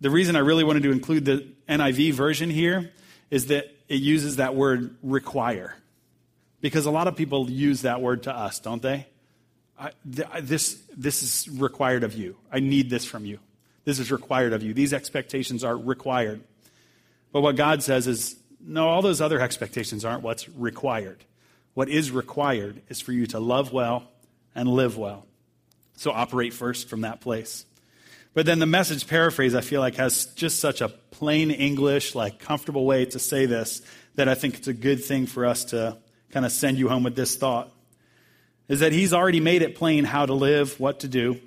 The 0.00 0.10
reason 0.10 0.36
I 0.36 0.40
really 0.40 0.64
wanted 0.64 0.84
to 0.84 0.92
include 0.92 1.24
the 1.24 1.48
NIV 1.68 2.12
version 2.12 2.50
here 2.50 2.92
is 3.30 3.46
that 3.46 3.66
it 3.88 4.00
uses 4.00 4.36
that 4.36 4.54
word 4.54 4.96
require. 5.02 5.74
Because 6.60 6.86
a 6.86 6.90
lot 6.90 7.08
of 7.08 7.16
people 7.16 7.50
use 7.50 7.82
that 7.82 8.00
word 8.00 8.24
to 8.24 8.34
us, 8.34 8.60
don't 8.60 8.82
they? 8.82 9.06
I, 9.78 9.90
th- 10.12 10.28
this, 10.42 10.80
this 10.96 11.22
is 11.22 11.48
required 11.48 12.04
of 12.04 12.14
you. 12.14 12.36
I 12.50 12.60
need 12.60 12.90
this 12.90 13.04
from 13.04 13.24
you. 13.24 13.38
This 13.88 14.00
is 14.00 14.12
required 14.12 14.52
of 14.52 14.62
you. 14.62 14.74
These 14.74 14.92
expectations 14.92 15.64
are 15.64 15.74
required. 15.74 16.42
But 17.32 17.40
what 17.40 17.56
God 17.56 17.82
says 17.82 18.06
is, 18.06 18.36
no, 18.60 18.86
all 18.86 19.00
those 19.00 19.22
other 19.22 19.40
expectations 19.40 20.04
aren't 20.04 20.22
what's 20.22 20.46
required. 20.46 21.24
What 21.72 21.88
is 21.88 22.10
required 22.10 22.82
is 22.90 23.00
for 23.00 23.12
you 23.12 23.26
to 23.28 23.40
love 23.40 23.72
well 23.72 24.06
and 24.54 24.68
live 24.68 24.98
well. 24.98 25.24
So 25.96 26.10
operate 26.10 26.52
first 26.52 26.90
from 26.90 27.00
that 27.00 27.22
place. 27.22 27.64
But 28.34 28.44
then 28.44 28.58
the 28.58 28.66
message 28.66 29.06
paraphrase, 29.06 29.54
I 29.54 29.62
feel 29.62 29.80
like, 29.80 29.94
has 29.94 30.26
just 30.34 30.60
such 30.60 30.82
a 30.82 30.90
plain 30.90 31.50
English, 31.50 32.14
like 32.14 32.40
comfortable 32.40 32.84
way 32.84 33.06
to 33.06 33.18
say 33.18 33.46
this 33.46 33.80
that 34.16 34.28
I 34.28 34.34
think 34.34 34.58
it's 34.58 34.68
a 34.68 34.74
good 34.74 35.02
thing 35.02 35.24
for 35.24 35.46
us 35.46 35.64
to 35.64 35.96
kind 36.30 36.44
of 36.44 36.52
send 36.52 36.76
you 36.76 36.90
home 36.90 37.04
with 37.04 37.16
this 37.16 37.36
thought 37.36 37.72
is 38.68 38.80
that 38.80 38.92
he's 38.92 39.14
already 39.14 39.40
made 39.40 39.62
it 39.62 39.76
plain 39.76 40.04
how 40.04 40.26
to 40.26 40.34
live, 40.34 40.78
what 40.78 41.00
to 41.00 41.08
do, 41.08 41.40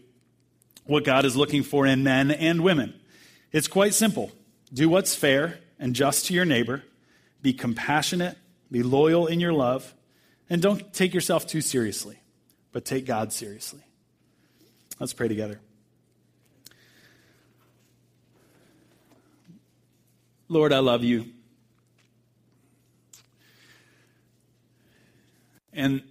what 0.85 1.03
God 1.03 1.25
is 1.25 1.35
looking 1.35 1.63
for 1.63 1.85
in 1.85 2.03
men 2.03 2.31
and 2.31 2.61
women. 2.61 2.93
It's 3.51 3.67
quite 3.67 3.93
simple. 3.93 4.31
Do 4.73 4.89
what's 4.89 5.15
fair 5.15 5.59
and 5.79 5.95
just 5.95 6.27
to 6.27 6.33
your 6.33 6.45
neighbor, 6.45 6.83
be 7.41 7.53
compassionate, 7.53 8.37
be 8.71 8.83
loyal 8.83 9.27
in 9.27 9.39
your 9.39 9.53
love, 9.53 9.93
and 10.49 10.61
don't 10.61 10.93
take 10.93 11.13
yourself 11.13 11.47
too 11.47 11.61
seriously, 11.61 12.19
but 12.71 12.85
take 12.85 13.05
God 13.05 13.33
seriously. 13.33 13.81
Let's 14.99 15.13
pray 15.13 15.27
together. 15.27 15.59
Lord, 20.47 20.73
I 20.73 20.79
love 20.79 21.03
you. 21.03 21.27
And 25.73 26.03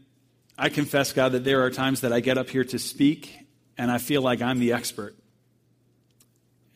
I 0.56 0.70
confess, 0.70 1.12
God, 1.12 1.32
that 1.32 1.44
there 1.44 1.62
are 1.62 1.70
times 1.70 2.00
that 2.00 2.12
I 2.12 2.20
get 2.20 2.38
up 2.38 2.48
here 2.48 2.64
to 2.64 2.78
speak 2.78 3.39
and 3.80 3.90
I 3.90 3.96
feel 3.96 4.20
like 4.20 4.42
I'm 4.42 4.58
the 4.58 4.74
expert. 4.74 5.16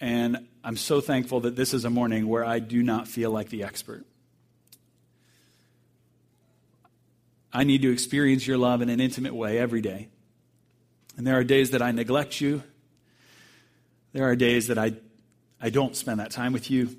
And 0.01 0.49
I'm 0.65 0.79
so 0.79 1.03
thankful 1.03 1.41
that 1.41 1.55
this 1.55 1.75
is 1.75 1.85
a 1.85 1.91
morning 1.91 2.27
where 2.27 2.43
I 2.43 2.61
do 2.61 2.83
not 2.83 3.07
feel 3.09 3.31
like 3.31 3.51
the 3.51 3.65
expert. 3.65 4.07
I 7.53 7.65
need 7.65 7.83
to 7.83 7.93
experience 7.93 8.47
your 8.47 8.57
love 8.57 8.81
in 8.81 8.89
an 8.89 9.01
intimate 9.01 9.35
way 9.35 9.59
every 9.59 9.83
day. 9.83 10.09
And 11.19 11.27
there 11.27 11.39
are 11.39 11.45
days 11.45 11.73
that 11.73 11.83
I 11.83 11.91
neglect 11.91 12.41
you. 12.41 12.63
There 14.15 14.25
are 14.25 14.35
days 14.35 14.69
that 14.69 14.79
I, 14.79 14.95
I 15.61 15.69
don't 15.69 15.95
spend 15.95 16.21
that 16.21 16.31
time 16.31 16.55
with 16.55 16.71
you. 16.71 16.97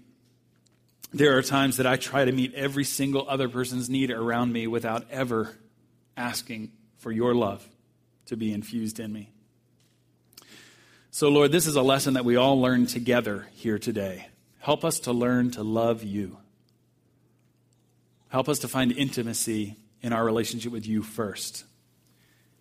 There 1.14 1.36
are 1.36 1.42
times 1.42 1.78
that 1.78 1.88
I 1.88 1.96
try 1.96 2.26
to 2.26 2.32
meet 2.32 2.54
every 2.54 2.84
single 2.84 3.28
other 3.28 3.50
person's 3.50 3.90
need 3.90 4.12
around 4.12 4.54
me 4.54 4.68
without 4.68 5.08
ever 5.10 5.58
asking 6.16 6.74
for 7.00 7.12
your 7.12 7.34
love 7.34 7.68
to 8.28 8.38
be 8.38 8.54
infused 8.54 9.00
in 9.00 9.12
me. 9.12 9.32
So, 11.16 11.30
Lord, 11.30 11.54
this 11.54 11.66
is 11.66 11.78
a 11.78 11.82
lesson 11.82 12.16
that 12.16 12.26
we 12.26 12.36
all 12.36 12.60
learn 12.60 12.88
together 12.88 13.48
here 13.54 13.80
today. 13.80 14.28
Help 14.60 14.84
us 14.84 15.00
to 15.00 15.14
learn 15.14 15.52
to 15.52 15.64
love 15.64 16.04
you. 16.04 16.36
Help 18.28 18.50
us 18.50 18.60
to 18.60 18.68
find 18.68 18.92
intimacy 18.92 19.78
in 20.02 20.12
our 20.12 20.26
relationship 20.26 20.74
with 20.74 20.86
you 20.86 21.02
first. 21.02 21.64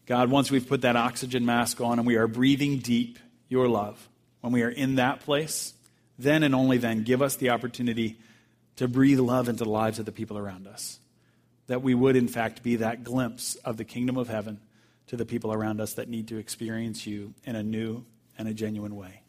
God, 0.07 0.31
once 0.31 0.53
we've 0.53 0.69
put 0.69 0.83
that 0.83 0.95
oxygen 0.95 1.45
mask 1.45 1.81
on 1.81 1.99
and 1.99 2.07
we 2.07 2.15
are 2.15 2.29
breathing 2.29 2.79
deep 2.79 3.19
your 3.49 3.67
love, 3.67 4.09
when 4.41 4.53
we 4.53 4.63
are 4.63 4.71
in 4.71 4.95
that 4.95 5.19
place, 5.19 5.75
then 6.17 6.45
and 6.45 6.55
only 6.55 6.79
then 6.79 7.03
give 7.03 7.23
us 7.23 7.35
the 7.35 7.51
opportunity 7.51 8.21
to 8.77 8.87
breathe 8.87 9.19
love 9.19 9.49
into 9.49 9.65
the 9.65 9.71
lives 9.71 9.99
of 9.99 10.07
the 10.07 10.13
people 10.13 10.39
around 10.39 10.69
us 10.69 11.01
that 11.67 11.83
we 11.83 11.93
would, 11.93 12.15
in 12.15 12.29
fact, 12.29 12.63
be 12.63 12.77
that 12.77 13.03
glimpse 13.03 13.57
of 13.65 13.79
the 13.79 13.85
kingdom 13.85 14.17
of 14.17 14.29
heaven 14.29 14.61
to 15.09 15.17
the 15.17 15.27
people 15.27 15.53
around 15.53 15.81
us 15.81 15.95
that 15.95 16.09
need 16.09 16.29
to 16.29 16.37
experience 16.37 17.05
you 17.05 17.35
in 17.43 17.57
a 17.57 17.63
new 17.65 18.05
and 18.39 18.49
a 18.49 18.55
genuine 18.55 18.97
way. 18.97 19.23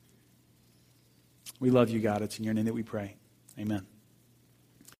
We 1.59 1.69
love 1.69 1.89
you, 1.89 1.99
God. 1.99 2.21
It's 2.21 2.37
in 2.37 2.43
your 2.43 2.53
name 2.53 2.65
that 2.65 2.73
we 2.73 2.83
pray. 2.83 3.15
Amen. 3.57 3.85